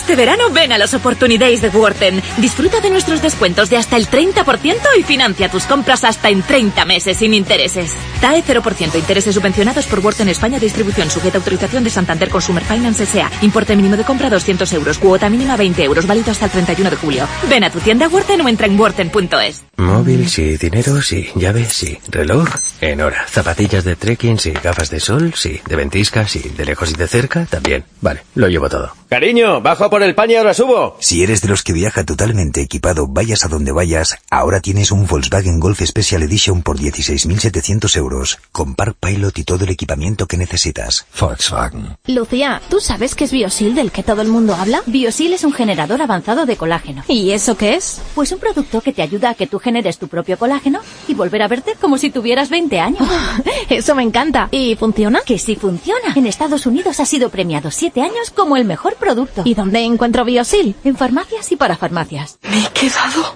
Este 0.00 0.16
verano 0.16 0.48
ven 0.50 0.72
a 0.72 0.78
los 0.78 0.94
Opportunities 0.94 1.60
de 1.60 1.68
Worten. 1.68 2.22
Disfruta 2.38 2.80
de 2.80 2.88
nuestros 2.88 3.20
descuentos 3.20 3.68
de 3.68 3.76
hasta 3.76 3.98
el 3.98 4.08
30% 4.08 4.78
y 4.98 5.02
financia 5.02 5.50
tus 5.50 5.64
compras 5.64 6.04
hasta 6.04 6.30
en 6.30 6.42
30 6.42 6.86
meses 6.86 7.18
sin 7.18 7.34
intereses. 7.34 7.92
TAE 8.22 8.42
0%, 8.42 8.94
intereses 8.94 9.34
subvencionados 9.34 9.86
por 9.86 10.00
Worten 10.00 10.30
España, 10.30 10.58
distribución 10.58 11.10
sujeta 11.10 11.36
a 11.36 11.40
autorización 11.40 11.84
de 11.84 11.90
Santander 11.90 12.30
Consumer 12.30 12.64
Finance 12.64 13.04
S.A. 13.04 13.30
Importe 13.42 13.76
mínimo 13.76 13.98
de 13.98 14.04
compra 14.04 14.30
200 14.30 14.72
euros, 14.72 14.98
cuota 14.98 15.28
mínima 15.28 15.58
20 15.58 15.84
euros, 15.84 16.06
válido 16.06 16.30
hasta 16.30 16.46
el 16.46 16.50
31 16.50 16.90
de 16.90 16.96
julio. 16.96 17.28
Ven 17.50 17.64
a 17.64 17.70
tu 17.70 17.78
tienda 17.80 18.08
Worten 18.08 18.40
o 18.40 18.48
entra 18.48 18.66
en 18.66 18.80
worten.es. 18.80 19.64
Móvil 19.76 20.28
sí, 20.30 20.56
dinero 20.56 21.02
sí, 21.02 21.28
llave 21.34 21.66
sí, 21.66 21.98
reloj 22.08 22.48
en 22.80 23.02
hora, 23.02 23.26
zapatillas 23.28 23.84
de 23.84 23.96
trekking 23.96 24.38
sí, 24.38 24.52
gafas 24.62 24.88
de 24.90 24.98
sol 24.98 25.34
sí, 25.34 25.60
de 25.66 25.76
ventisca 25.76 26.26
sí, 26.26 26.50
de 26.56 26.64
lejos 26.64 26.90
y 26.90 26.94
de 26.94 27.06
cerca 27.06 27.44
también. 27.44 27.84
Vale, 28.00 28.22
lo 28.34 28.48
llevo 28.48 28.70
todo. 28.70 28.92
Cariño, 29.10 29.60
bajo 29.60 29.90
por 29.90 29.99
el 30.02 30.14
pan 30.14 30.30
y 30.30 30.36
ahora 30.36 30.54
subo. 30.54 30.96
Si 31.00 31.22
eres 31.22 31.42
de 31.42 31.48
los 31.48 31.62
que 31.62 31.72
viaja 31.72 32.04
totalmente 32.04 32.60
equipado, 32.60 33.06
vayas 33.06 33.44
a 33.44 33.48
donde 33.48 33.72
vayas, 33.72 34.16
ahora 34.30 34.60
tienes 34.60 34.90
un 34.90 35.06
Volkswagen 35.06 35.60
Golf 35.60 35.82
Special 35.84 36.22
Edition 36.22 36.62
por 36.62 36.78
16.700 36.78 37.96
euros, 37.96 38.38
con 38.52 38.74
Park 38.74 38.96
Pilot 39.00 39.38
y 39.38 39.44
todo 39.44 39.64
el 39.64 39.70
equipamiento 39.70 40.26
que 40.26 40.36
necesitas. 40.36 41.06
Volkswagen. 41.18 41.96
Lucía, 42.06 42.60
¿tú 42.68 42.80
sabes 42.80 43.14
qué 43.14 43.24
es 43.24 43.32
Biosil 43.32 43.74
del 43.74 43.90
que 43.90 44.02
todo 44.02 44.22
el 44.22 44.28
mundo 44.28 44.54
habla? 44.54 44.82
Biosil 44.86 45.32
es 45.32 45.44
un 45.44 45.52
generador 45.52 46.02
avanzado 46.02 46.46
de 46.46 46.56
colágeno. 46.56 47.02
¿Y 47.08 47.30
eso 47.32 47.56
qué 47.56 47.74
es? 47.74 48.00
Pues 48.14 48.32
un 48.32 48.38
producto 48.38 48.80
que 48.80 48.92
te 48.92 49.02
ayuda 49.02 49.30
a 49.30 49.34
que 49.34 49.46
tú 49.46 49.58
generes 49.58 49.98
tu 49.98 50.08
propio 50.08 50.38
colágeno 50.38 50.80
y 51.08 51.14
volver 51.14 51.42
a 51.42 51.48
verte 51.48 51.74
como 51.80 51.98
si 51.98 52.10
tuvieras 52.10 52.50
20 52.50 52.80
años. 52.80 53.08
eso 53.68 53.94
me 53.94 54.02
encanta. 54.02 54.48
¿Y 54.50 54.76
funciona? 54.76 55.20
Que 55.24 55.38
sí 55.38 55.56
funciona. 55.56 56.14
En 56.14 56.26
Estados 56.26 56.66
Unidos 56.66 57.00
ha 57.00 57.06
sido 57.06 57.30
premiado 57.30 57.70
7 57.70 58.00
años 58.00 58.30
como 58.34 58.56
el 58.56 58.64
mejor 58.64 58.96
producto. 58.96 59.42
¿Y 59.44 59.54
dónde 59.54 59.79
encuentro 59.84 60.24
Biosil? 60.24 60.74
En 60.84 60.96
farmacias 60.96 61.50
y 61.52 61.56
para 61.56 61.76
farmacias. 61.76 62.38
Me 62.42 62.64
he 62.64 62.68
quedado 62.68 63.34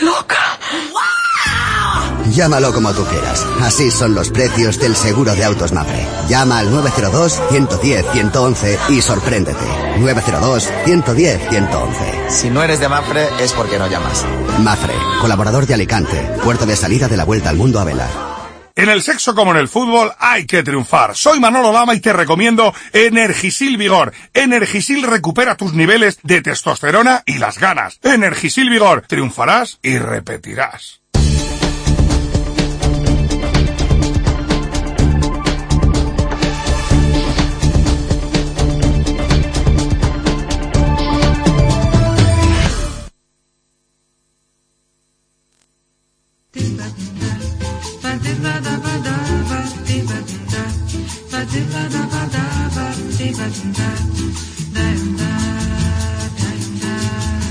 loca. 0.00 0.36
Llámalo 2.32 2.72
como 2.72 2.92
tú 2.92 3.04
quieras. 3.04 3.46
Así 3.62 3.90
son 3.90 4.14
los 4.14 4.30
precios 4.30 4.78
del 4.78 4.94
seguro 4.96 5.34
de 5.34 5.44
autos 5.44 5.72
Mafre. 5.72 6.06
Llama 6.28 6.58
al 6.58 6.70
902-110-111 6.72 8.78
y 8.90 9.00
sorpréndete. 9.00 9.64
902-110-111. 9.98 12.28
Si 12.28 12.50
no 12.50 12.62
eres 12.62 12.80
de 12.80 12.88
Mafre 12.88 13.28
es 13.38 13.52
porque 13.52 13.78
no 13.78 13.86
llamas. 13.86 14.24
Mafre, 14.60 14.94
colaborador 15.20 15.66
de 15.66 15.74
Alicante, 15.74 16.16
puerta 16.42 16.66
de 16.66 16.74
salida 16.76 17.08
de 17.08 17.16
la 17.16 17.24
vuelta 17.24 17.50
al 17.50 17.56
mundo 17.56 17.78
a 17.80 17.84
vela. 17.84 18.35
En 18.76 18.90
el 18.90 19.02
sexo 19.02 19.34
como 19.34 19.52
en 19.52 19.56
el 19.56 19.68
fútbol 19.68 20.12
hay 20.18 20.44
que 20.44 20.62
triunfar. 20.62 21.16
Soy 21.16 21.40
Manolo 21.40 21.72
Lama 21.72 21.94
y 21.94 22.00
te 22.00 22.12
recomiendo 22.12 22.74
Energisil 22.92 23.78
Vigor. 23.78 24.12
Energisil 24.34 25.02
recupera 25.02 25.56
tus 25.56 25.72
niveles 25.72 26.18
de 26.22 26.42
testosterona 26.42 27.22
y 27.24 27.38
las 27.38 27.58
ganas. 27.58 27.98
Energisil 28.02 28.68
Vigor. 28.68 29.06
Triunfarás 29.08 29.78
y 29.82 29.96
repetirás. 29.96 31.00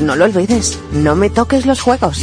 No 0.01 0.15
lo 0.15 0.25
olvides, 0.25 0.77
no 0.91 1.15
me 1.15 1.29
toques 1.29 1.65
los 1.65 1.81
juegos. 1.81 2.21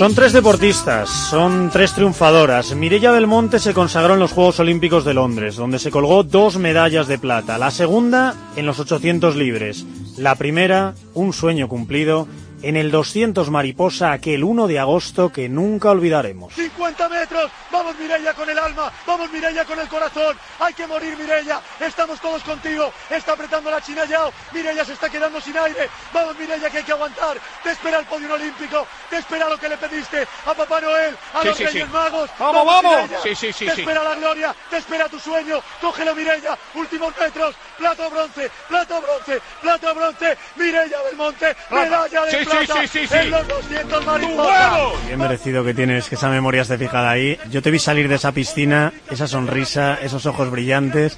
Son 0.00 0.14
tres 0.14 0.32
deportistas, 0.32 1.10
son 1.10 1.68
tres 1.68 1.92
triunfadoras. 1.92 2.74
Mireia 2.74 3.10
Belmonte 3.10 3.58
se 3.58 3.74
consagró 3.74 4.14
en 4.14 4.20
los 4.20 4.32
Juegos 4.32 4.58
Olímpicos 4.58 5.04
de 5.04 5.12
Londres, 5.12 5.56
donde 5.56 5.78
se 5.78 5.90
colgó 5.90 6.22
dos 6.22 6.56
medallas 6.56 7.06
de 7.06 7.18
plata. 7.18 7.58
La 7.58 7.70
segunda 7.70 8.34
en 8.56 8.64
los 8.64 8.80
800 8.80 9.36
libres. 9.36 9.84
La 10.16 10.36
primera, 10.36 10.94
un 11.12 11.34
sueño 11.34 11.68
cumplido, 11.68 12.26
en 12.62 12.78
el 12.78 12.90
200 12.90 13.50
mariposa 13.50 14.12
aquel 14.12 14.42
1 14.42 14.68
de 14.68 14.78
agosto 14.78 15.32
que 15.32 15.50
nunca 15.50 15.90
olvidaremos. 15.90 16.54
50 16.54 17.08
metros, 17.10 17.50
vamos 17.70 17.96
Mireia 17.98 18.34
con 18.34 18.48
el 18.48 18.58
alma, 18.58 18.90
vamos 19.06 19.30
Mireia 19.30 19.64
con 19.64 19.78
el 19.78 19.88
corazón, 19.88 20.36
hay 20.58 20.74
que 20.74 20.86
morir 20.86 21.16
Mireia, 21.16 21.60
estamos 21.80 22.20
todos 22.20 22.42
contigo, 22.42 22.92
está 23.08 23.32
apretando 23.32 23.70
la 23.70 23.80
China 23.80 24.04
Yao, 24.04 24.32
Mireia 24.52 24.84
se 24.84 24.92
está 24.94 25.08
quedando 25.08 25.40
sin 25.40 25.56
aire, 25.56 25.88
vamos 26.12 26.36
Mireia 26.38 26.70
que 26.70 26.78
hay 26.78 26.84
que 26.84 26.92
aguantar, 26.92 27.36
te 27.62 27.70
espera 27.70 27.98
el 27.98 28.06
podio 28.06 28.32
olímpico, 28.34 28.86
te 29.08 29.18
espera 29.18 29.48
lo 29.48 29.58
que 29.58 29.68
le 29.68 29.76
pediste 29.76 30.26
a 30.46 30.54
Papá 30.54 30.80
Noel, 30.80 31.16
a 31.34 31.40
Sí, 31.42 31.48
los 31.48 31.56
sí, 31.56 31.64
Reyes 31.66 31.84
sí. 31.86 31.92
Magos, 31.92 32.30
Vamos, 32.38 32.66
vamos. 32.66 33.02
Mireia. 33.02 33.20
Sí, 33.22 33.34
sí, 33.34 33.52
sí, 33.52 33.66
te 33.66 33.74
sí. 33.74 33.80
espera 33.82 34.02
la 34.04 34.14
gloria, 34.14 34.54
te 34.70 34.76
espera 34.78 35.08
tu 35.08 35.18
sueño, 35.18 35.60
cógelo 35.80 36.14
Mireia, 36.14 36.56
últimos 36.74 37.12
metros, 37.18 37.54
plata 37.78 38.06
o 38.06 38.10
bronce, 38.10 38.50
plata 38.68 38.98
o 38.98 39.02
bronce, 39.02 39.40
plata 39.60 39.90
o 39.90 39.94
bronce, 39.94 40.38
Mireia 40.56 40.98
Belmonte, 41.04 41.56
medalla 41.70 42.24
de 42.24 42.30
Sí, 42.30 42.36
sí, 42.38 42.44
plata 42.44 42.74
sí, 42.82 42.88
sí, 42.88 43.06
sí. 43.06 43.14
en 43.16 43.30
los 43.30 43.48
200 43.48 44.06
mariposa. 44.06 44.78
Bien 45.06 45.18
merecido 45.18 45.64
que 45.64 45.74
tienes 45.74 46.08
que 46.08 46.14
esa 46.14 46.28
memoria 46.28 46.62
esté 46.62 46.78
fijada 46.78 47.10
ahí. 47.10 47.38
Yo 47.50 47.62
te 47.62 47.69
vi 47.70 47.78
salir 47.78 48.08
de 48.08 48.14
esa 48.16 48.32
piscina, 48.32 48.92
esa 49.10 49.26
sonrisa, 49.26 49.94
esos 50.02 50.26
ojos 50.26 50.50
brillantes. 50.50 51.16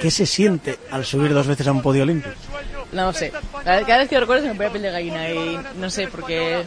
¿Qué 0.00 0.10
se 0.10 0.24
siente 0.24 0.78
al 0.90 1.04
subir 1.04 1.34
dos 1.34 1.46
veces 1.46 1.66
a 1.66 1.72
un 1.72 1.82
podio 1.82 2.04
olímpico? 2.04 2.34
No 2.92 3.12
sé. 3.12 3.32
Cada 3.64 3.98
vez 3.98 4.08
que 4.08 4.14
lo 4.14 4.22
recuerdo 4.22 4.42
se 4.42 4.48
me 4.48 4.54
pone 4.54 4.70
piel 4.70 4.82
de 4.82 4.90
gallina 4.90 5.28
y 5.30 5.60
no 5.76 5.90
sé, 5.90 6.08
porque 6.08 6.64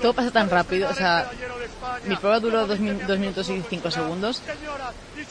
todo 0.00 0.12
pasa 0.14 0.30
tan 0.30 0.48
rápido. 0.48 0.88
O 0.88 0.94
sea, 0.94 1.28
mi 2.06 2.14
prueba 2.16 2.38
duró 2.40 2.66
dos, 2.66 2.78
min- 2.78 3.00
dos 3.06 3.18
minutos 3.18 3.48
y 3.50 3.60
cinco 3.68 3.90
segundos. 3.90 4.40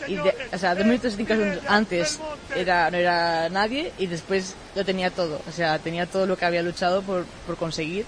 Y 0.08 0.15
de- 0.15 0.36
o 0.54 0.58
sea, 0.58 0.75
dos 0.75 0.86
minutos 0.86 1.13
y 1.13 1.17
cinco 1.17 1.34
segundos 1.34 1.63
antes 1.67 2.19
era, 2.56 2.91
no 2.91 2.97
era 2.97 3.49
nadie 3.49 3.91
y 3.97 4.08
después 4.08 4.56
lo 4.75 4.84
tenía 4.84 5.10
todo. 5.12 5.41
O 5.47 5.51
sea, 5.51 5.80
tenía 5.80 6.06
todo 6.06 6.25
lo 6.27 6.38
que 6.38 6.45
había 6.45 6.62
luchado 6.62 7.01
por, 7.01 7.25
por 7.47 7.56
conseguir. 7.58 8.06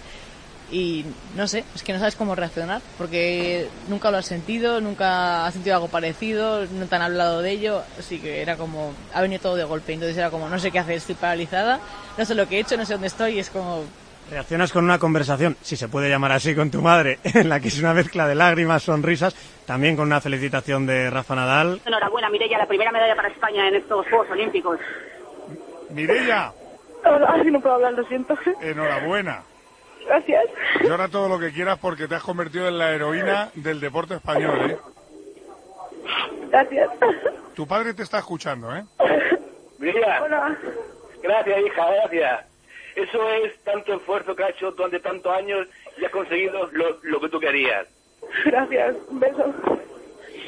Y 0.74 1.06
no 1.36 1.48
sé, 1.48 1.64
es 1.76 1.84
que 1.84 1.94
no 1.94 2.00
sabes 2.00 2.16
cómo 2.16 2.34
reaccionar, 2.34 2.82
porque 2.98 3.68
nunca 3.90 4.10
lo 4.10 4.18
has 4.18 4.26
sentido, 4.26 4.82
nunca 4.82 5.46
has 5.46 5.54
sentido 5.54 5.76
algo 5.76 5.88
parecido, 5.88 6.66
no 6.66 6.88
te 6.88 6.96
han 6.96 7.04
hablado 7.04 7.44
de 7.44 7.52
ello, 7.52 7.84
así 8.00 8.18
que 8.18 8.42
era 8.42 8.58
como, 8.58 8.92
ha 9.14 9.22
venido 9.22 9.40
todo 9.40 9.56
de 9.56 9.66
golpe, 9.66 9.94
entonces 9.94 10.18
era 10.18 10.32
como, 10.32 10.50
no 10.50 10.58
sé 10.58 10.72
qué 10.72 10.80
hacer, 10.80 10.96
estoy 10.96 11.14
paralizada, 11.14 11.80
no 12.18 12.26
sé 12.26 12.34
lo 12.34 12.48
que 12.48 12.58
he 12.58 12.60
hecho, 12.62 12.76
no 12.76 12.86
sé 12.88 12.94
dónde 12.94 13.08
estoy, 13.08 13.34
y 13.36 13.40
es 13.40 13.52
como, 13.52 13.84
Reaccionas 14.32 14.72
con 14.72 14.84
una 14.84 14.98
conversación, 14.98 15.58
si 15.62 15.76
se 15.76 15.90
puede 15.90 16.10
llamar 16.10 16.32
así, 16.32 16.56
con 16.56 16.72
tu 16.72 16.82
madre, 16.82 17.20
en 17.24 17.50
la 17.50 17.60
que 17.60 17.68
es 17.68 17.78
una 17.80 17.94
mezcla 17.94 18.28
de 18.28 18.34
lágrimas, 18.34 18.82
sonrisas, 18.82 19.36
también 19.68 19.96
con 19.96 20.08
una 20.08 20.22
felicitación 20.22 20.88
de 20.88 21.12
Rafa 21.12 21.36
Nadal. 21.36 21.82
Enhorabuena, 21.86 22.32
Mireia, 22.32 22.58
la 22.58 22.66
primera 22.66 22.92
medalla 22.92 23.16
para 23.16 23.28
España 23.28 23.68
en 23.68 23.76
estos 23.76 24.08
Juegos 24.08 24.28
Olímpicos. 24.32 24.80
Mireia, 25.92 26.52
Ay, 27.28 27.52
no 27.52 27.60
puedo 27.60 27.76
hablar, 27.76 27.94
lo 27.94 28.04
siento. 28.08 28.36
enhorabuena. 28.62 29.44
Gracias. 30.06 30.44
Llora 30.82 31.08
todo 31.08 31.30
lo 31.30 31.40
que 31.40 31.52
quieras 31.52 31.80
porque 31.80 32.08
te 32.08 32.16
has 32.16 32.24
convertido 32.24 32.68
en 32.68 32.78
la 32.78 32.92
heroína 32.92 33.50
del 33.56 33.80
deporte 33.80 34.16
español, 34.16 34.72
¿eh? 34.72 34.78
Gracias. 36.50 36.90
Tu 37.56 37.68
padre 37.68 37.94
te 37.94 38.04
está 38.04 38.20
escuchando, 38.20 38.76
¿eh? 38.76 38.84
Mira, 39.80 40.22
Hola. 40.24 40.58
gracias 41.22 41.60
hija, 41.66 41.86
gracias. 41.92 42.46
Eso 42.96 43.30
es 43.32 43.64
tanto 43.64 43.96
esfuerzo 43.96 44.36
que 44.36 44.44
has 44.44 44.50
hecho 44.52 44.72
durante 44.72 45.00
tantos 45.00 45.36
años 45.36 45.68
y 45.98 46.06
has 46.06 46.12
conseguido 46.12 46.68
lo, 46.74 47.00
lo 47.02 47.20
que 47.20 47.30
tú 47.30 47.40
querías. 47.40 47.88
Gracias. 48.46 48.96
Un 49.10 49.20
beso. 49.20 49.54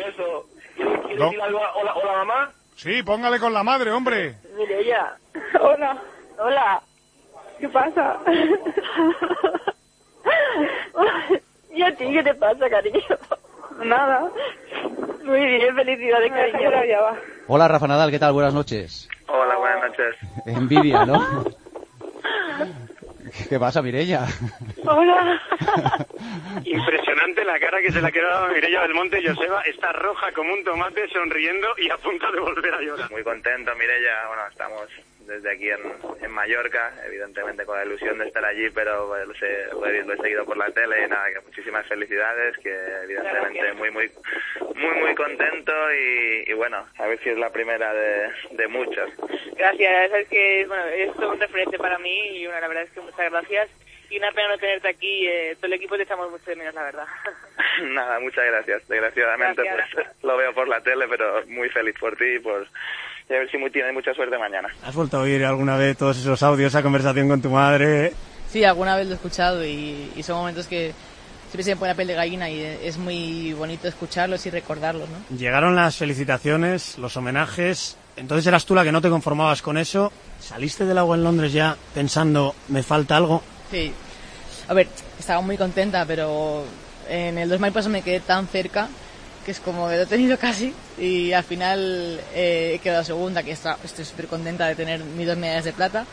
Eso. 0.08 0.46
¿Quieres, 0.76 1.00
quieres 1.02 1.20
No. 1.20 1.26
decir 1.26 1.42
algo 1.42 1.60
a 1.64 1.76
hola, 1.76 1.94
hola 1.96 2.12
mamá? 2.18 2.52
Sí, 2.76 3.02
póngale 3.04 3.40
con 3.40 3.54
la 3.54 3.64
madre, 3.64 3.92
hombre. 3.92 4.36
Mireia. 4.58 5.16
Hola. 5.60 5.98
Hola. 6.38 6.82
¿Qué 7.60 7.70
pasa? 7.70 8.20
¿Y 11.74 11.82
a 11.82 11.96
ti 11.96 12.12
qué 12.12 12.24
te 12.24 12.34
pasa, 12.36 12.70
cariño? 12.70 13.00
Nada. 13.84 14.30
Muy 15.24 15.46
bien, 15.46 15.76
felicidades, 15.76 16.32
cariño. 16.32 16.86
ya 16.86 17.02
va. 17.02 17.16
Hola 17.48 17.68
Rafa 17.68 17.88
Nadal, 17.88 18.12
¿qué 18.12 18.20
tal? 18.20 18.34
Buenas 18.34 18.54
noches. 18.54 19.10
Hola, 19.28 19.56
buenas 19.58 19.90
noches. 19.90 20.16
Envidia, 20.46 21.06
¿no? 21.06 21.20
¿Qué 23.50 23.60
pasa, 23.60 23.82
Mireia? 23.82 24.26
Hola. 24.88 25.42
Impresionante 26.64 27.44
la 27.44 27.60
cara 27.60 27.82
que 27.82 27.92
se 27.92 28.02
le 28.02 28.08
ha 28.08 28.12
quedado 28.12 28.46
a 28.46 28.50
Mireia 28.50 28.82
Belmonte. 28.82 29.22
Joseba 29.26 29.62
está 29.64 29.92
roja 29.92 30.32
como 30.32 30.54
un 30.54 30.64
tomate, 30.64 31.08
sonriendo 31.10 31.68
y 31.78 31.90
a 31.90 31.98
punto 31.98 32.32
de 32.32 32.40
volver 32.40 32.74
a 32.74 32.82
llorar. 32.82 33.12
Muy 33.12 33.24
contento, 33.24 33.72
Mireia. 33.76 34.28
Bueno, 34.28 34.44
estamos 34.50 34.88
desde 35.26 35.52
aquí 35.52 35.70
en, 35.70 35.80
en 36.22 36.32
Mallorca, 36.32 36.94
evidentemente 37.06 37.66
con 37.66 37.78
la 37.78 37.86
ilusión 37.86 38.18
de 38.18 38.28
estar 38.28 38.44
allí, 38.46 38.70
pero 38.70 39.08
bueno, 39.08 39.26
lo, 39.26 39.34
he, 39.86 40.18
seguido 40.18 40.46
por 40.46 40.58
la 40.58 40.72
tele 40.72 41.06
y 41.06 41.10
nada, 41.10 41.32
que 41.32 41.40
muchísimas 41.42 41.86
felicidades, 41.88 42.58
que 42.58 42.74
evidentemente 43.04 43.74
muy, 43.74 43.92
muy, 43.92 44.12
muy, 44.76 45.00
muy 45.00 45.16
contento 45.16 45.74
y, 45.94 46.44
y 46.48 46.54
bueno, 46.54 46.86
a 46.98 47.08
ver 47.08 47.20
si 47.20 47.30
es 47.30 47.38
la 47.38 47.52
primera 47.52 47.94
de, 47.94 48.32
de 48.52 48.68
muchas. 48.68 49.10
Gracias, 49.58 50.14
es 50.14 50.28
que 50.28 50.66
bueno, 50.68 50.86
es 50.86 51.16
un 51.16 51.40
referente 51.40 51.78
para 51.78 51.98
mí 52.00 52.38
y 52.38 52.46
bueno, 52.46 52.62
la 52.62 52.68
verdad 52.68 52.84
es 52.84 52.92
que 52.92 53.02
muchas 53.02 53.32
gracias. 53.32 53.70
Y 54.10 54.18
una 54.18 54.32
pena 54.32 54.50
no 54.50 54.58
tenerte 54.58 54.88
aquí, 54.88 55.28
eh, 55.28 55.56
todo 55.56 55.68
el 55.68 55.74
equipo 55.74 55.98
te 55.98 56.04
echamos 56.04 56.30
mucho 56.30 56.46
de 56.46 56.56
menos, 56.56 56.76
la 56.76 56.84
verdad. 56.84 57.08
Nada, 57.84 58.20
muchas 58.20 58.46
gracias. 58.46 58.88
Desgraciadamente 58.88 59.64
Gracias. 59.64 59.90
pues 59.94 60.08
lo 60.24 60.38
veo 60.38 60.54
por 60.54 60.68
la 60.68 60.82
tele, 60.82 61.08
pero 61.08 61.46
muy 61.48 61.70
feliz 61.70 61.96
por 62.00 62.16
ti 62.16 62.36
y 62.36 62.40
por 62.40 62.68
y 63.30 63.34
a 63.34 63.40
ver 63.40 63.50
si 63.50 63.58
muy, 63.58 63.72
tienes 63.72 63.94
mucha 63.94 64.14
suerte 64.14 64.38
mañana. 64.38 64.70
¿Has 64.84 64.96
vuelto 64.96 65.18
a 65.18 65.22
oír 65.22 65.44
alguna 65.46 65.78
vez 65.78 65.98
todos 65.98 66.18
esos 66.18 66.42
audios, 66.44 66.72
esa 66.74 66.84
conversación 66.84 67.28
con 67.28 67.42
tu 67.42 67.50
madre? 67.50 68.14
sí, 68.48 68.64
alguna 68.64 68.96
vez 68.96 69.08
lo 69.08 69.14
he 69.14 69.16
escuchado 69.16 69.66
y, 69.66 70.12
y 70.16 70.24
son 70.24 70.38
momentos 70.38 70.68
que 70.68 70.94
siempre 71.50 71.64
se 71.64 71.72
me 71.72 71.76
pone 71.76 71.92
la 71.92 71.96
piel 71.96 72.08
de 72.08 72.14
gallina 72.14 72.50
y 72.50 72.62
es 72.62 72.98
muy 72.98 73.52
bonito 73.54 73.88
escucharlos 73.88 74.46
y 74.46 74.50
recordarlos, 74.50 75.10
¿no? 75.10 75.38
Llegaron 75.38 75.76
las 75.76 75.98
felicitaciones, 75.98 76.98
los 76.98 77.18
homenajes. 77.18 77.98
Entonces 78.16 78.48
eras 78.48 78.66
tú 78.66 78.74
la 78.74 78.86
que 78.86 78.94
no 78.94 79.02
te 79.02 79.10
conformabas 79.10 79.62
con 79.62 79.78
eso. 79.78 80.12
¿Saliste 80.40 80.86
del 80.86 80.98
agua 80.98 81.18
en 81.18 81.24
Londres 81.24 81.52
ya 81.52 81.76
pensando, 81.94 82.56
me 82.70 82.82
falta 82.82 83.18
algo? 83.18 83.42
Sí. 83.72 83.92
A 84.70 84.74
ver, 84.74 84.88
estaba 85.20 85.42
muy 85.42 85.58
contenta, 85.58 86.06
pero 86.06 86.64
en 87.10 87.38
el 87.38 87.50
2 87.50 87.60
mariposas 87.60 87.92
me 87.92 88.04
quedé 88.04 88.22
tan 88.22 88.48
cerca 88.48 88.88
que 89.46 89.52
es 89.52 89.60
como 89.60 89.88
que 89.88 89.96
lo 89.98 90.02
he 90.04 90.06
tenido 90.08 90.38
casi 90.38 90.74
y 91.00 91.32
al 91.32 91.44
final 91.44 92.20
eh, 92.34 92.74
he 92.76 92.80
quedado 92.80 93.04
segunda, 93.04 93.44
que 93.44 93.52
está- 93.52 93.78
estoy 93.84 94.04
súper 94.06 94.28
contenta 94.28 94.66
de 94.68 94.76
tener 94.76 95.00
mis 95.04 95.28
dos 95.28 95.38
medallas 95.38 95.66
de 95.66 95.74
plata, 95.74 96.06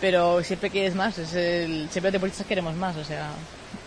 pero 0.00 0.42
siempre 0.42 0.70
quieres 0.70 0.94
más, 0.94 1.18
es 1.18 1.34
el, 1.34 1.88
siempre 1.90 2.04
los 2.10 2.12
deportistas 2.14 2.46
queremos 2.46 2.74
más, 2.74 2.96
o 2.96 3.04
sea... 3.04 3.30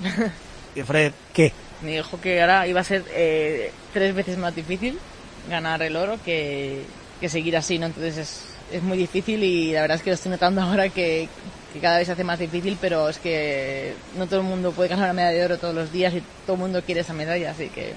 Y 0.76 0.84
Fred, 0.84 1.12
¿qué? 1.34 1.52
Me 1.82 1.96
dijo 1.96 2.22
que 2.22 2.40
ahora 2.40 2.68
iba 2.68 2.82
a 2.82 2.84
ser 2.84 3.04
eh, 3.10 3.72
tres 3.94 4.14
veces 4.14 4.38
más 4.38 4.56
difícil 4.56 5.00
ganar 5.50 5.82
el 5.82 5.96
oro 5.96 6.20
que, 6.24 6.84
que 7.20 7.30
seguir 7.30 7.58
así, 7.58 7.80
¿no? 7.80 7.88
Entonces 7.88 8.18
es, 8.18 8.44
es 8.72 8.84
muy 8.84 8.96
difícil 8.98 9.44
y 9.44 9.72
la 9.74 9.82
verdad 9.82 9.98
es 9.98 10.04
que 10.04 10.12
lo 10.12 10.16
estoy 10.16 10.30
notando 10.32 10.62
ahora 10.64 10.90
que, 10.90 11.28
que 11.74 11.80
cada 11.80 11.98
vez 11.98 12.06
se 12.06 12.14
hace 12.14 12.24
más 12.24 12.38
difícil, 12.38 12.78
pero 12.80 13.10
es 13.10 13.18
que 13.18 13.94
no 14.18 14.28
todo 14.28 14.42
el 14.42 14.46
mundo 14.46 14.72
puede 14.72 14.90
ganar 14.90 15.06
una 15.06 15.14
medalla 15.14 15.38
de 15.40 15.46
oro 15.46 15.58
todos 15.58 15.74
los 15.74 15.92
días 15.92 16.14
y 16.14 16.22
todo 16.46 16.56
el 16.58 16.62
mundo 16.62 16.84
quiere 16.84 17.02
esa 17.02 17.14
medalla, 17.14 17.52
así 17.52 17.70
que 17.70 17.94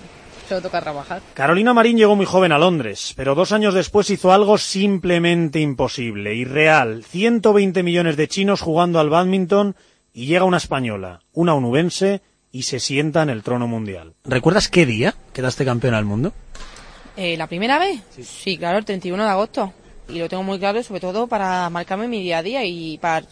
solo 0.51 0.63
toca 0.63 0.81
trabajar. 0.81 1.23
Carolina 1.33 1.73
Marín 1.73 1.97
llegó 1.97 2.17
muy 2.17 2.27
joven 2.27 2.51
a 2.51 2.59
Londres, 2.59 3.13
pero 3.17 3.37
dos 3.37 3.53
años 3.53 3.73
después 3.73 4.11
hizo 4.11 4.33
algo 4.33 4.59
simplemente 4.59 5.61
imposible, 5.61 6.35
irreal. 6.35 7.05
120 7.05 7.85
millones 7.85 8.17
de 8.17 8.27
chinos 8.27 8.61
jugando 8.61 8.99
al 8.99 9.11
badminton 9.11 9.77
y 10.13 10.27
llega 10.27 10.45
una 10.45 10.57
española, 10.57 11.21
una 11.33 11.55
onubense, 11.55 12.21
y 12.51 12.65
se 12.65 12.81
sienta 12.81 13.23
en 13.23 13.31
el 13.31 13.45
trono 13.45 13.69
mundial. 13.69 14.15
¿Recuerdas 14.25 14.69
qué 14.69 14.87
día 14.87 15.15
quedaste 15.33 15.65
campeona 15.65 15.99
del 15.99 16.07
mundo? 16.07 16.33
Eh, 17.17 17.37
¿La 17.37 17.47
primera 17.47 17.79
vez? 17.79 18.03
Sí. 18.21 18.59
claro, 18.59 18.79
el 18.79 18.85
31 18.85 19.23
de 19.23 19.31
agosto. 19.31 19.73
Y 20.09 20.19
lo 20.19 20.29
tengo 20.29 20.43
muy 20.43 20.59
claro, 20.59 20.83
sobre 20.83 20.99
todo 20.99 21.29
para 21.29 21.71
marcarme 21.71 22.09
mi 22.09 22.21
día 22.25 22.39
a 22.39 22.43
día 22.43 22.65
y 22.65 22.99
para 22.99 23.25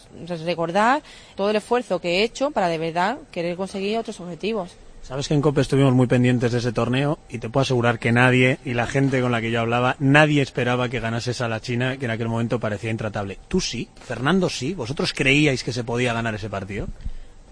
recordar 0.45 1.03
todo 1.35 1.49
el 1.49 1.57
esfuerzo 1.57 1.99
que 1.99 2.19
he 2.19 2.23
hecho 2.23 2.51
para 2.51 2.69
de 2.69 2.77
verdad 2.77 3.17
querer 3.29 3.57
conseguir 3.57 3.97
otros 3.97 4.21
objetivos. 4.21 4.71
Sabes 5.09 5.27
que 5.27 5.33
en 5.33 5.41
COPE 5.41 5.61
estuvimos 5.61 5.95
muy 5.95 6.05
pendientes 6.05 6.51
de 6.51 6.59
ese 6.59 6.71
torneo 6.71 7.17
y 7.29 7.39
te 7.39 7.49
puedo 7.49 7.63
asegurar 7.63 7.97
que 7.97 8.11
nadie, 8.11 8.59
y 8.63 8.75
la 8.75 8.85
gente 8.85 9.21
con 9.21 9.31
la 9.31 9.41
que 9.41 9.49
yo 9.49 9.59
hablaba, 9.59 9.95
nadie 9.97 10.43
esperaba 10.43 10.87
que 10.87 10.99
ganases 10.99 11.41
a 11.41 11.47
la 11.47 11.59
China, 11.59 11.97
que 11.97 12.05
en 12.05 12.11
aquel 12.11 12.27
momento 12.27 12.59
parecía 12.59 12.91
intratable. 12.91 13.39
¿Tú 13.47 13.59
sí? 13.59 13.89
¿Fernando 13.95 14.49
sí? 14.49 14.75
¿Vosotros 14.75 15.13
creíais 15.13 15.63
que 15.63 15.73
se 15.73 15.83
podía 15.83 16.13
ganar 16.13 16.35
ese 16.35 16.47
partido? 16.47 16.87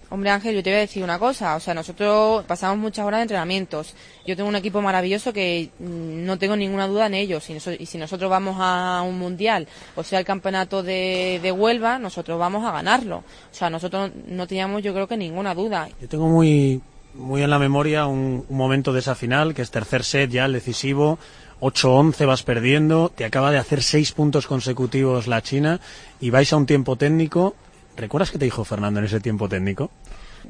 Hombre 0.08 0.30
Ángel, 0.30 0.54
yo 0.54 0.62
te 0.62 0.70
voy 0.70 0.76
a 0.76 0.80
decir 0.82 1.02
una 1.02 1.18
cosa, 1.18 1.56
o 1.56 1.60
sea, 1.60 1.74
nosotros 1.74 2.44
pasamos 2.44 2.78
muchas 2.78 3.04
horas 3.04 3.18
de 3.18 3.22
entrenamientos. 3.22 3.92
Yo 4.24 4.36
tengo 4.36 4.48
un 4.48 4.54
equipo 4.54 4.80
maravilloso 4.80 5.32
que 5.32 5.70
mm, 5.80 6.24
no 6.24 6.38
tengo 6.38 6.54
ninguna 6.54 6.86
duda 6.86 7.06
en 7.06 7.14
ellos. 7.14 7.50
Y, 7.50 7.58
si 7.58 7.98
nosotros 7.98 8.30
vamos 8.30 8.54
a 8.60 9.02
un 9.04 9.18
mundial, 9.18 9.66
o 9.96 10.04
sea, 10.04 10.20
el 10.20 10.24
campeonato 10.24 10.84
de, 10.84 11.40
de, 11.42 11.50
Huelva, 11.50 11.98
nosotros 11.98 12.38
vamos 12.38 12.64
a 12.64 12.70
ganarlo. 12.70 13.16
O 13.16 13.54
sea, 13.54 13.68
nosotros 13.68 14.12
no 14.28 14.46
teníamos, 14.46 14.80
yo 14.80 14.94
creo 14.94 15.08
que 15.08 15.16
ninguna 15.16 15.56
duda. 15.56 15.88
Yo 16.00 16.08
tengo 16.08 16.28
muy 16.28 16.80
muy 17.18 17.42
en 17.42 17.50
la 17.50 17.58
memoria 17.58 18.06
un, 18.06 18.46
momento 18.48 18.92
de 18.92 19.00
esa 19.00 19.14
final, 19.14 19.54
que 19.54 19.62
es 19.62 19.70
tercer 19.70 20.04
set 20.04 20.30
ya, 20.30 20.46
el 20.46 20.52
decisivo, 20.52 21.18
8-11 21.60 22.26
vas 22.26 22.42
perdiendo, 22.44 23.10
te 23.14 23.24
acaba 23.24 23.50
de 23.50 23.58
hacer 23.58 23.82
seis 23.82 24.12
puntos 24.12 24.46
consecutivos 24.46 25.26
la 25.26 25.42
China 25.42 25.80
y 26.20 26.30
vais 26.30 26.52
a 26.52 26.56
un 26.56 26.66
tiempo 26.66 26.96
técnico. 26.96 27.56
¿Recuerdas 27.96 28.30
qué 28.30 28.38
te 28.38 28.44
dijo 28.44 28.64
Fernando 28.64 29.00
en 29.00 29.06
ese 29.06 29.20
tiempo 29.20 29.48
técnico? 29.48 29.90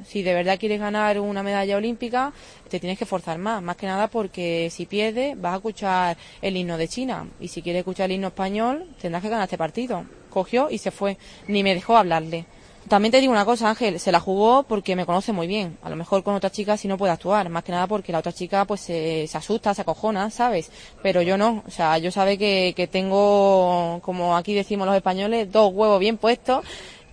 Si 0.06 0.22
de 0.22 0.34
verdad 0.34 0.58
quieres 0.58 0.78
ganar 0.78 1.18
una 1.18 1.42
medalla 1.42 1.78
olímpica, 1.78 2.32
te 2.68 2.78
tienes 2.78 2.98
que 2.98 3.06
forzar 3.06 3.38
más, 3.38 3.62
más 3.62 3.76
que 3.76 3.86
nada 3.86 4.08
porque 4.08 4.68
si 4.70 4.84
pierdes 4.84 5.40
vas 5.40 5.54
a 5.54 5.56
escuchar 5.56 6.16
el 6.42 6.56
himno 6.56 6.76
de 6.76 6.88
China 6.88 7.26
y 7.40 7.48
si 7.48 7.62
quieres 7.62 7.80
escuchar 7.80 8.10
el 8.10 8.16
himno 8.16 8.28
español 8.28 8.84
tendrás 9.00 9.22
que 9.22 9.30
ganar 9.30 9.44
este 9.44 9.56
partido. 9.56 10.04
Cogió 10.28 10.68
y 10.70 10.76
se 10.76 10.90
fue, 10.90 11.16
ni 11.46 11.62
me 11.62 11.74
dejó 11.74 11.96
hablarle. 11.96 12.44
También 12.89 13.12
te 13.12 13.20
digo 13.20 13.32
una 13.32 13.45
cosa, 13.45 13.68
Ángel, 13.68 14.01
se 14.01 14.11
la 14.12 14.20
jugó 14.20 14.62
porque 14.62 14.97
me 14.97 15.05
conoce 15.07 15.32
muy 15.32 15.47
bien. 15.47 15.78
A 15.82 15.91
lo 15.91 15.97
mejor 15.97 16.22
con 16.22 16.34
otra 16.34 16.51
chica 16.51 16.76
sí 16.76 16.89
no 16.89 16.97
puede 16.97 17.12
actuar, 17.12 17.49
más 17.49 17.62
que 17.64 17.72
nada 17.72 17.86
porque 17.86 18.12
la 18.12 18.18
otra 18.18 18.32
chica 18.32 18.64
pues 18.64 18.80
se, 18.80 19.26
se 19.28 19.39
asusta, 19.39 19.74
se 19.74 19.82
acojona, 19.82 20.30
¿sabes? 20.30 20.70
Pero 21.03 21.22
yo 21.22 21.36
no, 21.36 21.62
o 21.66 21.70
sea, 21.70 21.99
yo 21.99 22.11
sabe 22.11 22.39
que, 22.39 22.72
que 22.76 22.86
tengo, 22.86 24.01
como 24.03 24.36
aquí 24.36 24.55
decimos 24.55 24.86
los 24.86 24.97
españoles, 24.97 25.51
dos 25.53 25.72
huevos 25.72 26.01
bien 26.01 26.16
puestos 26.16 26.64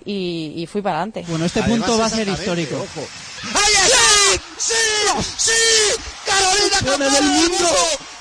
y, 0.06 0.54
y 0.56 0.66
fui 0.68 0.82
para 0.82 0.98
adelante. 0.98 1.26
Bueno, 1.28 1.46
este 1.46 1.60
Además, 1.60 1.80
punto 1.80 2.00
va 2.00 2.06
a 2.06 2.10
ser 2.10 2.28
histórico. 2.28 2.76
ojo. 2.76 3.08
¡Ahí 3.54 3.74
está! 3.86 4.44
¡Sí! 4.58 4.74
¡Sí! 5.38 5.52
¡Carolina 6.26 6.78
campeona 6.80 7.10
del 7.10 7.24
mundo! 7.24 7.68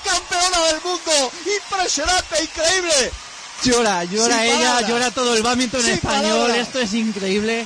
¡Campeona 0.03 0.67
del 0.67 0.81
mundo! 0.83 1.31
¡Impresionante! 1.71 2.43
¡Increíble! 2.43 3.11
Llora, 3.63 4.03
llora 4.03 4.35
Sin 4.37 4.43
ella, 4.45 4.57
palabras. 4.57 4.89
llora 4.89 5.11
todo 5.11 5.35
el 5.35 5.43
badminton 5.43 5.79
en 5.79 5.85
Sin 5.85 5.93
español, 5.95 6.31
palabras. 6.31 6.57
esto 6.57 6.79
es 6.79 6.93
increíble. 6.93 7.65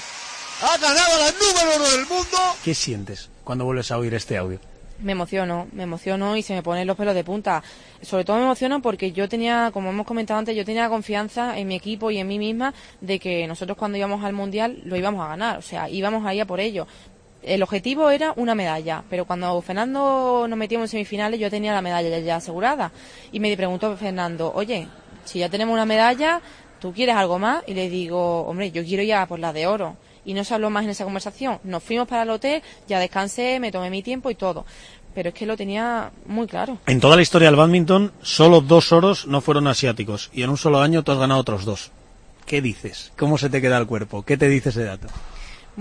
¡Ha 0.62 0.78
ganado 0.78 1.20
la 1.20 1.32
número 1.32 1.76
uno 1.78 1.90
del 1.90 2.06
mundo! 2.08 2.38
¿Qué 2.64 2.74
sientes 2.74 3.30
cuando 3.44 3.66
vuelves 3.66 3.92
a 3.92 3.98
oír 3.98 4.14
este 4.14 4.38
audio? 4.38 4.60
Me 5.02 5.14
emociono, 5.14 5.68
me 5.72 5.84
emociono 5.84 6.36
y 6.36 6.44
se 6.44 6.54
me 6.54 6.62
ponen 6.62 6.86
los 6.86 6.98
pelos 6.98 7.16
de 7.16 7.24
punta. 7.24 7.64
Sobre 8.02 8.26
todo 8.26 8.36
me 8.38 8.44
emociono 8.44 8.82
porque 8.82 9.14
yo 9.14 9.30
tenía, 9.30 9.72
como 9.74 9.90
hemos 9.90 10.06
comentado 10.06 10.38
antes, 10.40 10.56
yo 10.56 10.66
tenía 10.66 10.90
confianza 10.90 11.58
en 11.58 11.68
mi 11.70 11.76
equipo 11.76 12.12
y 12.12 12.18
en 12.18 12.28
mí 12.28 12.38
misma 12.38 12.74
de 13.00 13.18
que 13.20 13.48
nosotros 13.48 13.78
cuando 13.78 13.98
íbamos 13.98 14.24
al 14.26 14.34
Mundial 14.34 14.80
lo 14.84 14.98
íbamos 14.98 15.24
a 15.26 15.30
ganar, 15.30 15.58
o 15.58 15.62
sea, 15.62 15.90
íbamos 15.90 16.26
a 16.26 16.34
ir 16.34 16.42
a 16.42 16.46
por 16.46 16.60
ello. 16.60 16.86
El 17.42 17.64
objetivo 17.64 18.10
era 18.10 18.34
una 18.36 18.54
medalla, 18.56 19.02
pero 19.10 19.24
cuando 19.24 19.62
Fernando 19.62 20.46
nos 20.50 20.60
metíamos 20.60 20.88
en 20.88 20.92
semifinales 20.92 21.40
yo 21.40 21.50
tenía 21.50 21.74
la 21.74 21.82
medalla 21.82 22.10
ya, 22.10 22.20
ya 22.20 22.36
asegurada. 22.36 22.92
Y 23.32 23.40
me 23.40 23.56
preguntó 23.56 23.96
Fernando, 23.96 24.52
oye, 24.54 24.86
si 25.30 25.40
ya 25.40 25.50
tenemos 25.50 25.74
una 25.74 25.86
medalla, 25.86 26.42
¿tú 26.80 26.92
quieres 26.94 27.16
algo 27.16 27.40
más? 27.40 27.64
Y 27.68 27.74
le 27.74 27.90
digo, 27.90 28.42
hombre, 28.42 28.72
yo 28.72 28.84
quiero 28.84 29.04
ir 29.04 29.14
a 29.14 29.28
por 29.28 29.40
la 29.40 29.54
de 29.54 29.68
oro. 29.68 29.96
Y 30.26 30.34
no 30.34 30.44
se 30.44 30.54
habló 30.54 30.70
más 30.70 30.84
en 30.84 30.90
esa 30.90 31.06
conversación. 31.06 31.60
Nos 31.64 31.84
fuimos 31.84 32.08
para 32.08 32.24
el 32.24 32.30
hotel, 32.30 32.62
ya 32.88 33.00
descansé, 33.00 33.60
me 33.60 33.72
tomé 33.72 33.90
mi 33.90 34.04
tiempo 34.04 34.30
y 34.30 34.36
todo. 34.36 34.66
Pero 35.14 35.30
es 35.30 35.36
que 35.36 35.46
lo 35.46 35.58
tenía 35.58 36.12
muy 36.26 36.48
claro. 36.48 36.78
En 36.86 37.00
toda 37.00 37.16
la 37.16 37.22
historia 37.22 37.48
del 37.48 37.56
badminton, 37.56 38.12
solo 38.22 38.62
dos 38.62 38.92
oros 38.92 39.26
no 39.28 39.42
fueron 39.42 39.68
asiáticos 39.68 40.30
y 40.34 40.44
en 40.44 40.50
un 40.50 40.58
solo 40.58 40.82
año 40.82 41.04
tú 41.04 41.12
has 41.12 41.18
ganado 41.18 41.40
otros 41.40 41.66
dos. 41.66 41.92
¿Qué 42.46 42.62
dices? 42.62 43.12
¿Cómo 43.18 43.38
se 43.38 43.50
te 43.50 43.62
queda 43.62 43.78
el 43.78 43.88
cuerpo? 43.88 44.24
¿Qué 44.24 44.38
te 44.38 44.50
dice 44.50 44.70
ese 44.70 44.84
dato? 44.84 45.08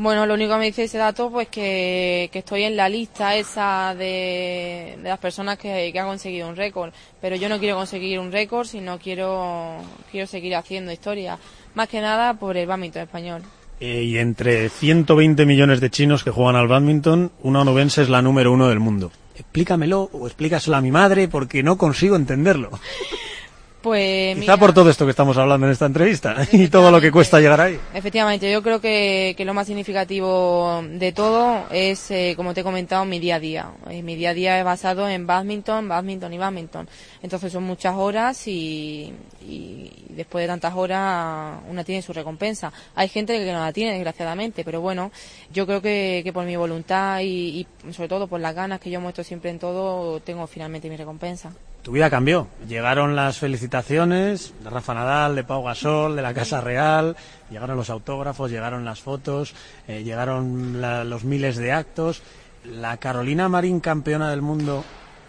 Bueno, 0.00 0.26
lo 0.26 0.34
único 0.34 0.52
que 0.52 0.58
me 0.60 0.66
dice 0.66 0.84
ese 0.84 0.96
dato, 0.96 1.28
pues 1.28 1.48
que, 1.48 2.30
que 2.32 2.38
estoy 2.38 2.62
en 2.62 2.76
la 2.76 2.88
lista 2.88 3.34
esa 3.34 3.96
de, 3.98 4.96
de 5.02 5.08
las 5.08 5.18
personas 5.18 5.58
que, 5.58 5.90
que 5.92 5.98
han 5.98 6.06
conseguido 6.06 6.48
un 6.48 6.54
récord. 6.54 6.92
Pero 7.20 7.34
yo 7.34 7.48
no 7.48 7.58
quiero 7.58 7.74
conseguir 7.74 8.20
un 8.20 8.30
récord, 8.30 8.64
sino 8.64 9.00
quiero, 9.00 9.78
quiero 10.12 10.28
seguir 10.28 10.54
haciendo 10.54 10.92
historia. 10.92 11.36
Más 11.74 11.88
que 11.88 12.00
nada 12.00 12.34
por 12.34 12.56
el 12.56 12.68
badminton 12.68 13.02
español. 13.02 13.42
Eh, 13.80 14.04
y 14.04 14.18
entre 14.18 14.68
120 14.68 15.44
millones 15.44 15.80
de 15.80 15.90
chinos 15.90 16.22
que 16.22 16.30
juegan 16.30 16.54
al 16.54 16.68
badminton, 16.68 17.32
una 17.42 17.62
onubense 17.62 18.02
es 18.02 18.08
la 18.08 18.22
número 18.22 18.52
uno 18.52 18.68
del 18.68 18.78
mundo. 18.78 19.10
Explícamelo 19.34 20.10
o 20.12 20.28
explícaselo 20.28 20.76
a 20.76 20.80
mi 20.80 20.92
madre 20.92 21.26
porque 21.26 21.64
no 21.64 21.76
consigo 21.76 22.14
entenderlo. 22.14 22.70
Pues 23.80 24.34
Quizá 24.34 24.40
mira, 24.40 24.56
por 24.56 24.72
todo 24.74 24.90
esto 24.90 25.04
que 25.04 25.10
estamos 25.10 25.36
hablando 25.38 25.66
en 25.66 25.72
esta 25.72 25.86
entrevista 25.86 26.34
y 26.50 26.66
todo 26.66 26.90
lo 26.90 27.00
que 27.00 27.12
cuesta 27.12 27.38
llegar 27.38 27.60
ahí. 27.60 27.78
efectivamente, 27.94 28.50
yo 28.50 28.60
creo 28.60 28.80
que, 28.80 29.34
que 29.36 29.44
lo 29.44 29.54
más 29.54 29.68
significativo 29.68 30.82
de 30.84 31.12
todo 31.12 31.64
es, 31.70 32.10
eh, 32.10 32.34
como 32.36 32.54
te 32.54 32.62
he 32.62 32.64
comentado, 32.64 33.04
mi 33.04 33.20
día 33.20 33.36
a 33.36 33.40
día. 33.40 33.70
Eh, 33.88 34.02
mi 34.02 34.16
día 34.16 34.30
a 34.30 34.34
día 34.34 34.58
es 34.58 34.64
basado 34.64 35.08
en 35.08 35.28
badminton, 35.28 35.86
badminton 35.86 36.32
y 36.32 36.38
badminton. 36.38 36.88
Entonces 37.22 37.52
son 37.52 37.62
muchas 37.62 37.94
horas 37.94 38.48
y, 38.48 39.12
y 39.42 39.92
después 40.08 40.42
de 40.42 40.48
tantas 40.48 40.74
horas 40.74 41.60
una 41.70 41.84
tiene 41.84 42.02
su 42.02 42.12
recompensa. 42.12 42.72
Hay 42.96 43.08
gente 43.08 43.38
que 43.38 43.52
no 43.52 43.60
la 43.60 43.72
tiene, 43.72 43.92
desgraciadamente, 43.92 44.64
pero 44.64 44.80
bueno, 44.80 45.12
yo 45.52 45.66
creo 45.66 45.80
que, 45.80 46.22
que 46.24 46.32
por 46.32 46.44
mi 46.44 46.56
voluntad 46.56 47.20
y, 47.20 47.66
y 47.86 47.92
sobre 47.92 48.08
todo 48.08 48.26
por 48.26 48.40
las 48.40 48.56
ganas 48.56 48.80
que 48.80 48.90
yo 48.90 49.00
muestro 49.00 49.22
siempre 49.22 49.50
en 49.50 49.60
todo, 49.60 50.18
tengo 50.18 50.48
finalmente 50.48 50.90
mi 50.90 50.96
recompensa. 50.96 51.52
Tu 51.82 51.92
vida 51.92 52.10
cambió. 52.10 52.48
Llegaron 52.68 53.16
las 53.16 53.38
felicitaciones 53.38 54.52
de 54.62 54.68
Rafa 54.70 54.94
Nadal, 54.94 55.34
de 55.36 55.44
Pau 55.44 55.62
Gasol, 55.62 56.16
de 56.16 56.22
la 56.22 56.34
Casa 56.34 56.60
Real, 56.60 57.16
llegaron 57.50 57.76
los 57.76 57.88
autógrafos, 57.88 58.50
llegaron 58.50 58.84
las 58.84 59.00
fotos, 59.00 59.54
eh, 59.86 60.02
llegaron 60.02 60.80
la- 60.80 61.04
los 61.04 61.24
miles 61.24 61.56
de 61.56 61.72
actos. 61.72 62.22
¿La 62.64 62.98
Carolina 62.98 63.48
Marín 63.48 63.80
campeona 63.80 64.30
del 64.30 64.42
mundo 64.42 64.84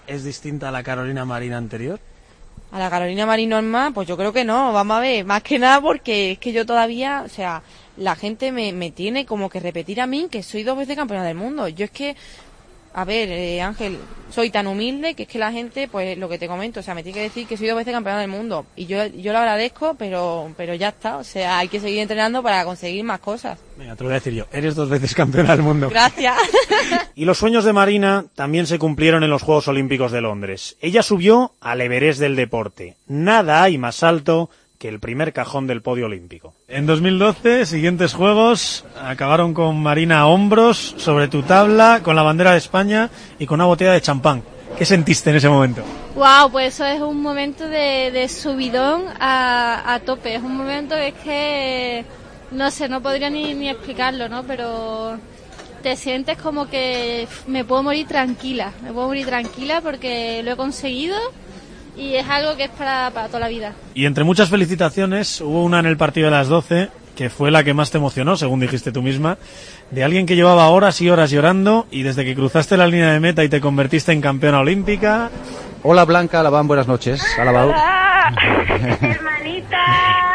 es 0.08 0.24
distinta 0.24 0.68
a 0.70 0.72
la 0.72 0.84
Carolina 0.84 1.24
Marín 1.24 1.54
anterior? 1.54 2.00
A 2.72 2.80
la 2.80 2.90
Carolina 2.90 3.26
Marín 3.26 3.50
normal, 3.50 3.94
pues 3.94 4.08
yo 4.08 4.18
creo 4.18 4.34
que 4.34 4.44
no, 4.44 4.74
vamos 4.74 4.98
a 4.98 5.00
ver, 5.00 5.24
más 5.26 5.42
que 5.42 5.58
nada 5.60 5.80
porque 5.80 6.34
es 6.34 6.40
que 6.40 6.52
yo 6.52 6.66
todavía, 6.66 7.24
o 7.26 7.30
sea, 7.30 7.62
la 7.98 8.16
gente 8.16 8.52
me, 8.52 8.74
me 8.74 8.92
tiene 8.92 9.26
como 9.26 9.50
que 9.50 9.60
repetir 9.60 10.02
a 10.02 10.08
mí 10.08 10.28
que 10.30 10.44
soy 10.44 10.64
dos 10.64 10.78
veces 10.78 10.96
campeona 10.96 11.24
del 11.24 11.36
mundo. 11.36 11.68
Yo 11.70 11.86
es 11.86 11.92
que, 11.92 12.16
a 12.94 13.06
ver, 13.06 13.30
eh, 13.30 13.62
Ángel, 13.62 13.98
soy 14.30 14.50
tan 14.50 14.68
humilde 14.68 15.14
que 15.14 15.24
es 15.24 15.30
que 15.30 15.40
la 15.40 15.52
gente, 15.52 15.88
pues 15.88 16.18
lo 16.18 16.30
que 16.30 16.38
te 16.38 16.48
comento, 16.48 16.80
o 16.80 16.84
sea, 16.84 16.94
me 16.94 17.04
tiene 17.04 17.18
que 17.18 17.24
decir 17.24 17.48
que 17.48 17.58
soy 17.58 17.68
dos 17.68 17.78
veces 17.78 17.94
campeona 17.94 18.20
del 18.20 18.30
mundo. 18.30 18.66
Y 18.76 18.86
yo, 18.86 19.06
yo 19.08 19.32
lo 19.32 19.40
agradezco, 19.40 19.96
pero, 19.96 20.52
pero 20.58 20.74
ya 20.76 20.90
está, 20.90 21.18
o 21.18 21.24
sea, 21.24 21.60
hay 21.60 21.68
que 21.68 21.80
seguir 21.80 22.00
entrenando 22.00 22.42
para 22.44 22.64
conseguir 22.66 23.04
más 23.04 23.20
cosas. 23.20 23.60
Venga, 23.78 23.96
te 23.96 24.04
lo 24.04 24.10
voy 24.10 24.16
a 24.16 24.20
decir 24.20 24.34
yo. 24.34 24.46
Eres 24.52 24.76
dos 24.76 24.90
veces 24.90 25.14
campeona 25.16 25.52
del 25.56 25.64
mundo. 25.64 25.90
Gracias. 25.90 26.38
Y 27.16 27.26
los 27.26 27.38
sueños 27.38 27.66
de 27.66 27.74
Marina 27.74 28.26
también 28.34 28.66
se 28.66 28.80
cumplieron 28.80 29.24
en 29.24 29.30
los 29.30 29.44
Juegos 29.44 29.68
Olímpicos 29.68 30.14
de 30.14 30.22
Londres. 30.22 30.78
Ella 30.80 31.04
subió 31.04 31.54
al 31.60 31.82
Everest 31.82 32.22
del 32.22 32.38
deporte. 32.38 32.96
Nada 33.08 33.64
hay 33.64 33.78
más 33.78 34.04
alto 34.04 34.50
que 34.80 34.88
el 34.88 35.02
primer 35.02 35.34
cajón 35.34 35.68
del 35.68 35.82
podio 35.82 36.06
olímpico. 36.06 36.54
En 36.70 36.86
2012, 36.86 37.66
siguientes 37.66 38.14
Juegos 38.14 38.86
acabaron 39.00 39.54
con 39.54 39.84
Marina 39.84 40.22
a 40.22 40.28
hombros 40.28 40.96
sobre 40.98 41.28
tu 41.28 41.44
tabla, 41.44 42.00
con 42.02 42.16
la 42.16 42.24
bandera 42.24 42.54
de 42.54 42.60
España 42.60 43.10
y 43.38 43.46
con 43.46 43.56
una 43.56 43.66
botella 43.66 43.92
de 43.92 44.02
champán. 44.02 44.42
¿Qué 44.78 44.86
sentiste 44.86 45.32
en 45.32 45.36
ese 45.36 45.50
momento? 45.50 45.84
Wow, 46.16 46.50
pues 46.50 46.76
eso 46.76 46.86
es 46.86 47.02
un 47.02 47.22
momento 47.22 47.68
de, 47.68 48.12
de 48.12 48.30
subidón 48.30 49.04
a, 49.20 49.94
a 49.94 50.00
tope. 50.00 50.36
Es 50.36 50.42
un 50.42 50.56
momento 50.56 50.96
que 50.96 51.08
es 51.10 51.14
que, 51.16 52.06
no 52.52 52.72
sé, 52.72 52.88
no 52.88 53.02
podría 53.02 53.30
ni, 53.30 53.54
ni 53.54 53.68
explicarlo, 53.68 54.30
¿no? 54.30 54.44
Pero 54.44 55.18
te 55.84 55.98
sientes 55.98 56.38
como 56.38 56.70
que 56.70 57.28
me 57.48 57.66
puedo 57.66 57.84
morir 57.84 58.08
tranquila. 58.08 58.72
Me 58.82 58.94
puedo 58.94 59.08
morir 59.08 59.26
tranquila 59.26 59.82
porque 59.82 60.42
lo 60.44 60.54
he 60.54 60.56
conseguido 60.56 61.18
y 62.00 62.16
es 62.16 62.28
algo 62.28 62.56
que 62.56 62.64
es 62.64 62.70
para, 62.72 63.12
para 63.12 63.28
toda 63.28 63.42
la 63.42 63.50
vida. 63.50 63.74
Y 63.94 64.06
entre 64.06 64.24
muchas 64.24 64.50
felicitaciones, 64.50 65.42
hubo 65.42 65.64
una 65.64 65.80
en 65.80 65.86
el 65.86 65.98
partido 65.98 66.26
de 66.26 66.32
las 66.32 66.48
12 66.48 66.90
que 67.20 67.30
fue 67.30 67.52
la 67.52 67.66
que 67.66 67.74
más 67.74 67.92
te 67.92 67.98
emocionó, 67.98 68.38
según 68.38 68.62
dijiste 68.62 68.94
tú 68.94 69.02
misma, 69.02 69.38
de 69.92 70.06
alguien 70.06 70.26
que 70.26 70.38
llevaba 70.38 70.70
horas 70.70 71.02
y 71.02 71.10
horas 71.10 71.32
llorando 71.32 71.86
y 71.92 72.04
desde 72.04 72.24
que 72.24 72.34
cruzaste 72.34 72.78
la 72.78 72.88
línea 72.88 73.12
de 73.12 73.20
meta 73.20 73.44
y 73.44 73.50
te 73.50 73.60
convertiste 73.60 74.14
en 74.14 74.22
campeona 74.22 74.62
olímpica. 74.62 75.30
Hola 75.84 76.06
Blanca 76.06 76.40
Alabán, 76.40 76.70
buenas 76.70 76.88
noches. 76.88 77.22
Alabao. 77.38 77.72
Hermanita. 79.02 79.86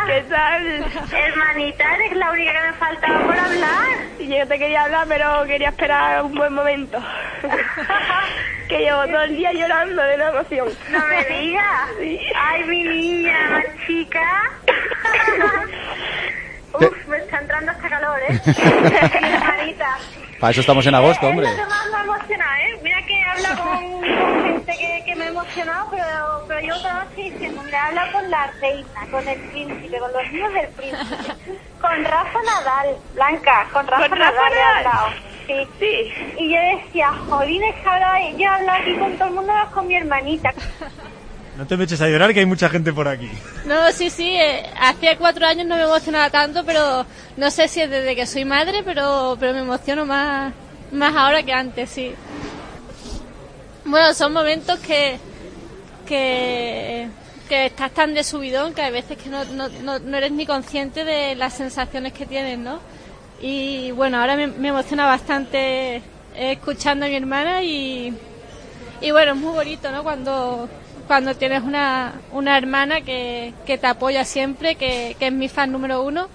¿Qué 0.07 0.25
tal? 0.29 0.67
Hermanita, 1.11 1.85
eres 1.95 2.17
la 2.19 2.31
única 2.33 2.53
que 2.53 2.67
me 2.67 2.73
faltaba 2.75 3.27
por 3.27 3.39
hablar. 3.39 3.89
Y 4.21 4.27
yo 4.27 4.47
te 4.47 4.59
quería 4.59 4.83
hablar, 4.83 5.07
pero 5.09 5.45
quería 5.47 5.69
esperar 5.71 6.23
un 6.23 6.35
buen 6.35 6.53
momento. 6.53 6.99
que 8.69 8.79
llevo 8.79 9.05
todo 9.07 9.23
el 9.23 9.37
día 9.37 9.53
llorando 9.53 10.03
de 10.03 10.17
la 10.17 10.29
emoción. 10.31 10.69
No 10.91 11.07
me 11.07 11.25
digas. 11.25 11.91
Ay, 12.37 12.65
mi 12.65 12.83
niña, 12.83 13.51
más 13.51 13.87
chica. 13.87 14.53
Uf, 16.75 17.07
me 17.09 17.17
está 17.19 17.39
entrando 17.39 17.73
hasta 17.73 17.89
calor, 17.89 18.19
¿eh? 18.29 18.41
Hermanita. 19.23 19.97
Para 20.41 20.51
eso 20.51 20.61
estamos 20.61 20.87
en 20.87 20.95
agosto, 20.95 21.27
hombre. 21.29 21.47
Es 21.47 21.57
lo 21.57 21.63
que 21.65 21.71
más 21.71 21.87
me 21.91 21.97
ha 21.97 22.03
emocionado, 22.03 22.53
¿eh? 22.57 22.79
Mira 22.83 22.99
que 23.07 23.23
habla 23.23 23.57
con, 23.57 24.01
con 24.01 24.45
gente 24.45 24.77
que, 24.79 25.03
que 25.07 25.15
me 25.17 25.25
ha 25.25 25.29
emocionado, 25.29 25.89
pero, 25.91 26.45
pero 26.49 26.61
yo 26.61 26.77
toda 26.79 27.05
noche 27.05 27.23
diciendo, 27.23 27.63
mira, 27.65 27.87
habla 27.87 28.13
con 28.13 28.31
la 28.31 28.47
reina, 28.61 29.07
con 29.11 29.29
el 29.29 29.39
príncipe, 29.51 29.99
con 29.99 30.13
los 30.13 30.33
hijos 30.33 30.53
del 30.55 30.69
príncipe, 30.71 31.17
con 31.81 32.05
Rafa 32.05 32.39
Nadal, 32.43 32.97
Blanca, 33.15 33.67
con 33.73 33.87
Rafa 33.87 34.09
¿Con 34.09 34.19
Nadal 34.19 34.35
Rafa 34.35 34.49
he 34.49 34.55
Nadal? 34.55 34.77
hablado. 34.87 35.09
Sí. 35.47 35.69
sí. 35.79 36.35
Y 36.39 36.55
yo 36.55 36.61
decía, 36.79 37.13
jolines, 37.29 37.75
que 37.83 37.89
hablaba, 37.89 38.21
yo 38.31 38.39
he 38.39 38.47
hablado 38.47 38.83
aquí 38.83 38.95
con 38.97 39.13
todo 39.19 39.29
el 39.29 39.35
mundo, 39.35 39.53
con 39.73 39.87
mi 39.87 39.97
hermanita. 39.97 40.53
No 41.57 41.67
te 41.67 41.77
me 41.77 41.85
eches 41.85 42.01
a 42.01 42.09
llorar 42.09 42.35
que 42.35 42.41
hay 42.41 42.47
mucha 42.47 42.69
gente 42.69 42.93
por 42.93 43.07
aquí. 43.07 43.31
No, 43.65 43.93
sí, 43.93 44.11
sí, 44.11 44.35
eh, 44.35 44.65
hacía 44.77 45.17
cuatro 45.17 45.47
años 45.47 45.67
no 45.67 45.77
me 45.77 45.85
emocionaba 45.85 46.29
tanto, 46.31 46.65
pero 46.65 47.07
no 47.37 47.51
sé 47.51 47.69
si 47.69 47.81
es 47.81 47.91
desde 47.91 48.17
que 48.17 48.27
soy 48.27 48.45
madre, 48.45 48.83
pero, 48.85 49.37
pero 49.39 49.53
me 49.53 49.61
emociono 49.61 50.05
más, 50.05 50.53
más 50.91 51.15
ahora 51.15 51.43
que 51.45 51.53
antes, 51.53 51.91
sí. 51.91 52.13
Bueno, 53.85 54.13
son 54.15 54.33
momentos 54.33 54.81
que, 54.81 55.19
que, 56.07 57.09
que 57.49 57.67
estás 57.67 57.93
tan 57.93 58.15
de 58.15 58.25
subidón 58.25 58.75
que 58.75 58.83
hay 58.83 58.93
veces 58.93 59.17
que 59.17 59.29
no, 59.29 59.45
no, 59.45 59.69
no, 59.69 60.01
no 60.01 60.17
eres 60.17 60.33
ni 60.33 60.47
consciente 60.47 61.05
de 61.05 61.37
las 61.37 61.53
sensaciones 61.55 62.13
que 62.13 62.27
tienes, 62.27 62.59
¿no? 62.59 62.81
Y 63.41 63.93
bueno, 63.93 64.21
ahora 64.21 64.37
me, 64.37 64.49
me 64.49 64.69
emociona 64.69 65.07
bastante 65.07 65.97
eh, 65.97 66.03
escuchando 66.35 67.07
a 67.07 67.09
mi 67.09 67.15
hermana 67.17 67.63
y, 67.63 68.13
y 69.01 69.11
bueno, 69.13 69.33
es 69.33 69.39
muy 69.39 69.53
bonito, 69.53 69.93
¿no? 69.93 70.03
Cuando, 70.03 70.69
cuando 71.07 71.35
tienes 71.35 71.63
una, 71.63 72.15
una 72.33 72.57
hermana 72.57 73.01
que, 73.03 73.55
que 73.67 73.79
te 73.79 73.87
apoya 73.87 74.25
siempre, 74.25 74.77
que, 74.77 75.17
que 75.19 75.27
es 75.29 75.33
mi 75.33 75.49
fan 75.49 75.73
número 75.73 76.03
uno. 76.03 76.29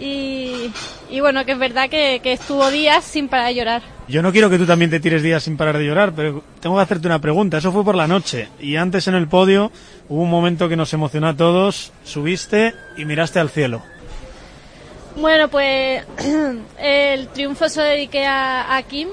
Y, 0.00 0.72
y 1.10 1.20
bueno, 1.20 1.44
que 1.44 1.52
es 1.52 1.58
verdad 1.58 1.88
que, 1.88 2.20
que 2.22 2.32
estuvo 2.32 2.70
días 2.70 3.04
sin 3.04 3.28
parar 3.28 3.48
de 3.48 3.54
llorar. 3.54 3.82
Yo 4.08 4.22
no 4.22 4.32
quiero 4.32 4.50
que 4.50 4.58
tú 4.58 4.66
también 4.66 4.90
te 4.90 5.00
tires 5.00 5.22
días 5.22 5.42
sin 5.42 5.56
parar 5.56 5.78
de 5.78 5.84
llorar, 5.84 6.12
pero 6.14 6.42
tengo 6.60 6.76
que 6.76 6.82
hacerte 6.82 7.06
una 7.06 7.20
pregunta. 7.20 7.58
Eso 7.58 7.72
fue 7.72 7.84
por 7.84 7.94
la 7.94 8.06
noche. 8.08 8.48
Y 8.58 8.76
antes 8.76 9.06
en 9.08 9.14
el 9.14 9.28
podio 9.28 9.70
hubo 10.08 10.22
un 10.22 10.30
momento 10.30 10.68
que 10.68 10.76
nos 10.76 10.92
emocionó 10.92 11.28
a 11.28 11.36
todos. 11.36 11.92
Subiste 12.04 12.74
y 12.96 13.04
miraste 13.04 13.38
al 13.38 13.50
cielo. 13.50 13.82
Bueno, 15.16 15.48
pues 15.48 16.04
el 16.78 17.28
triunfo 17.28 17.68
se 17.68 17.80
lo 17.80 17.86
dediqué 17.86 18.26
a, 18.26 18.74
a 18.74 18.82
Kim. 18.82 19.08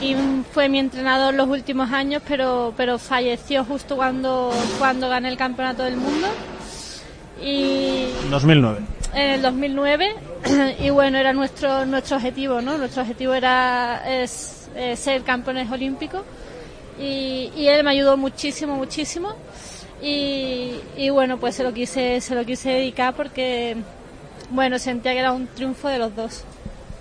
Kim 0.00 0.44
fue 0.44 0.70
mi 0.70 0.78
entrenador 0.78 1.34
los 1.34 1.46
últimos 1.48 1.92
años, 1.92 2.22
pero, 2.26 2.72
pero 2.74 2.98
falleció 2.98 3.64
justo 3.64 3.96
cuando, 3.96 4.50
cuando 4.78 5.10
gané 5.10 5.28
el 5.28 5.36
campeonato 5.36 5.84
del 5.84 5.96
mundo. 5.96 6.26
Y 7.42 8.06
2009. 8.30 8.80
en 9.14 9.30
el 9.30 9.42
2009 9.42 10.14
y 10.80 10.90
bueno 10.90 11.16
era 11.16 11.32
nuestro 11.32 11.86
nuestro 11.86 12.18
objetivo 12.18 12.60
no 12.60 12.76
nuestro 12.76 13.00
objetivo 13.00 13.32
era 13.32 14.02
es, 14.06 14.68
eh, 14.76 14.94
ser 14.94 15.22
campeones 15.22 15.70
olímpicos 15.70 16.20
y, 16.98 17.50
y 17.56 17.68
él 17.68 17.82
me 17.82 17.92
ayudó 17.92 18.18
muchísimo 18.18 18.76
muchísimo 18.76 19.34
y, 20.02 20.74
y 20.98 21.08
bueno 21.08 21.38
pues 21.38 21.54
se 21.54 21.62
lo 21.62 21.72
quise 21.72 22.20
se 22.20 22.34
lo 22.34 22.44
quise 22.44 22.68
dedicar 22.70 23.14
porque 23.14 23.76
bueno 24.50 24.78
sentía 24.78 25.12
que 25.12 25.20
era 25.20 25.32
un 25.32 25.46
triunfo 25.46 25.88
de 25.88 25.98
los 25.98 26.14
dos 26.14 26.44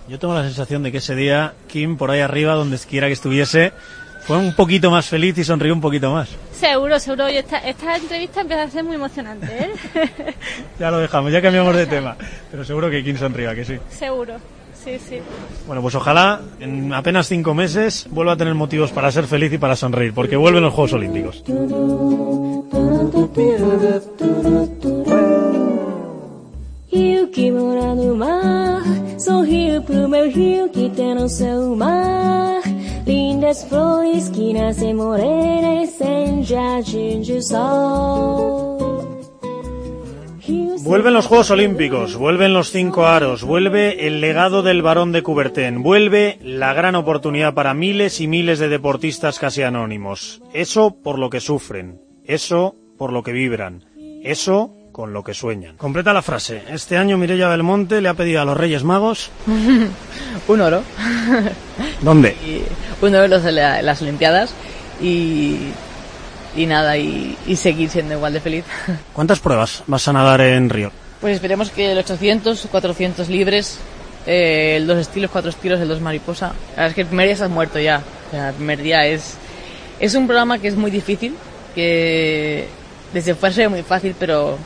Yo 0.09 0.17
tengo 0.17 0.33
la 0.33 0.43
sensación 0.43 0.81
de 0.81 0.91
que 0.91 0.97
ese 0.97 1.15
día 1.15 1.53
Kim, 1.67 1.95
por 1.95 2.09
ahí 2.09 2.19
arriba, 2.19 2.55
donde 2.55 2.79
quiera 2.79 3.05
que 3.05 3.13
estuviese, 3.13 3.73
fue 4.21 4.37
un 4.37 4.55
poquito 4.55 4.89
más 4.89 5.07
feliz 5.07 5.37
y 5.37 5.43
sonrió 5.43 5.71
un 5.71 5.81
poquito 5.81 6.11
más. 6.11 6.29
seguro 6.51 6.99
seguro 6.99 7.29
y 7.29 7.37
esta, 7.37 7.59
esta 7.59 7.95
entrevista 7.95 8.41
empieza 8.41 8.63
a 8.63 8.69
ser 8.69 8.83
muy 8.83 8.95
emocionante 8.95 9.47
¿eh? 9.47 9.69
Ya 10.79 10.89
lo 10.89 10.97
dejamos, 10.97 11.31
ya 11.31 11.43
cambiamos 11.43 11.75
de 11.75 11.85
tema. 11.85 12.15
Pero 12.49 12.65
seguro 12.65 12.89
que 12.89 13.03
Kim 13.03 13.17
sonría, 13.17 13.53
que 13.53 13.63
sí. 13.65 13.77
seguro 13.89 14.33
sí 14.83 14.97
sí 14.97 15.19
Bueno, 15.67 15.83
pues 15.83 15.93
ojalá 15.93 16.41
en 16.59 16.91
apenas 16.91 17.27
cinco 17.27 17.53
meses 17.53 18.07
vuelva 18.09 18.33
a 18.33 18.37
tener 18.37 18.55
motivos 18.55 18.91
para 18.91 19.11
ser 19.11 19.25
feliz 19.25 19.53
y 19.53 19.59
para 19.59 19.75
sonreír, 19.75 20.13
porque 20.13 20.35
vuelven 20.35 20.63
los 20.63 20.73
Juegos 20.73 20.93
Olímpicos. 20.93 21.43
De 29.19 29.25
Vuelven 40.83 41.13
los 41.13 41.27
Juegos 41.27 41.51
Olímpicos, 41.51 42.15
vuelven 42.15 42.53
los 42.53 42.71
cinco 42.71 43.07
aros, 43.07 43.43
vuelve 43.43 44.07
el 44.07 44.21
legado 44.21 44.63
del 44.63 44.81
varón 44.81 45.11
de 45.11 45.21
Coubertin, 45.21 45.83
vuelve 45.83 46.39
la 46.41 46.73
gran 46.73 46.95
oportunidad 46.95 47.53
para 47.53 47.73
miles 47.73 48.21
y 48.21 48.27
miles 48.27 48.57
de 48.57 48.69
deportistas 48.69 49.37
casi 49.37 49.63
anónimos. 49.63 50.41
Eso 50.53 50.95
por 51.03 51.19
lo 51.19 51.29
que 51.29 51.41
sufren, 51.41 51.99
eso 52.23 52.73
por 52.97 53.11
lo 53.11 53.21
que 53.23 53.33
vibran, 53.33 53.83
eso 54.23 54.78
con 54.99 55.13
lo 55.13 55.23
que 55.23 55.33
sueñan. 55.33 55.77
Completa 55.77 56.11
la 56.11 56.21
frase. 56.21 56.61
Este 56.69 56.97
año 56.97 57.17
Mireia 57.17 57.47
Belmonte 57.47 58.01
le 58.01 58.09
ha 58.09 58.13
pedido 58.15 58.41
a 58.41 58.43
los 58.45 58.57
Reyes 58.57 58.83
Magos. 58.83 59.31
un 60.49 60.59
oro. 60.61 60.83
¿Dónde? 62.01 62.31
Y 62.45 62.63
un 63.01 63.15
oro 63.15 63.23
en 63.23 63.31
los 63.31 63.41
de 63.41 63.53
la- 63.53 63.81
las 63.81 64.01
Olimpiadas 64.01 64.51
y, 65.01 65.55
y 66.53 66.65
nada, 66.65 66.97
y, 66.97 67.37
y 67.47 67.55
seguir 67.55 67.89
siendo 67.89 68.13
igual 68.15 68.33
de 68.33 68.41
feliz. 68.41 68.65
¿Cuántas 69.13 69.39
pruebas 69.39 69.83
vas 69.87 70.05
a 70.09 70.11
nadar 70.11 70.41
en 70.41 70.69
Río? 70.69 70.91
Pues 71.21 71.35
esperemos 71.35 71.69
que 71.69 71.93
el 71.93 71.97
800, 71.99 72.67
400 72.69 73.29
libres, 73.29 73.79
eh, 74.27 74.73
el 74.75 74.85
dos 74.85 74.97
estilos, 74.97 75.31
cuatro 75.31 75.49
estilos, 75.49 75.79
el 75.79 75.87
dos 75.87 76.01
mariposa. 76.01 76.47
La 76.47 76.53
verdad 76.71 76.87
es 76.89 76.93
que 76.95 77.01
el 77.03 77.07
primer 77.07 77.27
día 77.27 77.33
estás 77.35 77.49
muerto 77.49 77.79
ya. 77.79 78.01
O 78.27 78.31
sea, 78.31 78.49
el 78.49 78.55
primer 78.55 78.81
día 78.83 79.05
es, 79.05 79.35
es 80.01 80.13
un 80.15 80.27
programa 80.27 80.59
que 80.59 80.67
es 80.67 80.75
muy 80.75 80.91
difícil, 80.91 81.35
que 81.73 82.67
desde 83.13 83.33
fuera 83.33 83.55
se 83.55 83.61
ve 83.61 83.69
muy 83.69 83.83
fácil, 83.83 84.13
pero 84.19 84.57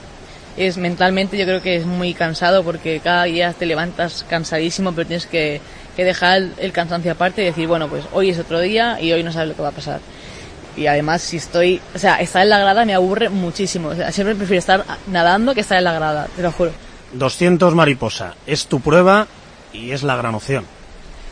es 0.58 0.78
mentalmente 0.78 1.38
yo 1.38 1.46
creo 1.46 1.62
que 1.62 1.76
es 1.76 1.86
muy 1.86 2.14
cansado 2.14 2.64
porque 2.64 3.00
cada 3.00 3.24
día 3.24 3.54
te 3.54 3.66
levantas 3.66 4.26
cansadísimo, 4.30 4.94
pero 4.94 5.08
tienes 5.08 5.26
que, 5.26 5.62
que 5.96 6.04
dejar 6.04 6.38
el, 6.38 6.54
el 6.58 6.72
cansancio 6.72 7.12
aparte 7.12 7.42
y 7.42 7.46
decir, 7.46 7.68
bueno, 7.68 7.88
pues 7.88 8.06
hoy 8.14 8.30
es 8.30 8.40
otro 8.40 8.60
día 8.60 9.00
y 9.02 9.12
hoy 9.12 9.24
no 9.24 9.32
sabes 9.32 9.50
lo 9.50 9.56
que 9.56 9.62
va 9.62 9.70
a 9.70 9.74
pasar. 9.74 10.00
Y 10.76 10.88
además, 10.88 11.22
si 11.22 11.38
estoy, 11.38 11.82
o 11.94 12.00
sea, 12.00 12.16
estar 12.20 12.42
en 12.42 12.50
la 12.50 12.60
grada 12.60 12.86
me 12.86 12.96
aburre 12.96 13.30
muchísimo. 13.30 13.90
O 13.90 13.96
sea, 13.96 14.12
siempre 14.12 14.36
prefiero 14.36 14.60
estar 14.60 14.84
nadando 15.08 15.54
que 15.54 15.62
estar 15.62 15.78
en 15.78 15.84
la 15.84 15.94
grada, 15.94 16.28
te 16.36 16.42
lo 16.42 16.52
juro. 16.52 16.72
200 17.14 17.76
mariposa. 17.76 18.36
Es 18.48 18.66
tu 18.66 18.80
prueba 18.80 19.28
y 19.72 19.92
es 19.92 20.02
la 20.04 20.16
gran 20.16 20.34
opción. 20.34 20.66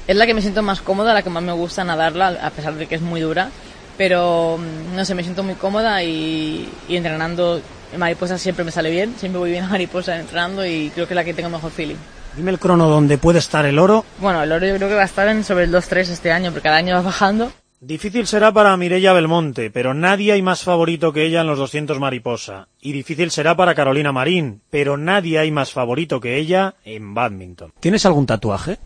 Es 0.07 0.15
la 0.15 0.26
que 0.26 0.34
me 0.34 0.41
siento 0.41 0.61
más 0.61 0.82
cómoda, 0.82 1.13
la 1.13 1.24
que 1.24 1.30
más 1.30 1.43
me 1.43 1.53
gusta 1.53 1.84
nadarla, 1.84 2.38
a 2.41 2.49
pesar 2.51 2.76
de 2.76 2.88
que 2.88 2.95
es 2.95 3.01
muy 3.01 3.22
dura. 3.22 3.49
Pero, 3.97 4.59
mm, 4.59 4.95
no 4.95 5.05
sé, 5.05 5.15
me 5.15 5.24
siento 5.24 5.43
muy 5.43 5.55
cómoda 5.55 6.03
y, 6.03 6.69
y 6.88 6.95
entrenando 6.95 7.61
en 7.92 8.00
mariposa 8.00 8.38
siempre 8.38 8.64
me 8.64 8.72
sale 8.72 8.89
bien. 8.89 9.16
Siempre 9.18 9.39
voy 9.39 9.52
bien 9.52 9.66
a 9.66 9.70
mariposa 9.70 10.20
entrenando 10.20 10.66
y 10.66 10.89
creo 10.94 11.08
que 11.08 11.14
es 11.14 11.16
la 11.16 11.24
que 11.24 11.34
tengo 11.34 11.50
mejor 11.50 11.72
feeling. 11.72 11.96
Dime 12.36 12.52
el 12.52 12.60
crono 12.60 12.88
donde 12.88 13.18
puede 13.18 13.39
estar 13.39 13.66
el 13.66 13.78
oro. 13.78 14.06
Bueno, 14.20 14.42
el 14.42 14.52
oro 14.52 14.66
yo 14.66 14.76
creo 14.76 14.88
que 14.88 14.96
va 14.96 15.02
a 15.02 15.06
estar 15.06 15.28
en 15.28 15.44
sobre 15.44 15.66
el 15.66 15.74
2-3 15.74 16.10
este 16.10 16.32
año, 16.32 16.52
porque 16.52 16.64
cada 16.64 16.78
año 16.78 16.96
va 16.96 17.02
bajando. 17.02 17.52
Difícil 17.84 18.28
será 18.28 18.52
para 18.52 18.78
Mireia 18.78 19.12
Belmonte, 19.12 19.72
pero 19.72 19.94
nadie 19.96 20.32
hay 20.34 20.44
más 20.44 20.64
favorito 20.64 21.12
que 21.12 21.26
ella 21.26 21.42
en 21.42 21.48
los 21.48 21.58
200 21.58 22.00
mariposa. 22.00 22.68
Y 22.80 22.94
difícil 22.94 23.32
será 23.32 23.56
para 23.58 23.74
Carolina 23.74 24.12
Marín, 24.12 24.62
pero 24.70 24.98
nadie 24.98 25.39
hay 25.39 25.52
más 25.52 25.72
favorito 25.72 26.22
que 26.22 26.38
ella 26.38 26.76
en 26.86 27.16
badminton. 27.16 27.74
¿Tienes 27.80 28.06
algún 28.06 28.28
tatuaje? 28.28 28.78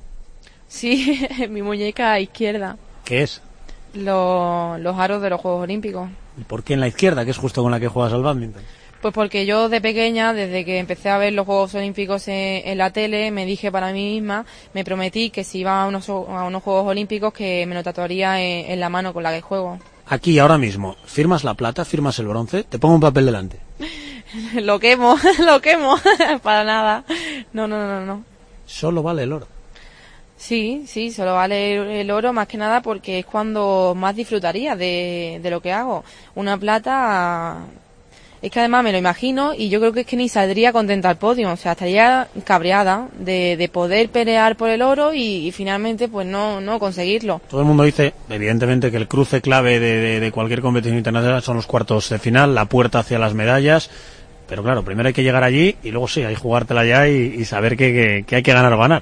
Sí, 0.69 1.27
en 1.39 1.53
mi 1.53 1.61
muñeca 1.61 2.19
izquierda. 2.19 2.77
¿Qué 3.03 3.23
es? 3.23 3.41
Los, 3.93 4.79
los 4.79 4.97
aros 4.97 5.21
de 5.21 5.29
los 5.29 5.41
Juegos 5.41 5.63
Olímpicos. 5.63 6.09
¿Y 6.39 6.43
por 6.45 6.63
qué 6.63 6.73
en 6.73 6.79
la 6.79 6.87
izquierda, 6.87 7.25
que 7.25 7.31
es 7.31 7.37
justo 7.37 7.61
con 7.61 7.71
la 7.71 7.79
que 7.79 7.89
juegas 7.89 8.13
al 8.13 8.23
badminton? 8.23 8.63
Pues 9.05 9.13
porque 9.13 9.45
yo 9.45 9.69
de 9.69 9.81
pequeña, 9.81 10.33
desde 10.33 10.65
que 10.65 10.79
empecé 10.79 11.09
a 11.11 11.19
ver 11.19 11.31
los 11.31 11.45
Juegos 11.45 11.75
Olímpicos 11.75 12.27
en, 12.27 12.67
en 12.67 12.79
la 12.79 12.89
tele, 12.89 13.29
me 13.29 13.45
dije 13.45 13.71
para 13.71 13.93
mí 13.93 14.15
misma, 14.15 14.47
me 14.73 14.83
prometí 14.83 15.29
que 15.29 15.43
si 15.43 15.59
iba 15.59 15.83
a 15.83 15.85
unos, 15.85 16.09
a 16.09 16.43
unos 16.43 16.63
Juegos 16.63 16.87
Olímpicos 16.87 17.31
que 17.31 17.67
me 17.67 17.75
lo 17.75 17.83
tatuaría 17.83 18.41
en, 18.41 18.71
en 18.71 18.79
la 18.79 18.89
mano 18.89 19.13
con 19.13 19.21
la 19.21 19.31
que 19.31 19.41
juego. 19.41 19.77
Aquí, 20.07 20.39
ahora 20.39 20.57
mismo, 20.57 20.95
¿firmas 21.05 21.43
la 21.43 21.53
plata, 21.53 21.85
firmas 21.85 22.17
el 22.17 22.29
bronce? 22.29 22.63
Te 22.63 22.79
pongo 22.79 22.95
un 22.95 23.01
papel 23.01 23.27
delante. 23.27 23.59
lo 24.55 24.79
quemo, 24.79 25.15
lo 25.45 25.61
quemo, 25.61 25.97
para 26.41 26.63
nada. 26.63 27.03
No, 27.53 27.67
no, 27.67 27.85
no, 27.85 28.03
no. 28.03 28.23
Solo 28.65 29.03
vale 29.03 29.21
el 29.21 29.33
oro. 29.33 29.47
Sí, 30.35 30.85
sí, 30.87 31.11
solo 31.11 31.35
vale 31.35 31.75
el, 31.75 31.87
el 31.89 32.09
oro 32.09 32.33
más 32.33 32.47
que 32.47 32.57
nada 32.57 32.81
porque 32.81 33.19
es 33.19 33.25
cuando 33.27 33.93
más 33.95 34.15
disfrutaría 34.15 34.75
de, 34.75 35.39
de 35.43 35.49
lo 35.51 35.61
que 35.61 35.71
hago. 35.71 36.03
Una 36.33 36.57
plata, 36.57 37.59
es 38.45 38.51
que 38.51 38.59
además 38.59 38.83
me 38.83 38.91
lo 38.91 38.97
imagino 38.99 39.53
y 39.57 39.69
yo 39.69 39.79
creo 39.79 39.91
que 39.91 40.01
es 40.01 40.05
que 40.05 40.15
ni 40.15 40.29
saldría 40.29 40.71
contenta 40.71 41.09
al 41.09 41.17
podio, 41.17 41.51
o 41.51 41.57
sea, 41.57 41.71
estaría 41.71 42.27
cabreada 42.43 43.07
de, 43.17 43.57
de 43.57 43.69
poder 43.69 44.09
pelear 44.09 44.55
por 44.55 44.69
el 44.69 44.83
oro 44.83 45.13
y, 45.15 45.51
finalmente 45.51 46.07
pues 46.07 46.27
no, 46.27 46.61
conseguirlo. 46.79 47.41
Todo 47.49 47.61
el 47.61 47.65
mundo 47.67 47.83
dice, 47.83 48.13
evidentemente, 48.29 48.91
que 48.91 48.97
el 48.97 49.07
cruce 49.07 49.41
clave 49.41 49.79
de, 49.79 50.31
cualquier 50.31 50.61
competición 50.61 50.97
internacional 50.97 51.41
son 51.41 51.55
los 51.55 51.65
cuartos 51.65 52.07
de 52.09 52.19
final, 52.19 52.53
la 52.53 52.65
puerta 52.65 52.99
hacia 52.99 53.17
las 53.17 53.33
medallas. 53.33 53.89
Pero 54.47 54.61
claro, 54.61 54.83
primero 54.83 55.07
hay 55.07 55.13
que 55.13 55.23
llegar 55.23 55.43
allí 55.43 55.75
y 55.81 55.89
luego 55.89 56.07
sí, 56.07 56.21
hay 56.21 56.35
que 56.35 56.39
jugártela 56.39 56.85
ya 56.85 57.07
y, 57.07 57.33
y 57.39 57.45
saber 57.45 57.75
que, 57.75 57.91
que- 57.93 58.23
que 58.27 58.35
hay 58.35 58.43
que 58.43 58.53
ganar 58.53 58.71
o 58.73 58.77
ganar. 58.77 59.01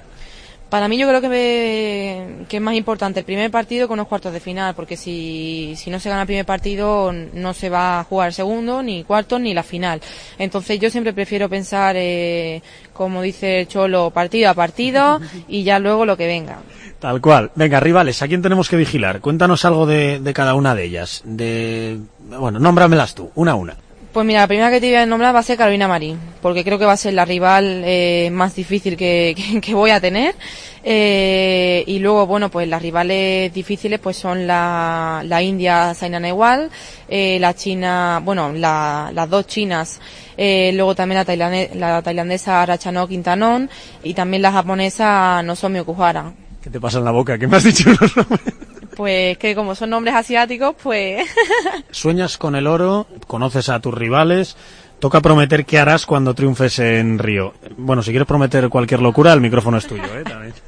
Para 0.74 0.88
mí 0.88 0.97
yo 0.97 1.07
creo 1.07 1.21
que, 1.21 1.30
me- 1.30 2.45
que 2.47 2.57
es 2.57 2.63
más 2.63 2.74
importante 2.74 3.19
el 3.19 3.26
primer 3.28 3.51
partido 3.51 3.86
que 3.88 3.93
unos 3.93 4.07
cuartos 4.07 4.34
de 4.34 4.39
final, 4.39 4.74
porque 4.74 4.97
si, 4.97 5.76
no 5.86 5.99
se 5.99 6.09
gana 6.09 6.21
el 6.21 6.26
primer 6.26 6.47
partido 6.47 7.13
no 7.13 7.53
se 7.53 7.69
va 7.69 7.99
a 7.99 8.03
jugar 8.05 8.30
el 8.30 8.34
segundo, 8.34 8.82
ni 8.82 9.03
cuartos, 9.03 9.39
ni 9.39 9.53
la 9.53 9.61
final. 9.61 10.01
Entonces 10.39 10.80
yo 10.80 10.89
siempre 10.89 11.13
prefiero 11.13 11.47
pensar, 11.47 11.95
eh, 11.95 12.63
como 12.91 13.21
dice 13.21 13.59
el 13.61 13.67
Cholo, 13.67 14.09
partido 14.09 14.49
a 14.49 14.55
partido 14.55 15.21
y 15.47 15.61
ya 15.63 15.78
luego 15.78 16.07
lo 16.07 16.17
que 16.17 16.26
venga. 16.26 16.57
Tal 16.99 17.21
cual. 17.21 17.51
Venga, 17.53 17.80
rivales, 17.80 18.24
¿a 18.24 18.28
quién 18.28 18.41
tenemos 18.41 18.67
que 18.67 18.76
vigilar? 18.76 19.21
Cuéntanos 19.21 19.65
algo 19.65 19.86
de, 19.86 20.19
de 20.21 20.34
cada 20.34 20.55
una 20.55 20.74
de 20.74 20.86
ellas. 20.86 21.21
De, 21.24 21.99
bueno, 22.39 22.57
nómbramelas 22.57 23.13
tú, 23.13 23.30
una 23.36 23.51
a 23.51 23.55
una. 23.55 23.78
Pues 24.14 24.28
mira, 24.28 24.41
la 24.41 24.47
primera 24.47 24.70
que 24.70 24.80
te 24.80 24.88
voy 24.88 24.95
a 24.97 25.05
nombrar 25.07 25.34
va 25.34 25.39
a 25.39 25.43
ser 25.43 25.57
Carolina 25.57 25.88
Marín, 25.88 26.20
porque 26.39 26.64
creo 26.64 26.78
que 26.78 26.86
va 26.86 26.91
a 26.91 26.97
ser 26.97 27.16
la 27.16 27.26
rival 27.26 27.82
eh, 27.84 28.30
más 28.32 28.53
difícil 28.55 28.95
que, 28.95 29.34
que- 29.53 29.59
que 29.59 29.74
voy 29.74 29.89
a 29.89 29.99
tener. 29.99 30.36
Eh, 30.84 31.84
y 31.88 31.97
luego, 31.97 32.28
bueno, 32.28 32.49
pues 32.49 32.68
las 32.68 32.82
rivales 32.82 33.51
difíciles 33.53 33.99
pues 33.99 34.18
son 34.18 34.45
la, 34.45 35.24
la 35.26 35.41
India 35.41 35.95
Saina 35.95 36.20
Nehwal, 36.20 36.70
eh, 37.09 37.39
la 37.39 37.55
China, 37.55 38.22
bueno, 38.24 38.53
la- 38.53 39.09
las 39.16 39.28
dos 39.30 39.47
chinas, 39.47 39.99
eh, 40.38 40.72
luego 40.76 40.93
también 40.93 41.18
la, 41.18 41.26
tailane- 41.26 41.74
la 41.74 42.01
tailandesa 42.03 42.64
Rachanok 42.68 43.09
Quintanon 43.09 43.68
y 44.03 44.14
también 44.14 44.43
la 44.43 44.51
japonesa 44.51 45.41
Nozomi 45.41 45.80
Okuhara. 45.80 46.34
¿Qué 46.61 46.70
te 46.70 46.80
pasa 46.80 46.99
en 46.99 47.05
la 47.05 47.11
boca? 47.11 47.38
¿Qué 47.39 47.47
me 47.47 47.57
has 47.57 47.64
dicho 47.64 47.89
unos 47.99 48.16
nombres? 48.16 48.53
Pues 48.95 49.37
que 49.37 49.55
como 49.55 49.75
son 49.75 49.89
nombres 49.89 50.15
asiáticos, 50.15 50.75
pues 50.81 51.27
Sueñas 51.91 52.37
con 52.37 52.55
el 52.55 52.67
oro, 52.67 53.07
conoces 53.27 53.69
a 53.69 53.79
tus 53.79 53.93
rivales. 53.93 54.55
Toca 54.99 55.19
prometer 55.21 55.65
qué 55.65 55.79
harás 55.79 56.05
cuando 56.05 56.33
triunfes 56.33 56.79
en 56.79 57.19
Río. 57.19 57.53
Bueno, 57.75 58.01
si 58.01 58.11
quieres 58.11 58.27
prometer 58.27 58.69
cualquier 58.69 59.01
locura, 59.01 59.33
el 59.33 59.41
micrófono 59.41 59.77
es 59.77 59.85
tuyo, 59.85 60.05
¿eh? 60.15 60.23
También. 60.23 60.53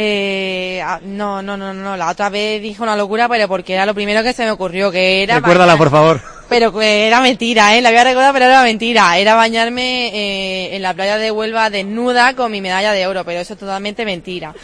Eh, 0.00 0.80
ah, 0.80 1.00
no, 1.02 1.42
no, 1.42 1.56
no, 1.56 1.74
no, 1.74 1.96
la 1.96 2.10
otra 2.10 2.30
vez 2.30 2.62
dije 2.62 2.80
una 2.80 2.94
locura, 2.94 3.28
pero 3.28 3.48
porque 3.48 3.74
era 3.74 3.84
lo 3.84 3.94
primero 3.94 4.22
que 4.22 4.32
se 4.32 4.44
me 4.44 4.52
ocurrió, 4.52 4.92
que 4.92 5.24
era... 5.24 5.34
Recuérdala, 5.34 5.76
por 5.76 5.90
favor. 5.90 6.20
Pero 6.48 6.72
que 6.72 7.08
era 7.08 7.20
mentira, 7.20 7.76
¿eh? 7.76 7.82
La 7.82 7.90
voy 7.90 7.98
a 7.98 8.04
recordar, 8.04 8.32
pero 8.32 8.44
era 8.44 8.62
mentira. 8.62 9.18
Era 9.18 9.34
bañarme 9.34 10.06
eh, 10.14 10.76
en 10.76 10.82
la 10.82 10.94
playa 10.94 11.18
de 11.18 11.32
Huelva 11.32 11.68
desnuda 11.68 12.34
con 12.34 12.52
mi 12.52 12.60
medalla 12.60 12.92
de 12.92 13.08
oro, 13.08 13.24
pero 13.24 13.40
eso 13.40 13.54
es 13.54 13.58
totalmente 13.58 14.04
mentira. 14.04 14.54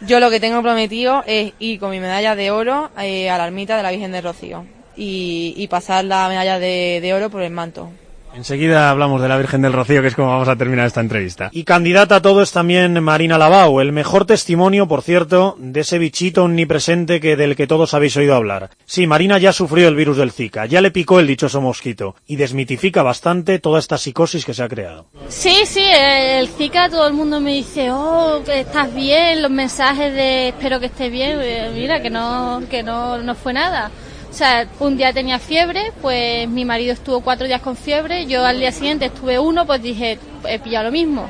Yo 0.00 0.20
lo 0.20 0.30
que 0.30 0.40
tengo 0.40 0.62
prometido 0.62 1.24
es 1.26 1.52
ir 1.58 1.80
con 1.80 1.90
mi 1.90 2.00
medalla 2.00 2.36
de 2.36 2.50
oro 2.50 2.90
eh, 2.98 3.30
a 3.30 3.38
la 3.38 3.46
ermita 3.46 3.76
de 3.76 3.82
la 3.82 3.90
Virgen 3.90 4.12
de 4.12 4.20
Rocío 4.20 4.66
y, 4.96 5.66
pasar 5.68 6.04
la 6.04 6.28
medalla 6.28 6.58
de 6.58 7.12
oro 7.14 7.30
por 7.30 7.42
el 7.42 7.50
manto. 7.50 7.90
Enseguida 8.34 8.90
hablamos 8.90 9.22
de 9.22 9.28
la 9.28 9.38
Virgen 9.38 9.62
del 9.62 9.72
Rocío, 9.72 10.02
que 10.02 10.08
es 10.08 10.16
como 10.16 10.28
vamos 10.28 10.48
a 10.48 10.56
terminar 10.56 10.86
esta 10.86 11.00
entrevista. 11.00 11.50
Y 11.52 11.62
candidata 11.62 12.16
a 12.16 12.22
todo 12.22 12.42
es 12.42 12.50
también 12.50 13.00
Marina 13.02 13.38
Lavao, 13.38 13.80
el 13.80 13.92
mejor 13.92 14.24
testimonio, 14.24 14.88
por 14.88 15.02
cierto, 15.02 15.54
de 15.58 15.80
ese 15.80 15.98
bichito 15.98 16.42
omnipresente 16.44 17.20
que 17.20 17.36
del 17.36 17.54
que 17.54 17.68
todos 17.68 17.94
habéis 17.94 18.16
oído 18.16 18.34
hablar. 18.34 18.70
Sí, 18.86 19.06
Marina 19.06 19.38
ya 19.38 19.52
sufrió 19.52 19.86
el 19.86 19.94
virus 19.94 20.16
del 20.16 20.32
Zika, 20.32 20.66
ya 20.66 20.80
le 20.80 20.90
picó 20.90 21.20
el 21.20 21.28
dichoso 21.28 21.60
mosquito, 21.60 22.16
y 22.26 22.36
desmitifica 22.36 23.02
bastante 23.02 23.60
toda 23.60 23.78
esta 23.78 23.98
psicosis 23.98 24.44
que 24.44 24.54
se 24.54 24.64
ha 24.64 24.68
creado. 24.68 25.06
Sí, 25.28 25.62
sí, 25.64 25.84
el 25.84 26.48
Zika 26.48 26.88
todo 26.88 27.06
el 27.06 27.14
mundo 27.14 27.40
me 27.40 27.52
dice, 27.54 27.90
oh, 27.92 28.42
estás 28.48 28.92
bien, 28.94 29.42
los 29.42 29.50
mensajes 29.50 30.12
de 30.12 30.48
espero 30.48 30.80
que 30.80 30.86
estés 30.86 31.10
bien, 31.10 31.38
Eh, 31.40 31.70
mira 31.74 32.00
que 32.00 32.10
no, 32.10 32.62
que 32.70 32.82
no, 32.82 33.18
no 33.18 33.34
fue 33.34 33.52
nada. 33.52 33.90
O 34.34 34.36
sea, 34.36 34.66
un 34.80 34.96
día 34.96 35.12
tenía 35.12 35.38
fiebre, 35.38 35.92
pues 36.02 36.48
mi 36.48 36.64
marido 36.64 36.92
estuvo 36.92 37.20
cuatro 37.20 37.46
días 37.46 37.60
con 37.60 37.76
fiebre, 37.76 38.26
yo 38.26 38.44
al 38.44 38.58
día 38.58 38.72
siguiente 38.72 39.04
estuve 39.04 39.38
uno, 39.38 39.64
pues 39.64 39.80
dije, 39.80 40.18
he 40.48 40.58
pillado 40.58 40.86
lo 40.86 40.90
mismo. 40.90 41.28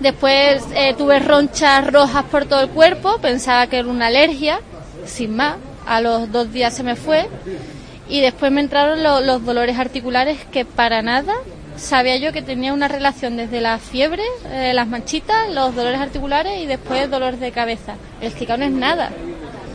Después 0.00 0.64
eh, 0.74 0.94
tuve 0.96 1.18
ronchas 1.18 1.86
rojas 1.92 2.24
por 2.24 2.46
todo 2.46 2.62
el 2.62 2.70
cuerpo, 2.70 3.18
pensaba 3.18 3.66
que 3.66 3.80
era 3.80 3.88
una 3.88 4.06
alergia, 4.06 4.60
sin 5.04 5.36
más. 5.36 5.56
A 5.86 6.00
los 6.00 6.32
dos 6.32 6.50
días 6.50 6.72
se 6.74 6.82
me 6.82 6.96
fue. 6.96 7.28
Y 8.08 8.22
después 8.22 8.50
me 8.50 8.62
entraron 8.62 9.02
lo- 9.02 9.20
los 9.20 9.44
dolores 9.44 9.78
articulares 9.78 10.38
que 10.50 10.64
para 10.64 11.02
nada 11.02 11.34
sabía 11.76 12.16
yo 12.16 12.32
que 12.32 12.40
tenía 12.40 12.72
una 12.72 12.88
relación 12.88 13.36
desde 13.36 13.60
la 13.60 13.76
fiebre, 13.78 14.22
eh, 14.50 14.72
las 14.72 14.86
manchitas, 14.88 15.50
los 15.52 15.74
dolores 15.74 16.00
articulares 16.00 16.62
y 16.62 16.64
después 16.66 17.10
dolores 17.10 17.40
de 17.40 17.52
cabeza. 17.52 17.96
El 18.22 18.32
Zika 18.32 18.56
no 18.56 18.64
es 18.64 18.72
nada. 18.72 19.10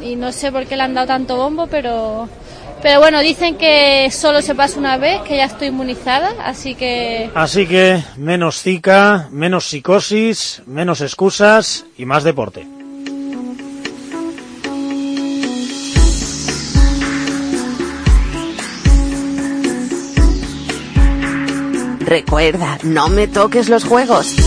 Y 0.02 0.16
no 0.16 0.32
sé 0.32 0.52
por 0.52 0.66
qué 0.66 0.76
le 0.76 0.82
han 0.82 0.96
dado 0.96 1.06
tanto 1.06 1.38
bombo, 1.38 1.68
pero... 1.68 2.28
Pero 2.88 3.02
bueno, 3.02 3.20
dicen 3.20 3.58
que 3.58 4.10
solo 4.12 4.42
se 4.42 4.56
pasa 4.56 4.80
una 4.80 4.96
vez, 4.96 5.20
que 5.24 5.36
ya 5.36 5.44
estoy 5.44 5.68
inmunizada, 5.68 6.34
así 6.42 6.74
que... 6.74 7.30
Así 7.36 7.68
que 7.68 8.02
menos 8.16 8.62
Zika, 8.62 9.28
menos 9.30 9.66
psicosis, 9.66 10.62
menos 10.66 11.02
excusas 11.02 11.86
y 11.98 12.06
más 12.06 12.24
deporte. 12.24 12.66
Recuerda, 22.00 22.78
no 22.84 23.10
me 23.10 23.28
toques 23.28 23.68
los 23.68 23.84
juegos. 23.84 24.47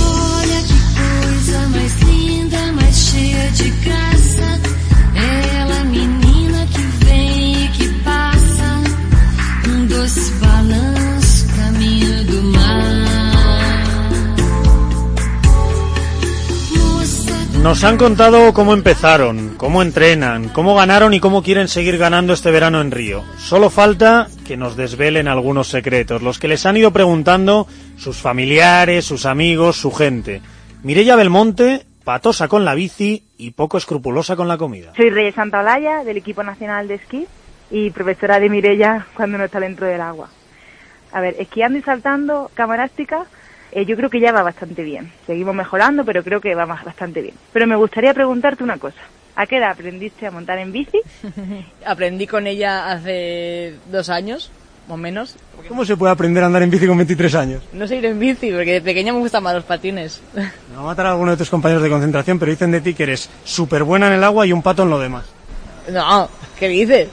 Nos 17.63 17.85
han 17.85 17.99
contado 17.99 18.55
cómo 18.55 18.73
empezaron, 18.73 19.55
cómo 19.59 19.83
entrenan, 19.83 20.49
cómo 20.49 20.75
ganaron 20.75 21.13
y 21.13 21.21
cómo 21.21 21.43
quieren 21.43 21.69
seguir 21.69 21.99
ganando 21.99 22.33
este 22.33 22.51
verano 22.51 22.81
en 22.81 22.91
Río. 22.91 23.23
Solo 23.37 23.69
falta 23.69 24.29
que 24.47 24.57
nos 24.57 24.77
desvelen 24.77 25.29
algunos 25.29 25.69
secretos, 25.69 26.23
los 26.23 26.39
que 26.39 26.49
les 26.49 26.65
han 26.65 26.79
ido 26.79 26.91
preguntando 26.91 27.67
sus 27.99 28.17
familiares, 28.17 29.05
sus 29.05 29.27
amigos, 29.27 29.77
su 29.77 29.93
gente. 29.93 30.41
Mirella 30.83 31.17
Belmonte, 31.17 31.85
patosa 32.03 32.49
con 32.49 32.65
la 32.65 32.75
bici 32.75 33.25
y 33.37 33.51
poco 33.51 33.77
escrupulosa 33.77 34.37
con 34.37 34.49
la 34.49 34.57
comida. 34.57 34.95
Soy 34.97 35.11
Reyes 35.11 35.35
Santaolalla, 35.35 36.03
del 36.03 36.17
equipo 36.17 36.43
nacional 36.43 36.89
de 36.89 36.95
esquí 36.95 37.27
y 37.71 37.91
profesora 37.91 38.41
de 38.41 38.49
Mirella 38.49 39.07
cuando 39.15 39.39
no 39.39 39.45
está 39.45 39.61
dentro 39.61 39.87
del 39.87 40.01
agua. 40.01 40.29
A 41.13 41.21
ver, 41.21 41.37
esquiando 41.39 41.79
y 41.79 41.83
saltando 41.83 42.51
camarástica, 42.55 43.25
eh, 43.73 43.85
yo 43.85 43.97
creo 43.97 44.11
que 44.11 44.21
ya 44.21 44.33
va 44.33 44.43
bastante 44.43 44.83
bien. 44.83 45.13
Seguimos 45.27 45.55
mejorando, 45.55 46.05
pero 46.05 46.23
creo 46.23 46.41
que 46.41 46.55
va 46.55 46.67
más- 46.67 46.85
bastante 46.85 47.21
bien. 47.23 47.35
Pero 47.53 47.67
me 47.67 47.77
gustaría 47.77 48.15
preguntarte 48.15 48.63
una 48.65 48.79
cosa. 48.79 48.99
¿A 49.37 49.47
qué 49.47 49.59
edad 49.59 49.71
aprendiste 49.71 50.27
a 50.27 50.31
montar 50.31 50.59
en 50.59 50.73
bici? 50.73 51.01
Aprendí 51.87 52.27
con 52.27 52.47
ella 52.47 52.91
hace 52.93 53.75
dos 53.91 54.09
años, 54.11 54.51
o 54.89 54.97
menos. 54.97 55.37
¿Cómo 55.69 55.85
se 55.85 55.97
puede 55.97 56.13
aprender 56.13 56.43
a 56.43 56.47
andar 56.47 56.63
en 56.63 56.71
bici 56.71 56.87
con 56.87 56.97
23 56.97 57.35
años? 57.37 57.63
No 57.73 57.87
sé 57.87 57.97
ir 57.97 58.07
en 58.07 58.19
bici, 58.19 58.51
porque 58.51 58.73
de 58.75 58.81
pequeña 58.81 59.13
me 59.13 59.21
gustan 59.21 59.43
más 59.43 59.55
los 59.55 59.65
patines. 59.65 60.21
Me 60.35 60.77
va 60.77 60.83
a 60.83 60.85
matar 60.87 61.07
a 61.07 61.11
alguno 61.13 61.31
de 61.33 61.37
tus 61.37 61.49
compañeros 61.51 61.83
de 61.83 61.91
concentración, 61.91 62.39
pero 62.39 62.51
dicen 62.51 62.71
de 62.73 62.81
ti 62.81 62.95
que 62.95 63.05
eres 63.05 63.31
súper 63.45 63.85
buena 63.85 64.09
en 64.09 64.15
el 64.15 64.25
agua 64.25 64.47
y 64.47 64.53
un 64.53 64.63
pato 64.63 64.83
en 64.83 64.91
lo 64.91 64.99
demás. 64.99 65.25
No, 65.93 66.29
¿qué 66.59 66.69
dices? 66.69 67.09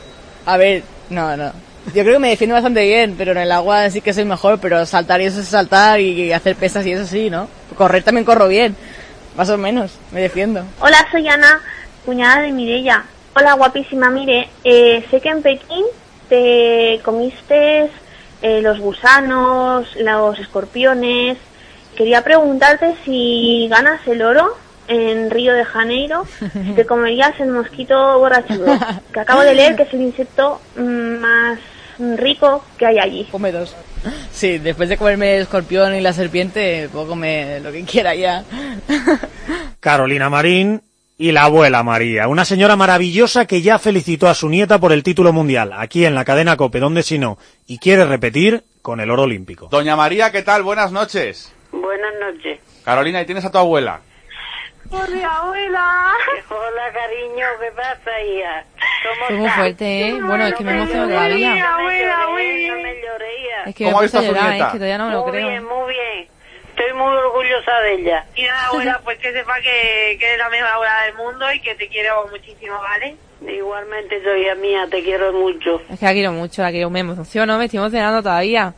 A 0.48 0.56
ver, 0.56 0.82
no, 1.10 1.36
no. 1.36 1.52
Yo 1.88 2.04
creo 2.04 2.14
que 2.14 2.20
me 2.20 2.30
defiendo 2.30 2.54
bastante 2.54 2.82
bien, 2.86 3.16
pero 3.18 3.34
en 3.34 3.38
el 3.38 3.52
agua 3.52 3.90
sí 3.90 4.00
que 4.00 4.14
soy 4.14 4.24
mejor, 4.24 4.60
pero 4.62 4.86
saltar 4.86 5.20
y 5.20 5.26
eso 5.26 5.42
es 5.42 5.48
saltar 5.50 6.00
y 6.00 6.32
hacer 6.32 6.56
pesas 6.56 6.86
y 6.86 6.94
eso 6.94 7.06
sí, 7.06 7.30
¿no? 7.30 7.50
Correr 7.76 8.02
también 8.02 8.24
corro 8.24 8.48
bien, 8.48 8.74
más 9.36 9.50
o 9.50 9.58
menos, 9.58 9.92
me 10.14 10.22
defiendo. 10.22 10.64
Hola, 10.80 11.06
soy 11.12 11.28
Ana, 11.28 11.60
cuñada 12.06 12.44
de 12.44 12.54
Mirella. 12.54 13.04
Hola, 13.36 13.56
guapísima. 13.56 14.10
Mire, 14.10 14.48
eh, 14.64 15.06
sé 15.12 15.20
que 15.20 15.28
en 15.28 15.42
Pekín 15.42 15.84
te 16.30 17.02
comiste 17.04 17.90
eh, 18.42 18.62
los 18.62 18.80
gusanos, 18.80 19.86
los 19.98 20.40
escorpiones. 20.40 21.38
Quería 21.98 22.24
preguntarte 22.24 22.96
si 23.04 23.68
ganas 23.70 24.00
el 24.08 24.22
oro 24.22 24.56
en 24.88 25.30
Río 25.30 25.54
de 25.54 25.66
Janeiro, 25.66 26.26
si 26.54 26.74
te 26.74 26.86
comerías 26.86 27.40
el 27.40 27.50
mosquito 27.52 28.20
borrachudo, 28.20 28.78
que 29.14 29.20
acabo 29.20 29.42
de 29.42 29.54
leer 29.54 29.76
que 29.76 29.84
es 29.84 29.94
el 29.94 30.02
insecto 30.02 30.62
mm, 30.76 31.20
más 31.20 31.60
rico 32.18 32.64
que 32.78 32.86
hay 32.86 33.00
allí. 33.00 33.28
Come 33.32 33.52
dos. 33.52 33.76
Sí, 34.32 34.60
después 34.60 34.90
de 34.90 34.98
comerme 34.98 35.36
el 35.36 35.44
escorpión 35.44 35.96
y 35.96 36.02
la 36.02 36.14
serpiente, 36.14 36.90
puedo 36.92 37.08
comer 37.08 37.62
lo 37.62 37.72
que 37.72 37.84
quiera 37.84 38.16
ya. 38.16 38.44
Carolina 39.80 40.30
Marín 40.30 40.82
y 41.18 41.32
la 41.32 41.46
abuela 41.46 41.82
María, 41.82 42.28
una 42.28 42.46
señora 42.46 42.76
maravillosa 42.76 43.46
que 43.46 43.62
ya 43.62 43.80
felicitó 43.80 44.28
a 44.28 44.36
su 44.36 44.50
nieta 44.50 44.80
por 44.80 44.92
el 44.92 45.02
título 45.02 45.34
mundial, 45.34 45.74
aquí 45.76 46.06
en 46.06 46.14
la 46.14 46.24
cadena 46.24 46.56
COPE, 46.56 46.80
donde 46.80 47.02
si 47.02 47.18
no, 47.18 47.40
y 47.66 47.80
quiere 47.80 48.06
repetir 48.06 48.64
con 48.84 49.00
el 49.00 49.10
oro 49.10 49.24
olímpico. 49.24 49.68
Doña 49.72 49.96
María, 49.96 50.32
¿qué 50.32 50.44
tal? 50.44 50.62
Buenas 50.62 50.92
noches. 50.92 51.52
Buenas 51.72 52.14
noches. 52.20 52.60
Carolina, 52.86 53.22
¿y 53.22 53.26
tienes 53.26 53.46
a 53.46 53.52
tu 53.52 53.58
abuela? 53.58 54.02
Hola, 54.90 55.38
abuela. 55.38 56.14
Hola, 56.50 56.94
cariño, 56.94 57.46
¿qué 57.60 57.72
pasa, 57.76 58.22
hija? 58.22 58.64
¿Cómo 59.04 59.26
Fue 59.28 59.36
muy 59.36 59.50
fuerte, 59.50 60.08
¿eh? 60.08 60.14
Bueno, 60.22 60.48
es 60.48 60.54
que 60.56 60.64
me 60.64 60.72
emociono 60.74 61.08
todavía. 61.08 61.74
Abuela, 61.76 62.24
abuela. 62.24 62.68
No 62.70 62.84
me. 62.84 62.98
Es 63.70 63.76
que 63.76 63.84
me 63.86 63.90
he 63.90 63.94
puesto 63.94 64.20
a 64.20 64.22
llorar, 64.22 64.54
es 64.56 64.64
que 64.66 64.74
todavía 64.78 64.98
no 64.98 65.08
me 65.08 65.14
lo 65.14 65.22
muy 65.24 65.32
creo. 65.32 65.48
bien, 65.50 65.66
muy 65.66 65.94
bien. 65.94 66.28
Estoy 66.70 66.94
muy 66.94 67.16
orgullosa 67.16 67.72
de 67.82 67.94
ella. 67.96 68.26
Y 68.36 68.44
nada, 68.44 68.68
abuela, 68.68 69.02
pues 69.04 69.18
que 69.20 69.34
sepa 69.34 69.56
que, 69.62 70.16
que 70.20 70.26
eres 70.26 70.38
la 70.38 70.50
mejor 70.50 70.68
abuela 70.70 71.04
del 71.06 71.16
mundo 71.16 71.52
y 71.52 71.60
que 71.60 71.76
te 71.76 71.88
quiero 71.88 72.28
muchísimo, 72.30 72.78
¿vale? 72.80 73.16
Igualmente, 73.42 74.24
soy 74.24 74.42
hija 74.46 74.56
mía, 74.56 74.86
te 74.90 75.04
quiero 75.04 75.34
mucho. 75.34 75.82
Es 75.90 76.00
que 76.00 76.06
la 76.06 76.14
quiero 76.14 76.32
mucho, 76.32 76.62
la 76.62 76.72
quiero, 76.72 76.90
me 76.90 77.00
emociono, 77.00 77.58
me 77.58 77.66
estoy 77.66 77.80
emocionando 77.80 78.22
todavía. 78.22 78.74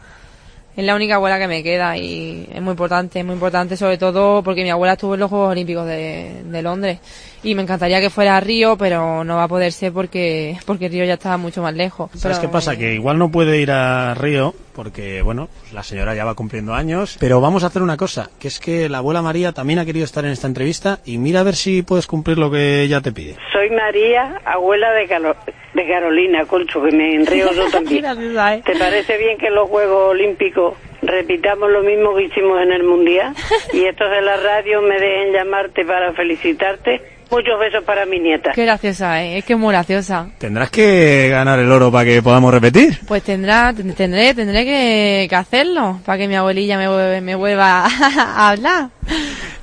Es 0.76 0.86
la 0.86 0.96
única 0.96 1.16
abuela 1.16 1.40
que 1.40 1.48
me 1.48 1.62
queda 1.62 1.98
y 1.98 2.48
es 2.54 2.62
muy 2.62 2.72
importante, 2.72 3.20
es 3.20 3.26
muy 3.26 3.34
importante 3.34 3.76
sobre 3.76 3.98
todo 3.98 4.42
porque 4.44 4.64
mi 4.64 4.70
abuela 4.70 4.94
estuvo 4.94 5.16
en 5.16 5.20
los 5.20 5.30
Juegos 5.30 5.52
Olímpicos 5.52 5.86
de, 5.86 6.44
de 6.46 6.62
Londres 6.62 7.00
y 7.44 7.56
me 7.56 7.62
encantaría 7.62 8.02
que 8.02 8.10
fuera 8.10 8.38
a 8.38 8.40
Río, 8.40 8.78
pero 8.78 9.24
no 9.24 9.36
va 9.38 9.44
a 9.44 9.48
poder 9.48 9.72
ser 9.72 9.92
porque, 9.94 10.58
porque 10.66 10.90
Río 10.90 11.06
ya 11.06 11.14
está 11.16 11.38
mucho 11.38 11.62
más 11.62 11.74
lejos. 11.74 12.10
¿Sabes 12.16 12.38
Pero- 12.38 12.50
qué 12.50 12.54
pasa? 12.54 12.76
Que 12.78 12.94
igual 12.94 13.18
no 13.18 13.32
puede 13.32 13.60
ir 13.60 13.72
a 13.72 14.14
Río 14.16 14.54
porque, 14.76 15.22
bueno, 15.22 15.50
la 15.74 15.84
señora 15.84 16.16
ya 16.16 16.24
va 16.26 16.36
cumpliendo 16.36 16.74
años. 16.74 17.18
Pero 17.20 17.42
vamos 17.42 17.64
a 17.64 17.68
hacer 17.68 17.82
una 17.82 17.98
cosa, 17.98 18.30
que 18.40 18.48
es 18.48 18.60
que 18.60 18.88
la 18.90 19.00
abuela 19.00 19.22
María 19.22 19.52
también 19.52 19.80
ha 19.80 19.86
querido 19.86 20.06
estar 20.06 20.24
en 20.26 20.32
esta 20.32 20.48
entrevista 20.48 21.00
y 21.06 21.18
mira 21.18 21.42
a 21.42 21.44
ver 21.44 21.56
si 21.56 21.82
puedes 21.82 22.08
cumplir 22.08 22.38
lo 22.38 22.50
que 22.52 22.82
ella 22.84 23.02
te 23.02 23.12
pide. 23.12 23.36
Soy 23.52 23.70
María, 23.72 24.40
abuela 24.46 24.92
de, 24.92 25.08
Calo- 25.08 25.36
de 25.74 25.88
Carolina, 25.88 26.46
Colcho, 26.46 26.82
que 26.84 26.92
me 26.92 27.16
enreo 27.16 27.52
yo 27.54 27.70
también. 27.72 28.06
¿eh? 28.06 28.62
¿Te 28.66 28.76
parece 28.78 29.18
bien 29.18 29.38
que 29.38 29.48
en 29.48 29.56
los 29.56 29.68
Juegos 29.70 30.12
Olímpicos 30.12 30.76
repitamos 31.02 31.70
lo 31.72 31.82
mismo 31.84 32.16
que 32.16 32.24
hicimos 32.26 32.62
en 32.62 32.72
el 32.72 32.84
Mundial? 32.84 33.34
Y 33.74 33.84
estos 33.86 34.10
de 34.10 34.22
la 34.22 34.38
radio 34.38 34.82
me 34.82 35.00
dejen 35.00 35.34
llamarte 35.34 35.84
para 35.86 36.14
felicitarte. 36.14 37.02
Muchos 37.32 37.60
besos 37.60 37.84
para 37.84 38.06
mi 38.08 38.20
nieta. 38.20 38.52
Qué 38.54 38.64
graciosa, 38.66 39.24
¿eh? 39.24 39.38
es 39.38 39.46
que 39.46 39.54
es 39.54 39.60
muy 39.60 39.72
graciosa. 39.72 40.28
Tendrás 40.40 40.72
que 40.72 41.28
ganar 41.30 41.60
el 41.60 41.72
oro 41.72 41.92
para 41.92 42.06
que 42.06 42.22
podamos 42.24 42.52
repetir. 42.54 43.00
Pues 43.08 43.22
tendrá, 43.24 43.72
ten- 43.72 43.94
tendré, 43.94 44.34
tendré 44.34 44.66
que, 44.66 45.28
que 45.30 45.36
hacerlo 45.36 46.00
para 46.06 46.18
que 46.18 46.28
mi 46.28 46.36
abuelilla 46.36 46.78
me, 46.78 47.22
me 47.22 47.36
vuelva 47.36 47.86
a 47.86 48.50
hablar. 48.50 48.90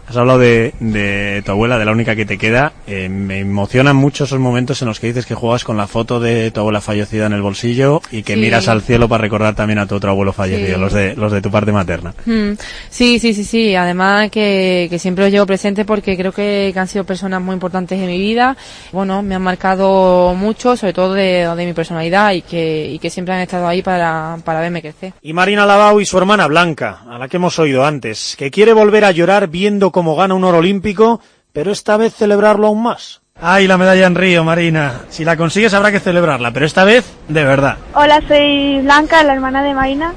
Has 0.09 0.17
hablado 0.17 0.39
de, 0.39 0.73
de 0.79 1.43
tu 1.45 1.51
abuela, 1.51 1.79
de 1.79 1.85
la 1.85 1.91
única 1.91 2.15
que 2.15 2.25
te 2.25 2.39
queda. 2.39 2.73
Eh, 2.87 3.09
me 3.09 3.41
emocionan 3.41 3.97
mucho 3.97 4.23
esos 4.25 4.39
momentos 4.39 4.81
en 4.83 4.87
los 4.89 5.01
que 5.01 5.09
dices 5.09 5.27
que 5.27 5.35
juegas 5.35 5.65
con 5.65 5.77
la 5.77 5.89
foto 5.89 6.21
de 6.21 6.53
tu 6.53 6.61
abuela 6.61 6.81
fallecida 6.81 7.27
en 7.27 7.33
el 7.33 7.43
bolsillo 7.43 8.01
y 8.13 8.23
que 8.23 8.35
Sí. 8.35 8.41
miras 8.41 8.69
al 8.69 8.83
cielo 8.83 9.09
para 9.09 9.23
recordar 9.23 9.57
también 9.57 9.81
a 9.81 9.87
tu 9.87 9.97
otro 9.97 10.11
abuelo 10.11 10.33
fallecido, 10.33 10.75
Sí. 10.77 10.81
los 10.81 10.93
de 10.93 11.17
los 11.17 11.33
de 11.33 11.43
tu 11.43 11.51
parte 11.51 11.73
materna. 11.73 12.15
Mm, 12.25 12.53
Sí, 12.89 13.19
sí, 13.19 13.35
sí, 13.35 13.43
sí. 13.43 13.75
Además 13.75 14.31
que, 14.31 14.87
que 14.89 14.99
siempre 15.01 15.25
los 15.25 15.33
llevo 15.33 15.45
presente 15.47 15.85
porque 15.85 16.17
creo 16.17 16.31
que, 16.33 16.71
que 16.73 16.79
han 16.79 16.87
sido 16.89 17.03
personas 17.05 17.43
muy 17.43 17.55
importantes 17.55 17.99
en 17.99 18.07
mi 18.07 18.19
vida. 18.19 18.57
Bueno, 18.93 19.23
me 19.23 19.35
han 19.35 19.43
marcado 19.43 20.35
mucho, 20.37 20.77
sobre 20.77 20.93
todo 20.93 21.15
de, 21.15 21.49
de 21.57 21.67
mi 21.67 21.73
personalidad 21.73 22.33
y 22.33 22.43
que, 22.43 22.91
y 22.93 22.99
que 23.01 23.11
siempre 23.11 23.35
han 23.35 23.41
estado 23.41 23.67
ahí 23.67 23.83
para, 23.83 24.39
para 24.45 24.61
verme 24.61 24.81
crecer. 24.83 25.15
Y 25.23 25.33
Marina 25.33 25.67
Lavao 25.67 26.01
y 26.01 26.07
su 26.07 26.17
hermana 26.17 26.47
Blanca, 26.47 27.01
a 27.11 27.19
la 27.19 27.27
que 27.27 27.39
hemos 27.39 27.59
oído 27.59 27.85
antes, 27.85 28.37
que 28.39 28.53
quiere 28.53 28.73
volver 28.73 29.05
a 29.05 29.11
llorar 29.11 29.49
viendo 29.49 29.91
cómo 29.97 30.14
gana 30.14 30.34
un 30.34 30.44
oro 30.44 30.59
olímpico, 30.59 31.22
pero 31.55 31.72
esta 31.72 31.97
vez 31.97 32.12
celebrarlo 32.14 32.66
aún 32.66 32.82
más. 32.82 33.22
Ay, 33.40 33.66
la 33.66 33.78
medalla 33.78 34.07
en 34.07 34.14
Río, 34.14 34.44
Marina. 34.44 35.01
Si 35.09 35.24
la 35.24 35.38
consigues 35.38 35.72
habrá 35.72 35.90
que 35.90 36.01
celebrarla, 36.01 36.51
pero 36.51 36.66
esta 36.66 36.84
vez 36.84 37.03
de 37.28 37.44
verdad. 37.44 37.78
Hola, 37.94 38.20
soy 38.28 38.80
Blanca, 38.82 39.22
la 39.22 39.32
hermana 39.32 39.62
de 39.62 39.72
Marina. 39.72 40.12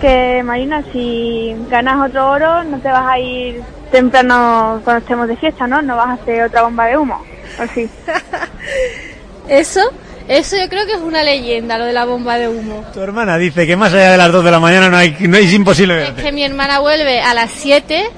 Que 0.00 0.42
Marina, 0.42 0.82
si 0.94 1.54
ganas 1.68 2.08
otro 2.08 2.30
oro, 2.30 2.64
no 2.64 2.78
te 2.78 2.88
vas 2.88 3.04
a 3.06 3.18
ir 3.18 3.60
temprano 3.92 4.80
cuando 4.82 5.00
estemos 5.02 5.28
de 5.28 5.36
fiesta, 5.36 5.66
¿no? 5.66 5.82
No 5.82 5.96
vas 5.96 6.08
a 6.08 6.12
hacer 6.22 6.44
otra 6.44 6.62
bomba 6.62 6.86
de 6.86 6.96
humo. 6.96 7.22
¿O 7.62 7.66
sí? 7.74 7.86
Eso, 9.48 9.80
eso 10.28 10.56
yo 10.56 10.68
creo 10.68 10.84
que 10.84 10.92
es 10.92 11.00
una 11.00 11.22
leyenda, 11.22 11.78
lo 11.78 11.86
de 11.86 11.92
la 11.94 12.04
bomba 12.04 12.36
de 12.36 12.48
humo. 12.48 12.84
Tu 12.92 13.00
hermana 13.00 13.38
dice 13.38 13.66
que 13.66 13.76
más 13.76 13.92
allá 13.94 14.12
de 14.12 14.18
las 14.18 14.30
2 14.30 14.44
de 14.44 14.50
la 14.50 14.60
mañana 14.60 14.90
no 14.90 14.96
hay, 14.98 15.16
no 15.20 15.36
es 15.38 15.50
imposible 15.54 15.94
Es 16.02 16.08
verte. 16.08 16.22
que 16.22 16.32
mi 16.32 16.44
hermana 16.44 16.80
vuelve 16.80 17.20
a 17.22 17.32
las 17.32 17.50
7, 17.50 18.10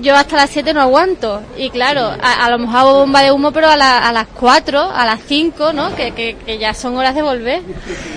yo 0.00 0.14
hasta 0.16 0.36
las 0.36 0.50
7 0.50 0.74
no 0.74 0.80
aguanto. 0.80 1.42
Y 1.56 1.70
claro, 1.70 2.00
a, 2.20 2.44
a 2.44 2.50
lo 2.50 2.58
mejor 2.58 2.76
hago 2.76 2.94
bomba 2.94 3.22
de 3.22 3.30
humo, 3.32 3.52
pero 3.52 3.68
a, 3.68 3.76
la- 3.76 3.98
a 4.08 4.12
las 4.12 4.26
4, 4.28 4.80
a 4.80 5.06
las 5.06 5.20
5, 5.22 5.72
¿no? 5.72 5.94
Que, 5.94 6.12
que, 6.12 6.36
que 6.44 6.58
ya 6.58 6.74
son 6.74 6.96
horas 6.96 7.14
de 7.14 7.22
volver. 7.22 7.62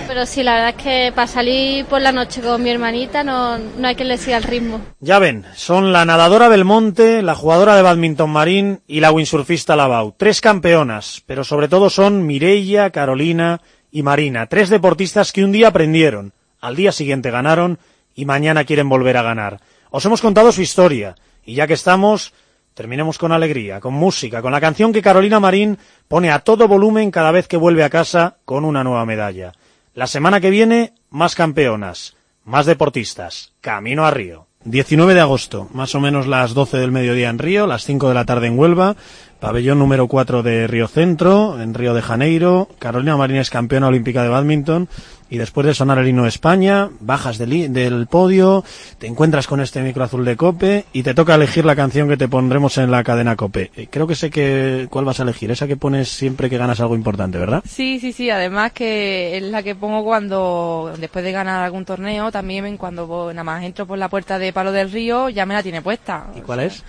Pero 0.06 0.26
sí, 0.26 0.42
la 0.42 0.54
verdad 0.54 0.74
es 0.76 0.82
que 0.82 1.12
para 1.14 1.26
salir 1.26 1.84
por 1.86 2.00
la 2.00 2.12
noche 2.12 2.40
con 2.40 2.62
mi 2.62 2.70
hermanita 2.70 3.22
no, 3.24 3.58
no 3.58 3.88
hay 3.88 3.94
que 3.94 4.04
le 4.04 4.18
siga 4.18 4.36
el 4.36 4.42
ritmo. 4.44 4.80
Ya 5.00 5.18
ven, 5.18 5.44
son 5.54 5.92
la 5.92 6.04
nadadora 6.04 6.48
Belmonte, 6.48 7.22
la 7.22 7.34
jugadora 7.34 7.76
de 7.76 7.82
badminton 7.82 8.30
marín 8.30 8.80
y 8.86 9.00
la 9.00 9.12
windsurfista 9.12 9.76
Lavau. 9.76 10.14
Tres 10.16 10.40
campeonas, 10.40 11.22
pero 11.26 11.44
sobre 11.44 11.68
todo 11.68 11.90
son 11.90 12.26
Mireia, 12.26 12.90
Carolina 12.90 13.60
y 13.90 14.02
Marina. 14.02 14.46
Tres 14.46 14.68
deportistas 14.68 15.32
que 15.32 15.44
un 15.44 15.52
día 15.52 15.68
aprendieron, 15.68 16.32
al 16.60 16.76
día 16.76 16.92
siguiente 16.92 17.30
ganaron 17.30 17.78
y 18.14 18.24
mañana 18.24 18.64
quieren 18.64 18.88
volver 18.88 19.16
a 19.16 19.22
ganar. 19.22 19.60
Os 19.90 20.04
hemos 20.04 20.20
contado 20.20 20.50
su 20.52 20.62
historia 20.62 21.14
y 21.46 21.54
ya 21.54 21.66
que 21.66 21.74
estamos, 21.74 22.34
terminemos 22.74 23.16
con 23.16 23.32
alegría, 23.32 23.80
con 23.80 23.94
música, 23.94 24.42
con 24.42 24.52
la 24.52 24.60
canción 24.60 24.92
que 24.92 25.00
Carolina 25.00 25.40
Marín 25.40 25.78
pone 26.08 26.30
a 26.30 26.40
todo 26.40 26.68
volumen 26.68 27.10
cada 27.10 27.30
vez 27.30 27.48
que 27.48 27.56
vuelve 27.56 27.84
a 27.84 27.90
casa 27.90 28.36
con 28.44 28.66
una 28.66 28.84
nueva 28.84 29.06
medalla. 29.06 29.52
La 29.94 30.06
semana 30.06 30.40
que 30.40 30.50
viene, 30.50 30.92
más 31.08 31.34
campeonas, 31.34 32.16
más 32.44 32.66
deportistas, 32.66 33.54
camino 33.62 34.04
a 34.04 34.10
Río. 34.10 34.46
19 34.64 35.14
de 35.14 35.20
agosto, 35.20 35.68
más 35.72 35.94
o 35.94 36.00
menos 36.00 36.26
las 36.26 36.52
12 36.52 36.78
del 36.78 36.90
mediodía 36.90 37.30
en 37.30 37.38
Río, 37.38 37.68
las 37.68 37.84
5 37.84 38.08
de 38.08 38.14
la 38.14 38.24
tarde 38.24 38.48
en 38.48 38.58
Huelva, 38.58 38.96
pabellón 39.38 39.78
número 39.78 40.08
4 40.08 40.42
de 40.42 40.66
Río 40.66 40.88
Centro, 40.88 41.62
en 41.62 41.72
Río 41.72 41.94
de 41.94 42.02
Janeiro, 42.02 42.68
Carolina 42.80 43.16
Marín 43.16 43.36
es 43.36 43.48
campeona 43.48 43.86
olímpica 43.86 44.24
de 44.24 44.28
badminton, 44.28 44.88
y 45.28 45.38
después 45.38 45.66
de 45.66 45.74
sonar 45.74 45.98
el 45.98 46.08
himno 46.08 46.22
de 46.22 46.28
España, 46.28 46.88
bajas 47.00 47.38
del, 47.38 47.72
del 47.72 48.06
podio, 48.06 48.64
te 48.98 49.06
encuentras 49.06 49.46
con 49.46 49.60
este 49.60 49.82
micro 49.82 50.04
azul 50.04 50.24
de 50.24 50.36
Cope 50.36 50.84
y 50.92 51.02
te 51.02 51.14
toca 51.14 51.34
elegir 51.34 51.64
la 51.64 51.74
canción 51.76 52.08
que 52.08 52.16
te 52.16 52.28
pondremos 52.28 52.78
en 52.78 52.90
la 52.90 53.02
cadena 53.02 53.36
Cope. 53.36 53.70
Eh, 53.76 53.88
Creo 53.90 54.06
que 54.06 54.14
sé 54.14 54.30
que, 54.30 54.86
cuál 54.90 55.04
vas 55.04 55.20
a 55.20 55.24
elegir, 55.24 55.50
esa 55.50 55.66
que 55.66 55.76
pones 55.76 56.08
siempre 56.08 56.48
que 56.48 56.58
ganas 56.58 56.80
algo 56.80 56.94
importante, 56.94 57.38
¿verdad? 57.38 57.62
Sí, 57.66 57.98
sí, 57.98 58.12
sí. 58.12 58.30
Además 58.30 58.72
que 58.72 59.36
es 59.36 59.42
la 59.42 59.62
que 59.62 59.74
pongo 59.74 60.04
cuando, 60.04 60.92
después 60.98 61.24
de 61.24 61.32
ganar 61.32 61.62
algún 61.62 61.84
torneo, 61.84 62.30
también 62.30 62.76
cuando 62.76 63.32
nada 63.32 63.44
más 63.44 63.64
entro 63.64 63.86
por 63.86 63.98
la 63.98 64.08
puerta 64.08 64.38
de 64.38 64.52
Palo 64.52 64.72
del 64.72 64.90
Río, 64.90 65.28
ya 65.28 65.46
me 65.46 65.54
la 65.54 65.62
tiene 65.62 65.82
puesta. 65.82 66.28
¿Y 66.36 66.40
cuál 66.40 66.60
es? 66.60 66.84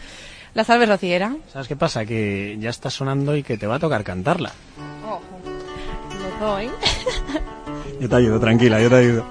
La 0.54 0.64
salve 0.64 0.86
rociera. 0.86 1.36
¿Sabes 1.52 1.68
qué 1.68 1.76
pasa? 1.76 2.06
Que 2.06 2.58
ya 2.60 2.70
está 2.70 2.90
sonando 2.90 3.36
y 3.36 3.44
que 3.44 3.58
te 3.58 3.68
va 3.68 3.76
a 3.76 3.80
tocar 3.80 4.04
cantarla. 4.04 4.52
Los 5.04 6.40
dos, 6.40 6.62
¿eh? 6.62 6.70
Yo 8.00 8.08
te 8.08 8.16
ayudo, 8.16 8.40
tranquila, 8.40 8.82
yo 8.82 8.90
te 8.90 8.96
ayudo. 8.96 9.26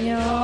Dios 0.00 0.39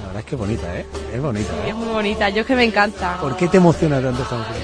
La 0.00 0.06
verdad 0.06 0.20
es 0.20 0.24
que 0.24 0.36
bonita, 0.36 0.78
¿eh? 0.78 0.86
Es 1.12 1.20
bonita, 1.20 1.52
Es 1.64 1.70
¿eh? 1.70 1.74
muy 1.74 1.88
bonita, 1.88 2.28
yo 2.30 2.40
es 2.42 2.46
que 2.46 2.56
me 2.56 2.64
encanta. 2.64 3.16
¿Por 3.20 3.36
qué 3.36 3.48
te 3.48 3.56
emociona 3.58 4.00
tanto 4.00 4.22
esta 4.22 4.36
canción? 4.36 4.56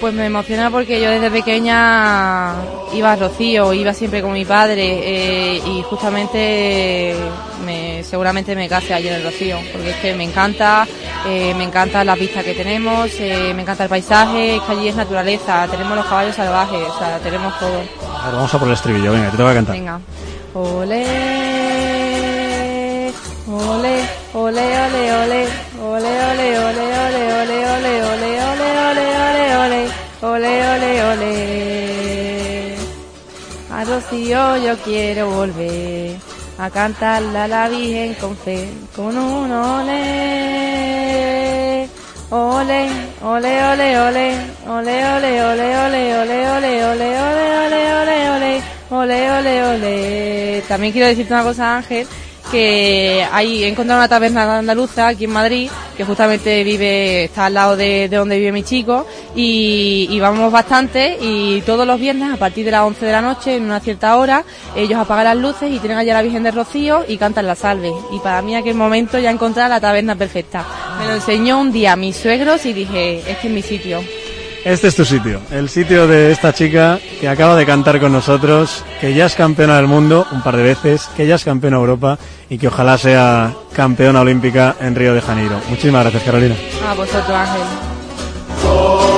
Pues 0.00 0.14
me 0.14 0.26
emociona 0.26 0.70
porque 0.70 1.00
yo 1.00 1.10
desde 1.10 1.28
pequeña 1.30 2.54
iba 2.94 3.12
a 3.12 3.16
Rocío, 3.16 3.72
iba 3.72 3.92
siempre 3.92 4.22
con 4.22 4.32
mi 4.32 4.44
padre 4.44 4.84
eh, 4.84 5.60
y 5.66 5.82
justamente 5.82 7.16
me, 7.64 8.04
seguramente 8.04 8.54
me 8.54 8.68
case 8.68 8.94
allí 8.94 9.08
en 9.08 9.14
el 9.14 9.24
Rocío, 9.24 9.58
porque 9.72 9.90
es 9.90 9.96
que 9.96 10.14
me 10.14 10.22
encanta, 10.22 10.86
eh, 11.26 11.52
me 11.56 11.64
encanta 11.64 12.04
la 12.04 12.14
vista 12.14 12.44
que 12.44 12.54
tenemos, 12.54 13.10
eh, 13.18 13.52
me 13.56 13.62
encanta 13.62 13.82
el 13.84 13.90
paisaje, 13.90 14.56
es 14.56 14.62
que 14.62 14.72
allí 14.72 14.88
es 14.88 14.94
naturaleza, 14.94 15.66
tenemos 15.68 15.96
los 15.96 16.06
caballos 16.06 16.36
salvajes, 16.36 16.88
o 16.88 16.98
sea, 16.98 17.18
tenemos 17.18 17.58
todo. 17.58 17.82
Vamos 18.32 18.54
a 18.54 18.58
por 18.58 18.68
el 18.68 18.74
estribillo, 18.74 19.12
venga, 19.12 19.30
te 19.30 19.36
toca 19.36 19.54
cantar. 19.54 19.74
Venga. 19.74 20.00
Ole, 20.54 21.04
ole, 23.48 24.04
ole, 24.34 24.82
ole, 24.82 25.12
ole, 25.12 25.48
ole, 25.80 26.18
ole, 26.28 26.58
ole, 26.58 26.84
ole, 26.98 27.22
ole, 27.40 27.56
ole, 27.72 28.02
ole, 28.04 28.66
ole, 28.78 29.06
ole, 29.56 29.56
ole, 29.56 29.90
ole, 30.22 30.52
ole, 30.72 30.90
ole. 31.04 31.32
A 33.70 33.84
Rocío 33.84 34.56
yo 34.56 34.76
quiero 34.78 35.30
volver 35.30 36.16
a 36.58 36.70
cantarle 36.70 37.38
a 37.38 37.48
la 37.48 37.68
Virgen 37.68 38.14
con 38.14 38.36
fe, 38.36 38.68
con 38.94 39.16
un 39.16 39.52
ole. 39.52 40.98
Ole, 42.30 42.90
ole, 43.22 43.64
ole, 43.72 44.00
ole, 44.00 44.36
ole, 44.68 44.96
ole, 45.16 45.42
ole, 45.44 45.44
ole, 45.44 45.78
ole, 45.78 46.12
ole, 46.12 46.42
ole, 46.84 47.08
ole, 47.24 47.48
ole, 47.56 47.80
ole, 47.96 48.62
ole, 48.90 49.30
ole, 49.30 49.30
ole, 49.30 49.64
ole. 49.64 50.62
También 50.68 50.92
quiero 50.92 51.08
decirte 51.08 51.32
una 51.32 51.42
cosa, 51.42 51.76
Ángel, 51.76 52.06
que 52.50 53.26
hay, 53.32 53.64
he 53.64 53.68
encontrado 53.68 54.00
una 54.00 54.08
taberna 54.08 54.58
andaluza 54.58 55.08
aquí 55.08 55.24
en 55.24 55.32
Madrid, 55.32 55.70
que 55.96 56.04
justamente 56.04 56.62
vive, 56.64 57.24
está 57.24 57.46
al 57.46 57.54
lado 57.54 57.76
de, 57.76 58.08
de 58.08 58.16
donde 58.16 58.38
vive 58.38 58.52
mi 58.52 58.62
chico, 58.62 59.06
y, 59.34 60.18
vamos 60.20 60.50
bastante, 60.52 61.18
y 61.20 61.60
todos 61.62 61.86
los 61.86 61.98
viernes, 61.98 62.32
a 62.32 62.36
partir 62.36 62.64
de 62.64 62.70
las 62.70 62.82
11 62.82 63.06
de 63.06 63.12
la 63.12 63.20
noche, 63.20 63.56
en 63.56 63.64
una 63.64 63.80
cierta 63.80 64.16
hora, 64.16 64.44
ellos 64.76 64.98
apagan 64.98 65.24
las 65.24 65.36
luces 65.36 65.72
y 65.72 65.78
tienen 65.78 65.98
allá 65.98 66.12
a 66.12 66.16
la 66.16 66.22
Virgen 66.22 66.42
de 66.42 66.50
Rocío 66.50 67.04
y 67.06 67.18
cantan 67.18 67.46
la 67.46 67.54
salve. 67.54 67.92
Y 68.12 68.18
para 68.20 68.42
mí 68.42 68.56
aquel 68.56 68.74
momento 68.74 69.18
ya 69.18 69.30
encontré 69.30 69.68
la 69.68 69.80
taberna 69.80 70.16
perfecta. 70.16 70.64
Me 70.98 71.06
lo 71.06 71.14
enseñó 71.14 71.60
un 71.60 71.72
día 71.72 71.96
mis 71.96 72.16
suegros 72.16 72.64
y 72.66 72.72
dije, 72.72 73.18
este 73.20 73.48
es 73.48 73.52
mi 73.52 73.62
sitio. 73.62 74.02
Este 74.64 74.88
es 74.88 74.96
tu 74.96 75.04
sitio, 75.04 75.40
el 75.50 75.68
sitio 75.68 76.06
de 76.06 76.32
esta 76.32 76.52
chica 76.52 76.98
que 77.20 77.28
acaba 77.28 77.56
de 77.56 77.64
cantar 77.64 78.00
con 78.00 78.12
nosotros, 78.12 78.84
que 79.00 79.14
ya 79.14 79.26
es 79.26 79.34
campeona 79.34 79.76
del 79.76 79.86
mundo 79.86 80.26
un 80.32 80.42
par 80.42 80.56
de 80.56 80.62
veces, 80.62 81.08
que 81.16 81.26
ya 81.26 81.36
es 81.36 81.44
campeona 81.44 81.76
de 81.76 81.82
Europa 81.82 82.18
y 82.50 82.58
que 82.58 82.68
ojalá 82.68 82.98
sea 82.98 83.54
campeona 83.72 84.20
olímpica 84.20 84.76
en 84.80 84.94
Río 84.94 85.14
de 85.14 85.20
Janeiro. 85.20 85.60
Muchísimas 85.68 86.02
gracias, 86.02 86.22
Carolina. 86.24 86.54
A 86.86 86.94
vosotros, 86.94 87.30
Ángel. 87.30 89.17